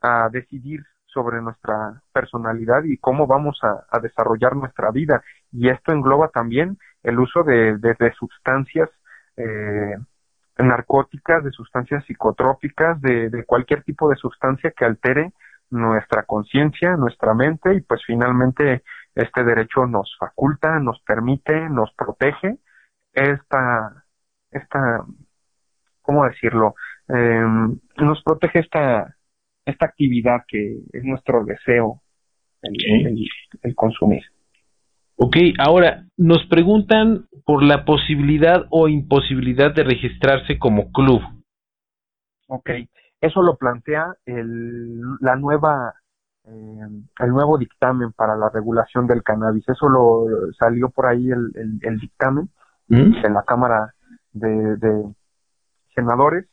a 0.00 0.28
decidir 0.30 0.82
sobre 1.06 1.42
nuestra 1.42 2.02
personalidad 2.12 2.84
y 2.84 2.96
cómo 2.96 3.26
vamos 3.26 3.58
a, 3.62 3.98
desarrollar 4.00 4.56
nuestra 4.56 4.90
vida. 4.90 5.22
Y 5.52 5.68
esto 5.68 5.92
engloba 5.92 6.28
también 6.28 6.78
el 7.02 7.18
uso 7.18 7.42
de, 7.42 7.76
de, 7.78 8.12
sustancias 8.12 8.88
eh, 9.36 9.96
narcóticas, 10.56 11.42
de 11.42 11.50
sustancias 11.50 12.04
psicotrópicas, 12.06 13.00
de 13.00 13.44
cualquier 13.44 13.82
tipo 13.82 14.08
de 14.08 14.16
sustancia 14.16 14.70
que 14.70 14.84
altere 14.84 15.32
nuestra 15.70 16.24
conciencia, 16.24 16.96
nuestra 16.96 17.34
mente 17.34 17.74
y 17.74 17.80
pues 17.80 18.02
finalmente 18.06 18.82
este 19.14 19.44
derecho 19.44 19.86
nos 19.86 20.16
faculta, 20.18 20.78
nos 20.78 21.00
permite, 21.02 21.68
nos 21.68 21.92
protege 21.94 22.58
esta, 23.12 24.04
esta, 24.50 25.04
¿cómo 26.02 26.24
decirlo? 26.26 26.74
eh, 27.12 27.44
nos 27.98 28.22
protege 28.22 28.60
esta, 28.60 29.16
esta 29.64 29.86
actividad 29.86 30.44
que 30.46 30.78
es 30.92 31.04
nuestro 31.04 31.44
deseo, 31.44 32.02
el, 32.62 33.74
consumir. 33.74 34.22
Ok, 35.16 35.36
ahora 35.58 36.04
nos 36.16 36.46
preguntan 36.46 37.26
por 37.44 37.62
la 37.62 37.84
posibilidad 37.84 38.66
o 38.70 38.88
imposibilidad 38.88 39.74
de 39.74 39.84
registrarse 39.84 40.58
como 40.58 40.92
club. 40.92 41.20
Ok, 42.48 42.70
eso 43.20 43.42
lo 43.42 43.56
plantea 43.56 44.14
el, 44.24 45.00
la 45.20 45.36
nueva, 45.36 45.94
eh, 46.44 46.86
el 47.18 47.30
nuevo 47.30 47.58
dictamen 47.58 48.12
para 48.12 48.36
la 48.36 48.48
regulación 48.48 49.06
del 49.06 49.22
cannabis. 49.22 49.68
Eso 49.68 49.88
lo 49.88 50.26
salió 50.58 50.90
por 50.90 51.06
ahí 51.06 51.30
el, 51.30 51.80
el, 51.82 51.98
dictamen 51.98 52.48
¿Mm? 52.88 53.24
en 53.24 53.34
la 53.34 53.42
Cámara 53.42 53.94
de, 54.32 54.76
de 54.76 55.14
Senadores 55.94 56.46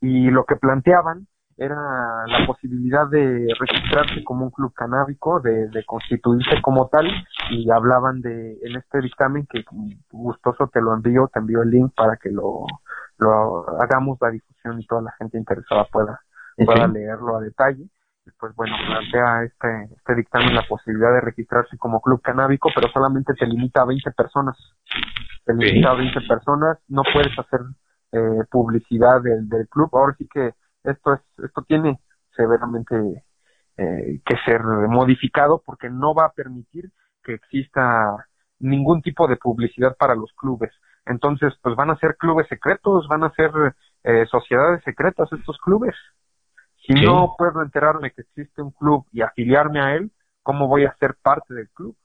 y 0.00 0.30
lo 0.30 0.44
que 0.44 0.56
planteaban 0.56 1.26
era 1.58 2.26
la 2.26 2.46
posibilidad 2.46 3.08
de 3.08 3.48
registrarse 3.58 4.22
como 4.24 4.44
un 4.44 4.50
club 4.50 4.72
canábico, 4.74 5.40
de, 5.40 5.70
constituirse 5.86 6.60
como 6.60 6.88
tal, 6.88 7.06
y 7.50 7.70
hablaban 7.70 8.20
de, 8.20 8.58
en 8.62 8.76
este 8.76 9.00
dictamen 9.00 9.46
que 9.46 9.64
gustoso 10.10 10.68
te 10.72 10.82
lo 10.82 10.94
envío, 10.94 11.30
te 11.32 11.38
envío 11.38 11.62
el 11.62 11.70
link 11.70 11.94
para 11.96 12.16
que 12.16 12.30
lo, 12.30 12.66
lo 13.18 13.80
hagamos 13.80 14.18
la 14.20 14.30
difusión 14.30 14.80
y 14.80 14.86
toda 14.86 15.02
la 15.02 15.12
gente 15.12 15.38
interesada 15.38 15.84
pueda, 15.90 16.20
pueda 16.56 16.86
leerlo 16.86 17.36
a 17.36 17.40
detalle. 17.40 17.88
Y 18.26 18.30
pues 18.38 18.54
bueno, 18.56 18.74
plantea 18.86 19.44
este, 19.44 19.94
este 19.96 20.14
dictamen 20.16 20.54
la 20.54 20.66
posibilidad 20.68 21.12
de 21.12 21.20
registrarse 21.20 21.78
como 21.78 22.00
club 22.00 22.20
canábico, 22.20 22.70
pero 22.74 22.88
solamente 22.92 23.34
te 23.34 23.46
limita 23.46 23.82
a 23.82 23.86
20 23.86 24.10
personas. 24.12 24.56
Te 25.44 25.54
limita 25.54 25.90
a 25.90 25.94
20 25.94 26.20
personas, 26.22 26.78
no 26.88 27.02
puedes 27.12 27.38
hacer 27.38 27.60
eh, 28.12 28.44
publicidad 28.50 29.22
del, 29.22 29.48
del 29.48 29.68
club. 29.68 29.90
Ahora 29.92 30.14
sí 30.18 30.28
que 30.32 30.54
esto 30.82 31.14
es 31.14 31.20
esto 31.44 31.62
tiene 31.62 32.00
severamente 32.34 33.24
eh, 33.76 34.20
que 34.24 34.36
ser 34.44 34.62
modificado 34.62 35.62
porque 35.64 35.90
no 35.90 36.14
va 36.14 36.26
a 36.26 36.32
permitir 36.32 36.90
que 37.22 37.34
exista 37.34 38.26
ningún 38.58 39.02
tipo 39.02 39.28
de 39.28 39.36
publicidad 39.36 39.96
para 39.98 40.14
los 40.14 40.32
clubes. 40.32 40.72
Entonces, 41.06 41.54
pues 41.62 41.76
van 41.76 41.90
a 41.90 41.98
ser 41.98 42.16
clubes 42.16 42.48
secretos, 42.48 43.06
van 43.08 43.24
a 43.24 43.30
ser 43.30 43.50
eh, 44.04 44.26
sociedades 44.30 44.82
secretas 44.84 45.32
estos 45.32 45.58
clubes. 45.58 45.94
Si 46.86 46.92
no 46.92 47.34
puedo 47.36 47.62
enterarme 47.62 48.12
que 48.12 48.22
existe 48.22 48.62
un 48.62 48.70
club 48.70 49.06
y 49.12 49.22
afiliarme 49.22 49.80
a 49.80 49.94
él, 49.94 50.12
¿cómo 50.42 50.68
voy 50.68 50.84
a 50.84 50.94
ser 50.96 51.16
parte 51.20 51.54
del 51.54 51.68
club? 51.70 51.96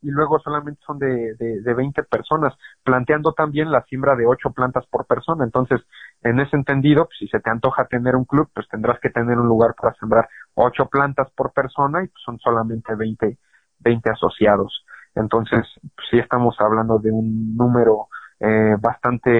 Y 0.00 0.10
luego 0.10 0.38
solamente 0.40 0.80
son 0.86 0.98
de, 0.98 1.34
de, 1.34 1.60
de 1.60 1.74
20 1.74 2.04
personas, 2.04 2.54
planteando 2.82 3.32
también 3.32 3.70
la 3.70 3.82
siembra 3.82 4.16
de 4.16 4.26
8 4.26 4.52
plantas 4.52 4.86
por 4.86 5.06
persona. 5.06 5.44
Entonces, 5.44 5.80
en 6.22 6.40
ese 6.40 6.56
entendido, 6.56 7.06
pues, 7.06 7.18
si 7.18 7.28
se 7.28 7.40
te 7.40 7.50
antoja 7.50 7.86
tener 7.86 8.16
un 8.16 8.24
club, 8.24 8.48
pues 8.54 8.68
tendrás 8.68 9.00
que 9.00 9.10
tener 9.10 9.38
un 9.38 9.48
lugar 9.48 9.74
para 9.74 9.94
sembrar 9.94 10.28
8 10.54 10.86
plantas 10.86 11.30
por 11.32 11.52
persona 11.52 12.02
y 12.02 12.08
pues, 12.08 12.22
son 12.24 12.38
solamente 12.38 12.94
20, 12.94 13.38
20 13.80 14.10
asociados. 14.10 14.84
Entonces, 15.20 15.66
sí 16.10 16.18
estamos 16.18 16.56
hablando 16.60 16.98
de 16.98 17.10
un 17.10 17.56
número 17.56 18.08
eh, 18.40 18.76
bastante 18.80 19.30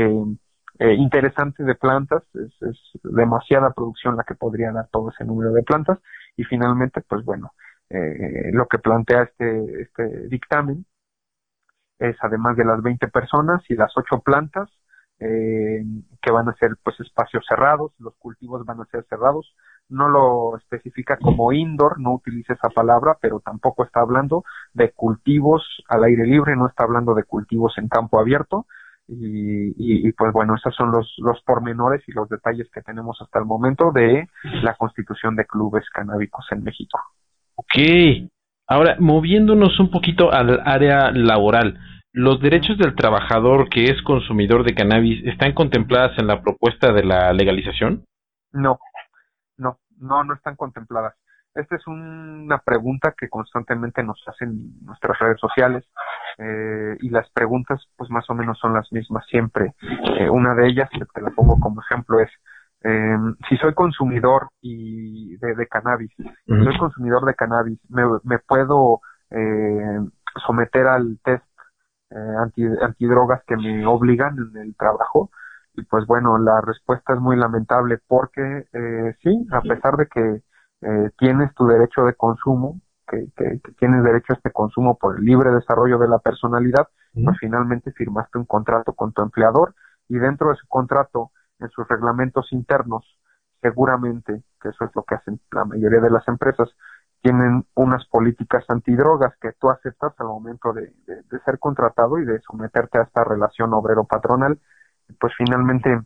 eh, 0.78 0.94
interesante 0.94 1.62
de 1.64 1.74
plantas, 1.74 2.22
es, 2.34 2.52
es 2.62 2.78
demasiada 3.02 3.72
producción 3.72 4.16
la 4.16 4.24
que 4.24 4.34
podría 4.34 4.72
dar 4.72 4.88
todo 4.90 5.10
ese 5.10 5.24
número 5.24 5.52
de 5.52 5.62
plantas. 5.62 5.98
Y 6.36 6.44
finalmente, 6.44 7.02
pues 7.02 7.24
bueno, 7.24 7.52
eh, 7.90 8.50
lo 8.52 8.66
que 8.66 8.78
plantea 8.78 9.22
este, 9.24 9.82
este 9.82 10.28
dictamen 10.28 10.86
es 11.98 12.16
además 12.20 12.56
de 12.56 12.64
las 12.64 12.82
20 12.82 13.08
personas 13.08 13.62
y 13.68 13.74
las 13.74 13.92
8 13.96 14.20
plantas 14.20 14.70
eh, 15.18 15.84
que 16.22 16.30
van 16.30 16.48
a 16.48 16.54
ser 16.54 16.76
pues 16.82 16.98
espacios 17.00 17.44
cerrados, 17.46 17.92
los 17.98 18.14
cultivos 18.16 18.64
van 18.64 18.80
a 18.80 18.86
ser 18.86 19.04
cerrados, 19.08 19.54
no 19.88 20.08
lo 20.08 20.56
especifica 20.56 21.18
como 21.18 21.52
indoor, 21.52 22.00
no 22.00 22.14
utiliza 22.14 22.54
esa 22.54 22.70
palabra, 22.70 23.18
pero 23.20 23.40
tampoco 23.40 23.84
está 23.84 24.00
hablando 24.00 24.44
de 24.72 24.92
cultivos 24.92 25.62
al 25.88 26.04
aire 26.04 26.26
libre, 26.26 26.56
no 26.56 26.68
está 26.68 26.84
hablando 26.84 27.14
de 27.14 27.24
cultivos 27.24 27.76
en 27.78 27.88
campo 27.88 28.20
abierto, 28.20 28.66
y, 29.12 29.74
y, 29.76 30.12
pues 30.12 30.32
bueno, 30.32 30.54
esos 30.54 30.74
son 30.76 30.92
los, 30.92 31.12
los 31.18 31.42
pormenores 31.42 32.02
y 32.06 32.12
los 32.12 32.28
detalles 32.28 32.70
que 32.72 32.80
tenemos 32.80 33.20
hasta 33.20 33.40
el 33.40 33.44
momento 33.44 33.90
de 33.90 34.28
la 34.62 34.74
constitución 34.74 35.34
de 35.34 35.46
clubes 35.46 35.84
canábicos 35.90 36.46
en 36.52 36.62
México. 36.62 37.00
Ok. 37.56 38.30
Ahora, 38.68 38.96
moviéndonos 39.00 39.80
un 39.80 39.90
poquito 39.90 40.32
al 40.32 40.60
área 40.64 41.10
laboral, 41.10 41.76
¿los 42.12 42.40
derechos 42.40 42.78
del 42.78 42.94
trabajador 42.94 43.68
que 43.68 43.86
es 43.86 44.00
consumidor 44.02 44.62
de 44.64 44.76
cannabis 44.76 45.26
están 45.26 45.54
contempladas 45.54 46.16
en 46.18 46.28
la 46.28 46.40
propuesta 46.40 46.92
de 46.92 47.02
la 47.02 47.32
legalización? 47.32 48.04
No, 48.52 48.78
no, 49.56 49.78
no, 49.98 50.22
no 50.22 50.34
están 50.34 50.54
contempladas. 50.54 51.16
Esta 51.54 51.76
es 51.76 51.86
una 51.86 52.58
pregunta 52.58 53.14
que 53.18 53.28
constantemente 53.28 54.02
nos 54.04 54.22
hacen 54.28 54.84
nuestras 54.84 55.18
redes 55.18 55.40
sociales 55.40 55.84
eh, 56.38 56.96
y 57.00 57.10
las 57.10 57.28
preguntas 57.30 57.84
pues 57.96 58.08
más 58.10 58.28
o 58.30 58.34
menos 58.34 58.58
son 58.58 58.74
las 58.74 58.90
mismas 58.92 59.26
siempre. 59.26 59.74
Eh, 60.18 60.30
una 60.30 60.54
de 60.54 60.68
ellas, 60.68 60.88
que 60.90 61.04
te 61.12 61.20
la 61.20 61.30
pongo 61.30 61.58
como 61.58 61.80
ejemplo, 61.82 62.20
es 62.20 62.30
eh, 62.82 63.16
si 63.48 63.56
soy 63.56 63.74
consumidor 63.74 64.50
y 64.60 65.36
de, 65.36 65.66
cannabis, 65.66 66.12
si 66.16 66.64
soy 66.64 66.78
consumidor 66.78 67.26
de 67.26 67.34
cannabis, 67.34 67.78
me, 67.90 68.04
me 68.22 68.38
puedo 68.38 69.00
eh, 69.30 69.98
someter 70.46 70.86
al 70.86 71.18
test 71.22 71.44
eh, 72.10 72.34
anti, 72.38 72.64
antidrogas 72.82 73.42
que 73.46 73.56
me 73.56 73.86
obligan 73.86 74.36
en 74.38 74.62
el 74.62 74.76
trabajo. 74.76 75.30
Y 75.74 75.82
pues 75.82 76.06
bueno, 76.06 76.38
la 76.38 76.60
respuesta 76.60 77.14
es 77.14 77.20
muy 77.20 77.36
lamentable 77.36 77.98
porque 78.06 78.66
eh, 78.72 79.14
sí, 79.22 79.46
a 79.52 79.60
pesar 79.60 79.96
de 79.96 80.06
que 80.06 80.42
eh, 80.82 81.10
tienes 81.18 81.54
tu 81.54 81.66
derecho 81.66 82.04
de 82.04 82.14
consumo, 82.14 82.80
que, 83.06 83.28
que, 83.36 83.60
tienes 83.78 84.04
derecho 84.04 84.32
a 84.32 84.36
este 84.36 84.52
consumo 84.52 84.96
por 84.96 85.18
el 85.18 85.24
libre 85.24 85.50
desarrollo 85.50 85.98
de 85.98 86.08
la 86.08 86.18
personalidad, 86.18 86.88
pues 87.12 87.36
finalmente 87.40 87.92
firmaste 87.92 88.38
un 88.38 88.44
contrato 88.44 88.92
con 88.92 89.12
tu 89.12 89.22
empleador 89.22 89.74
y 90.08 90.18
dentro 90.18 90.50
de 90.50 90.56
su 90.56 90.66
contrato, 90.68 91.32
en 91.58 91.68
sus 91.70 91.86
reglamentos 91.88 92.52
internos, 92.52 93.04
seguramente, 93.60 94.42
que 94.60 94.68
eso 94.68 94.84
es 94.84 94.90
lo 94.94 95.02
que 95.02 95.16
hacen 95.16 95.40
la 95.52 95.64
mayoría 95.64 96.00
de 96.00 96.10
las 96.10 96.26
empresas, 96.28 96.68
tienen 97.22 97.66
unas 97.74 98.06
políticas 98.06 98.64
antidrogas 98.68 99.34
que 99.40 99.52
tú 99.52 99.70
aceptas 99.70 100.14
al 100.18 100.26
momento 100.26 100.72
de, 100.72 100.92
ser 101.44 101.58
contratado 101.58 102.18
y 102.18 102.24
de 102.24 102.40
someterte 102.40 102.98
a 102.98 103.02
esta 103.02 103.24
relación 103.24 103.74
obrero-patronal, 103.74 104.58
pues 105.18 105.32
finalmente 105.36 106.00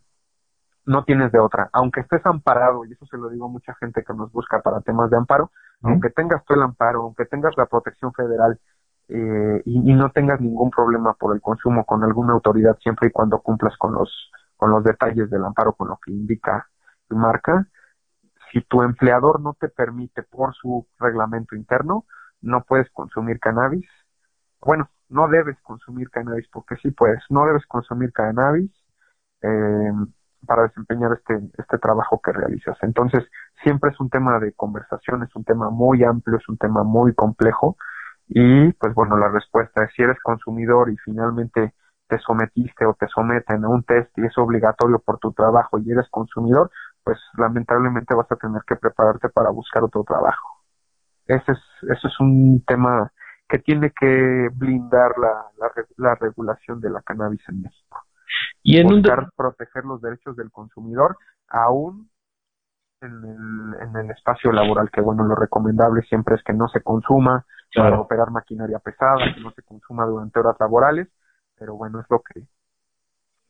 no 0.85 1.03
tienes 1.03 1.31
de 1.31 1.39
otra. 1.39 1.69
Aunque 1.73 2.01
estés 2.01 2.25
amparado, 2.25 2.85
y 2.85 2.93
eso 2.93 3.05
se 3.05 3.17
lo 3.17 3.29
digo 3.29 3.45
a 3.45 3.49
mucha 3.49 3.73
gente 3.75 4.03
que 4.03 4.13
nos 4.13 4.31
busca 4.31 4.61
para 4.61 4.81
temas 4.81 5.09
de 5.09 5.17
amparo, 5.17 5.51
aunque 5.81 6.09
tengas 6.09 6.43
tú 6.45 6.53
el 6.53 6.61
amparo, 6.61 7.03
aunque 7.03 7.25
tengas 7.25 7.55
la 7.57 7.65
protección 7.65 8.13
federal 8.13 8.59
eh, 9.07 9.61
y, 9.65 9.91
y, 9.91 9.93
no 9.93 10.09
tengas 10.11 10.41
ningún 10.41 10.71
problema 10.71 11.13
por 11.13 11.35
el 11.35 11.41
consumo 11.41 11.85
con 11.85 12.03
alguna 12.03 12.33
autoridad, 12.33 12.75
siempre 12.81 13.09
y 13.09 13.11
cuando 13.11 13.39
cumplas 13.39 13.77
con 13.77 13.93
los, 13.93 14.31
con 14.57 14.71
los 14.71 14.83
detalles 14.83 15.29
del 15.29 15.45
amparo, 15.45 15.73
con 15.73 15.89
lo 15.89 15.99
que 16.03 16.11
indica 16.11 16.67
tu 17.07 17.15
marca, 17.15 17.67
si 18.51 18.61
tu 18.61 18.81
empleador 18.81 19.41
no 19.41 19.53
te 19.59 19.69
permite 19.69 20.23
por 20.23 20.55
su 20.55 20.87
reglamento 20.97 21.55
interno, 21.55 22.05
no 22.41 22.63
puedes 22.63 22.89
consumir 22.91 23.39
cannabis. 23.39 23.85
Bueno, 24.61 24.89
no 25.09 25.27
debes 25.27 25.59
consumir 25.61 26.09
cannabis 26.09 26.47
porque 26.51 26.75
sí 26.77 26.91
puedes, 26.91 27.21
no 27.29 27.45
debes 27.45 27.65
consumir 27.67 28.11
cannabis 28.11 28.71
eh, 29.41 29.91
para 30.45 30.63
desempeñar 30.63 31.13
este, 31.13 31.39
este 31.57 31.77
trabajo 31.77 32.21
que 32.23 32.31
realizas. 32.31 32.77
Entonces, 32.81 33.23
siempre 33.63 33.91
es 33.91 33.99
un 33.99 34.09
tema 34.09 34.39
de 34.39 34.53
conversación, 34.53 35.23
es 35.23 35.35
un 35.35 35.43
tema 35.43 35.69
muy 35.69 36.03
amplio, 36.03 36.37
es 36.37 36.47
un 36.49 36.57
tema 36.57 36.83
muy 36.83 37.13
complejo 37.13 37.77
y 38.27 38.71
pues 38.73 38.93
bueno, 38.95 39.17
la 39.17 39.29
respuesta 39.29 39.83
es 39.83 39.91
si 39.95 40.01
eres 40.01 40.19
consumidor 40.21 40.89
y 40.89 40.97
finalmente 40.97 41.73
te 42.07 42.19
sometiste 42.19 42.85
o 42.85 42.93
te 42.93 43.07
someten 43.07 43.63
a 43.63 43.69
un 43.69 43.83
test 43.83 44.15
y 44.17 44.25
es 44.25 44.37
obligatorio 44.37 44.99
por 44.99 45.19
tu 45.19 45.31
trabajo 45.33 45.79
y 45.79 45.91
eres 45.91 46.07
consumidor, 46.09 46.71
pues 47.03 47.17
lamentablemente 47.37 48.15
vas 48.15 48.31
a 48.31 48.35
tener 48.35 48.61
que 48.67 48.75
prepararte 48.75 49.29
para 49.29 49.49
buscar 49.49 49.83
otro 49.83 50.03
trabajo. 50.03 50.61
Ese 51.27 51.51
es, 51.51 51.59
eso 51.89 52.07
es 52.07 52.19
un 52.19 52.63
tema 52.65 53.11
que 53.47 53.59
tiene 53.59 53.91
que 53.91 54.49
blindar 54.53 55.17
la, 55.17 55.45
la, 55.97 56.15
regulación 56.15 56.81
de 56.81 56.89
la 56.89 57.01
cannabis 57.01 57.41
en 57.47 57.61
México. 57.61 58.03
Y 58.65 58.79
en 58.79 58.87
buscar 58.87 59.29
proteger 59.35 59.85
los 59.85 60.01
derechos 60.01 60.35
del 60.35 60.49
consumidor, 60.49 61.17
aún 61.47 62.09
en 62.99 63.11
el, 63.11 63.87
en 63.87 63.95
el 63.95 64.09
espacio 64.09 64.51
laboral, 64.51 64.89
que 64.89 65.01
bueno, 65.01 65.23
lo 65.23 65.35
recomendable 65.35 66.01
siempre 66.01 66.33
es 66.33 66.43
que 66.43 66.51
no 66.51 66.67
se 66.69 66.81
consuma 66.81 67.45
para 67.75 67.99
operar 67.99 68.31
maquinaria 68.31 68.79
pesada, 68.79 69.35
que 69.35 69.41
no 69.41 69.51
se 69.51 69.61
consuma 69.61 70.05
durante 70.07 70.39
horas 70.39 70.55
laborales, 70.59 71.07
pero 71.59 71.75
bueno, 71.75 71.99
es 71.99 72.07
lo 72.09 72.23
que, 72.23 72.41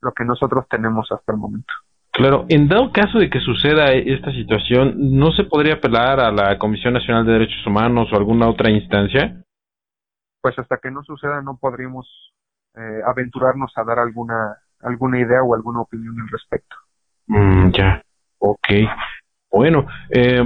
lo 0.02 0.12
que 0.12 0.26
nosotros 0.26 0.66
tenemos 0.68 1.10
hasta 1.10 1.32
el 1.32 1.38
momento. 1.38 1.74
Claro, 2.12 2.46
en 2.50 2.68
dado 2.68 2.92
caso 2.92 3.18
de 3.18 3.30
que 3.30 3.40
suceda 3.40 3.94
esta 3.94 4.32
situación, 4.34 4.96
¿no 5.18 5.32
se 5.32 5.46
podría 5.46 5.76
apelar 5.76 6.20
a 6.20 6.30
la 6.30 6.58
Comisión 6.58 6.94
Nacional 6.94 7.26
de 7.26 7.34
Derechos 7.34 7.66
Humanos 7.66 8.10
o 8.12 8.18
alguna 8.18 8.50
otra 8.50 8.70
instancia? 8.70 9.42
Pues 10.42 10.60
hasta 10.60 10.76
que 10.78 10.92
no 10.92 11.04
suceda 11.04 11.42
no 11.42 11.58
podríamos 11.58 12.34
eh, 12.76 13.00
aventurarnos 13.06 13.72
a 13.78 13.84
dar 13.86 14.00
alguna 14.00 14.58
alguna 14.82 15.20
idea 15.20 15.44
o 15.44 15.56
alguna 15.56 15.82
opinión 15.82 16.20
al 16.20 16.30
respecto. 16.30 16.76
Mm, 17.28 17.72
ya, 17.72 18.02
ok. 18.40 18.68
Bueno, 19.52 19.88
eh, 20.10 20.44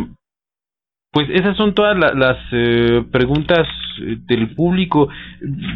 pues 1.12 1.28
esas 1.32 1.58
son 1.58 1.74
todas 1.74 1.98
las 1.98 2.38
eh, 2.52 3.04
preguntas 3.12 3.68
eh, 4.02 4.18
del 4.28 4.54
público. 4.54 5.10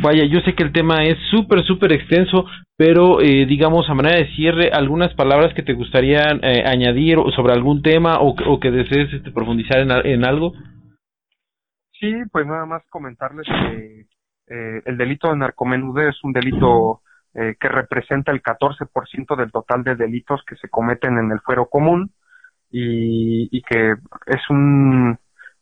Vaya, 0.01 0.25
yo 0.25 0.39
sé 0.41 0.53
que 0.53 0.63
el 0.63 0.71
tema 0.71 1.03
es 1.03 1.17
súper, 1.31 1.63
súper 1.63 1.91
extenso, 1.91 2.45
pero 2.77 3.19
eh, 3.19 3.47
digamos 3.47 3.89
a 3.89 3.95
manera 3.95 4.17
de 4.17 4.35
cierre, 4.35 4.69
algunas 4.71 5.11
palabras 5.15 5.53
que 5.55 5.63
te 5.63 5.73
gustaría 5.73 6.21
añadir 6.65 7.17
sobre 7.35 7.53
algún 7.53 7.81
tema 7.81 8.19
o, 8.19 8.59
que 8.59 8.69
desees 8.69 9.11
este, 9.11 9.31
profundizar 9.31 9.79
en, 9.79 10.23
algo. 10.23 10.53
Sí, 11.93 12.13
pues 12.31 12.45
nada 12.45 12.67
más 12.67 12.83
comentarles 12.89 13.47
que 13.47 14.05
el 14.85 14.97
delito 14.97 15.29
de 15.29 15.37
narcomenudeo 15.37 16.09
es 16.09 16.23
un 16.23 16.33
delito 16.33 17.01
que 17.33 17.67
representa 17.67 18.31
el 18.31 18.43
14% 18.43 19.35
del 19.35 19.51
total 19.51 19.83
de 19.83 19.95
delitos 19.95 20.43
que 20.47 20.55
se 20.55 20.69
cometen 20.69 21.17
en 21.17 21.31
el 21.31 21.39
fuero 21.41 21.67
común 21.67 22.13
y 22.69 23.61
que 23.63 23.95
es 24.27 24.49
un 24.49 25.17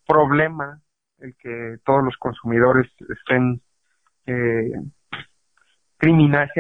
problema 0.05 0.81
el 1.19 1.35
que 1.37 1.77
todos 1.85 2.03
los 2.03 2.17
consumidores 2.17 2.91
estén 3.09 3.61
eh, 4.25 4.73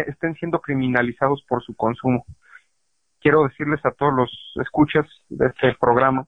estén 0.07 0.35
siendo 0.35 0.59
criminalizados 0.61 1.43
por 1.47 1.63
su 1.63 1.75
consumo. 1.75 2.25
Quiero 3.19 3.43
decirles 3.43 3.83
a 3.85 3.91
todos 3.91 4.13
los 4.13 4.53
escuchas 4.61 5.05
de 5.29 5.47
este 5.47 5.75
programa 5.79 6.25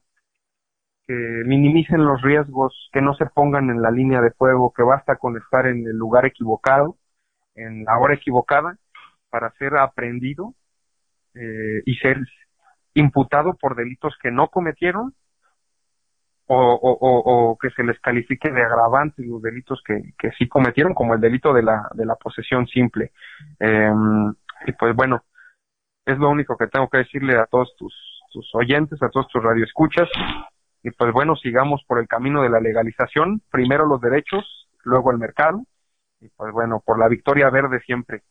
que 1.06 1.14
minimicen 1.44 2.04
los 2.04 2.22
riesgos, 2.22 2.88
que 2.92 3.02
no 3.02 3.14
se 3.14 3.26
pongan 3.26 3.70
en 3.70 3.82
la 3.82 3.90
línea 3.90 4.20
de 4.20 4.32
fuego, 4.32 4.72
que 4.74 4.82
basta 4.82 5.16
con 5.16 5.36
estar 5.36 5.66
en 5.66 5.86
el 5.86 5.96
lugar 5.96 6.24
equivocado, 6.24 6.96
en 7.54 7.84
la 7.84 7.98
hora 7.98 8.14
equivocada, 8.14 8.76
para 9.30 9.50
ser 9.52 9.76
aprendido 9.76 10.54
eh, 11.34 11.82
y 11.84 11.96
ser 11.96 12.18
imputado 12.94 13.54
por 13.54 13.74
delitos 13.74 14.14
que 14.22 14.30
no 14.30 14.48
cometieron 14.48 15.14
o, 16.46 16.56
o, 16.56 17.50
o, 17.50 17.58
que 17.58 17.70
se 17.70 17.82
les 17.82 17.98
califique 18.00 18.50
de 18.50 18.62
agravantes 18.62 19.26
los 19.26 19.40
delitos 19.42 19.82
que, 19.84 20.12
que 20.18 20.30
sí 20.32 20.46
cometieron, 20.46 20.94
como 20.94 21.14
el 21.14 21.20
delito 21.20 21.52
de 21.52 21.62
la, 21.62 21.88
de 21.94 22.04
la 22.04 22.16
posesión 22.16 22.66
simple. 22.66 23.12
Eh, 23.58 23.92
y 24.66 24.72
pues 24.72 24.94
bueno, 24.94 25.24
es 26.04 26.18
lo 26.18 26.30
único 26.30 26.56
que 26.56 26.66
tengo 26.66 26.88
que 26.88 26.98
decirle 26.98 27.36
a 27.36 27.46
todos 27.46 27.74
tus, 27.76 27.94
tus 28.32 28.54
oyentes, 28.54 29.02
a 29.02 29.08
todos 29.08 29.28
tus 29.28 29.42
radioescuchas. 29.42 30.08
Y 30.82 30.90
pues 30.90 31.12
bueno, 31.12 31.34
sigamos 31.36 31.82
por 31.86 31.98
el 31.98 32.06
camino 32.06 32.42
de 32.42 32.50
la 32.50 32.60
legalización, 32.60 33.40
primero 33.50 33.86
los 33.86 34.00
derechos, 34.00 34.68
luego 34.84 35.10
el 35.10 35.18
mercado. 35.18 35.64
Y 36.24 36.28
pues 36.36 36.52
bueno, 36.54 36.82
por 36.84 36.98
la 36.98 37.08
victoria 37.08 37.50
verde 37.50 37.80
siempre. 37.84 38.22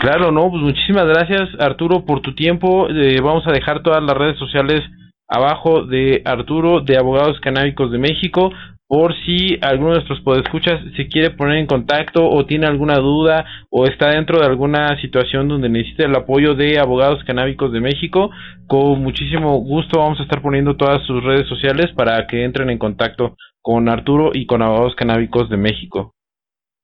Claro, 0.00 0.32
no, 0.32 0.50
pues 0.50 0.62
muchísimas 0.62 1.06
gracias 1.06 1.48
Arturo 1.60 2.04
por 2.04 2.20
tu 2.20 2.34
tiempo. 2.34 2.88
Eh, 2.88 3.20
vamos 3.22 3.46
a 3.46 3.52
dejar 3.52 3.82
todas 3.82 4.02
las 4.02 4.16
redes 4.16 4.38
sociales 4.38 4.80
abajo 5.28 5.84
de 5.84 6.22
Arturo 6.24 6.80
de 6.80 6.98
Abogados 6.98 7.38
Canábicos 7.40 7.92
de 7.92 7.98
México 7.98 8.50
por 8.88 9.14
si 9.24 9.56
alguno 9.62 9.90
de 9.90 9.96
nuestros 9.98 10.20
podescuchas 10.22 10.80
se 10.96 11.06
quiere 11.06 11.30
poner 11.30 11.58
en 11.58 11.68
contacto 11.68 12.28
o 12.28 12.44
tiene 12.44 12.66
alguna 12.66 12.96
duda 12.96 13.44
o 13.70 13.86
está 13.86 14.08
dentro 14.08 14.40
de 14.40 14.46
alguna 14.46 15.00
situación 15.00 15.46
donde 15.46 15.68
necesite 15.68 16.06
el 16.06 16.16
apoyo 16.16 16.56
de 16.56 16.80
Abogados 16.80 17.22
Canábicos 17.22 17.70
de 17.70 17.80
México, 17.80 18.32
con 18.66 19.00
muchísimo 19.00 19.58
gusto 19.58 20.00
vamos 20.00 20.18
a 20.18 20.24
estar 20.24 20.42
poniendo 20.42 20.74
todas 20.74 21.06
sus 21.06 21.22
redes 21.22 21.46
sociales 21.46 21.92
para 21.94 22.26
que 22.26 22.42
entren 22.42 22.68
en 22.68 22.78
contacto 22.78 23.36
con 23.62 23.88
Arturo 23.88 24.32
y 24.34 24.46
con 24.46 24.60
Abogados 24.60 24.96
Canábicos 24.96 25.48
de 25.48 25.56
México. 25.56 26.14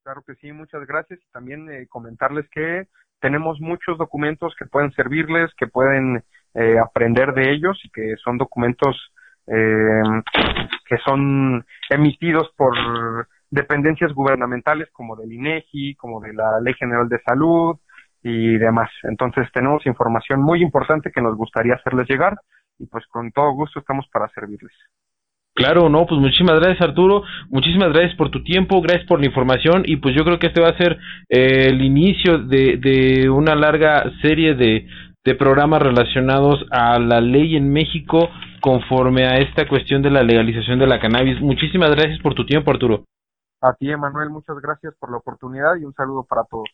Claro 0.07 0.23
que 0.25 0.37
sí, 0.37 0.53
muchas 0.53 0.87
gracias 0.87 1.19
y 1.19 1.33
también 1.33 1.69
eh, 1.69 1.89
comentarles 1.89 2.49
que 2.51 2.87
tenemos 3.19 3.61
muchos 3.61 3.99
documentos 3.99 4.55
que 4.57 4.65
pueden 4.65 4.93
servirles, 4.93 5.53
que 5.59 5.67
pueden 5.67 6.23
eh, 6.55 6.79
aprender 6.79 7.35
de 7.35 7.51
ellos 7.51 7.77
y 7.83 7.91
que 7.91 8.15
son 8.23 8.39
documentos 8.39 8.95
eh, 9.49 10.23
que 10.89 10.97
son 10.99 11.67
emitidos 11.91 12.53
por 12.57 12.77
dependencias 13.51 14.13
gubernamentales 14.13 14.89
como 14.93 15.17
del 15.17 15.33
INEGI, 15.33 15.97
como 15.97 16.21
de 16.21 16.35
la 16.35 16.61
Ley 16.61 16.75
General 16.75 17.09
de 17.09 17.21
Salud 17.23 17.77
y 18.23 18.59
demás. 18.59 18.91
Entonces 19.03 19.51
tenemos 19.53 19.85
información 19.87 20.41
muy 20.41 20.63
importante 20.63 21.11
que 21.11 21.21
nos 21.21 21.37
gustaría 21.37 21.75
hacerles 21.75 22.09
llegar 22.09 22.39
y 22.79 22.87
pues 22.87 23.05
con 23.09 23.33
todo 23.33 23.51
gusto 23.55 23.81
estamos 23.81 24.07
para 24.13 24.29
servirles. 24.29 24.73
Claro, 25.57 25.89
no, 25.89 26.05
pues 26.05 26.21
muchísimas 26.21 26.61
gracias 26.61 26.83
Arturo, 26.83 27.23
muchísimas 27.49 27.89
gracias 27.91 28.15
por 28.17 28.31
tu 28.31 28.45
tiempo, 28.45 28.83
gracias 28.83 29.07
por 29.07 29.21
la 29.21 29.27
información 29.27 29.85
y 29.87 29.97
pues 29.97 30.15
yo 30.15 30.23
creo 30.23 30.39
que 30.39 30.49
este 30.49 30.61
va 30.61 30.69
a 30.69 30.77
ser 30.77 30.99
eh, 31.31 31.69
el 31.71 31.81
inicio 31.83 32.37
de, 32.37 32.77
de 32.77 33.31
una 33.31 33.55
larga 33.55 34.05
serie 34.21 34.55
de, 34.55 34.87
de 35.25 35.35
programas 35.35 35.81
relacionados 35.81 36.63
a 36.71 36.99
la 36.99 37.23
ley 37.23 37.57
en 37.57 37.73
México 37.73 38.29
conforme 38.61 39.25
a 39.25 39.39
esta 39.39 39.67
cuestión 39.67 40.03
de 40.03 40.11
la 40.11 40.23
legalización 40.23 40.79
de 40.79 40.87
la 40.87 41.01
cannabis. 41.01 41.41
Muchísimas 41.41 41.91
gracias 41.91 42.21
por 42.21 42.35
tu 42.35 42.45
tiempo, 42.45 42.71
Arturo. 42.71 43.07
A 43.63 43.73
ti, 43.73 43.91
Emanuel, 43.91 44.29
muchas 44.29 44.57
gracias 44.61 44.95
por 45.01 45.11
la 45.11 45.17
oportunidad 45.17 45.77
y 45.81 45.85
un 45.85 45.95
saludo 45.95 46.23
para 46.23 46.45
todos. 46.45 46.69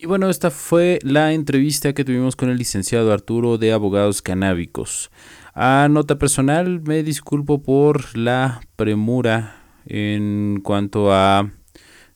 Y 0.00 0.06
bueno, 0.06 0.28
esta 0.28 0.50
fue 0.50 0.98
la 1.02 1.32
entrevista 1.32 1.92
que 1.92 2.04
tuvimos 2.04 2.36
con 2.36 2.48
el 2.48 2.58
licenciado 2.58 3.12
Arturo 3.12 3.58
de 3.58 3.72
Abogados 3.72 4.22
Canábicos. 4.22 5.10
A 5.54 5.88
nota 5.90 6.18
personal, 6.18 6.80
me 6.80 7.02
disculpo 7.02 7.62
por 7.62 8.16
la 8.16 8.62
premura 8.76 9.56
en 9.84 10.60
cuanto 10.62 11.12
a 11.12 11.50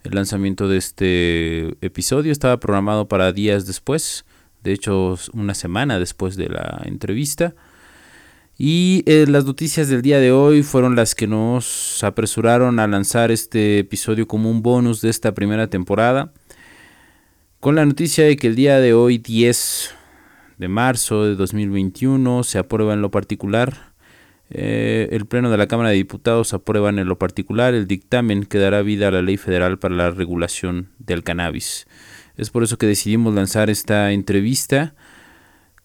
el 0.05 0.15
lanzamiento 0.15 0.69
de 0.69 0.79
este 0.79 1.85
episodio. 1.85 2.33
Estaba 2.33 2.59
programado 2.59 3.09
para 3.09 3.35
días 3.35 3.67
después, 3.67 4.25
de 4.63 4.73
hecho 4.73 5.19
una 5.35 5.53
semana 5.53 5.99
después 5.99 6.37
de 6.37 6.49
la 6.49 6.81
entrevista. 6.87 7.55
Y 8.57 9.03
eh, 9.05 9.27
las 9.29 9.45
noticias 9.45 9.89
del 9.89 10.01
día 10.01 10.19
de 10.19 10.33
hoy 10.33 10.63
fueron 10.63 10.97
las 10.97 11.15
que 11.15 11.27
nos 11.27 12.03
apresuraron 12.03 12.81
a 12.81 12.87
lanzar 12.87 13.31
este 13.31 13.81
episodio 13.81 14.27
como 14.27 14.51
un 14.51 14.63
bonus 14.63 15.03
de 15.03 15.11
esta 15.11 15.35
primera 15.35 15.67
temporada. 15.67 16.33
Con 17.61 17.75
la 17.75 17.85
noticia 17.85 18.25
de 18.25 18.37
que 18.37 18.47
el 18.47 18.57
día 18.57 18.81
de 18.81 18.95
hoy, 18.95 19.19
10 19.19 19.96
de 20.59 20.69
marzo 20.69 21.25
de 21.25 21.35
2021, 21.35 22.45
se 22.45 22.59
aprueba 22.59 22.95
en 22.95 23.03
lo 23.03 23.11
particular. 23.11 23.93
Eh, 24.49 25.09
el 25.11 25.27
Pleno 25.27 25.51
de 25.51 25.57
la 25.57 25.67
Cámara 25.67 25.91
de 25.91 25.97
Diputados 25.97 26.55
aprueba 26.55 26.91
en 26.91 27.05
lo 27.05 27.19
particular 27.19 27.75
el 27.75 27.87
dictamen 27.87 28.45
que 28.45 28.59
dará 28.59 28.83
vida 28.83 29.09
a 29.09 29.11
la 29.11 29.23
Ley 29.23 29.37
Federal 29.37 29.79
para 29.79 29.95
la 29.95 30.11
Regulación 30.11 30.89
del 30.99 31.25
Cannabis. 31.25 31.87
Es 32.37 32.51
por 32.51 32.63
eso 32.63 32.79
que 32.79 32.87
decidimos 32.87 33.35
lanzar 33.35 33.71
esta 33.71 34.13
entrevista 34.13 34.95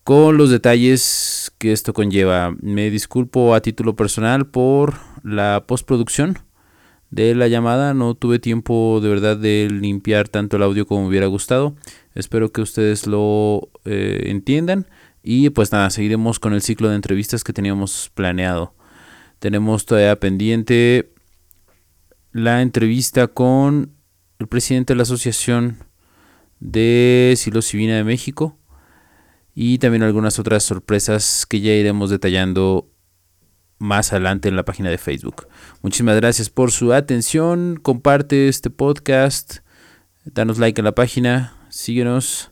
con 0.03 0.37
los 0.37 0.49
detalles 0.49 1.51
que 1.57 1.71
esto 1.71 1.93
conlleva. 1.93 2.55
Me 2.61 2.89
disculpo 2.89 3.55
a 3.55 3.61
título 3.61 3.95
personal 3.95 4.47
por 4.47 4.95
la 5.23 5.63
postproducción 5.65 6.39
de 7.11 7.35
la 7.35 7.47
llamada. 7.47 7.93
No 7.93 8.15
tuve 8.15 8.39
tiempo 8.39 8.99
de 9.01 9.09
verdad 9.09 9.37
de 9.37 9.67
limpiar 9.69 10.27
tanto 10.27 10.57
el 10.57 10.63
audio 10.63 10.87
como 10.87 11.03
me 11.03 11.09
hubiera 11.09 11.27
gustado. 11.27 11.75
Espero 12.15 12.51
que 12.51 12.61
ustedes 12.61 13.05
lo 13.05 13.69
eh, 13.85 14.23
entiendan. 14.25 14.87
Y 15.21 15.51
pues 15.51 15.71
nada, 15.71 15.89
seguiremos 15.91 16.39
con 16.39 16.53
el 16.53 16.61
ciclo 16.61 16.89
de 16.89 16.95
entrevistas 16.95 17.43
que 17.43 17.53
teníamos 17.53 18.09
planeado. 18.15 18.73
Tenemos 19.39 19.85
todavía 19.85 20.19
pendiente 20.19 21.13
la 22.31 22.61
entrevista 22.61 23.27
con 23.27 23.93
el 24.39 24.47
presidente 24.47 24.93
de 24.93 24.97
la 24.97 25.03
Asociación 25.03 25.77
de 26.59 27.33
Psilocibina 27.35 27.95
de 27.95 28.03
México 28.03 28.57
y 29.53 29.79
también 29.79 30.03
algunas 30.03 30.39
otras 30.39 30.63
sorpresas 30.63 31.45
que 31.45 31.59
ya 31.59 31.73
iremos 31.73 32.09
detallando 32.09 32.90
más 33.81 34.13
adelante 34.13 34.47
en 34.47 34.55
la 34.55 34.63
página 34.63 34.89
de 34.89 34.97
Facebook. 34.97 35.47
Muchísimas 35.81 36.15
gracias 36.15 36.49
por 36.49 36.71
su 36.71 36.93
atención. 36.93 37.79
Comparte 37.81 38.47
este 38.47 38.69
podcast, 38.69 39.57
danos 40.23 40.59
like 40.59 40.79
en 40.79 40.85
la 40.85 40.95
página, 40.95 41.55
síguenos 41.69 42.51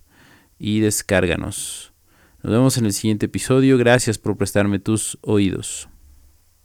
y 0.58 0.80
descárganos. 0.80 1.94
Nos 2.42 2.52
vemos 2.52 2.78
en 2.78 2.86
el 2.86 2.94
siguiente 2.94 3.28
episodio. 3.28 3.78
Gracias 3.78 4.18
por 4.18 4.38
prestarme 4.38 4.80
tus 4.80 5.18
oídos. 5.22 5.88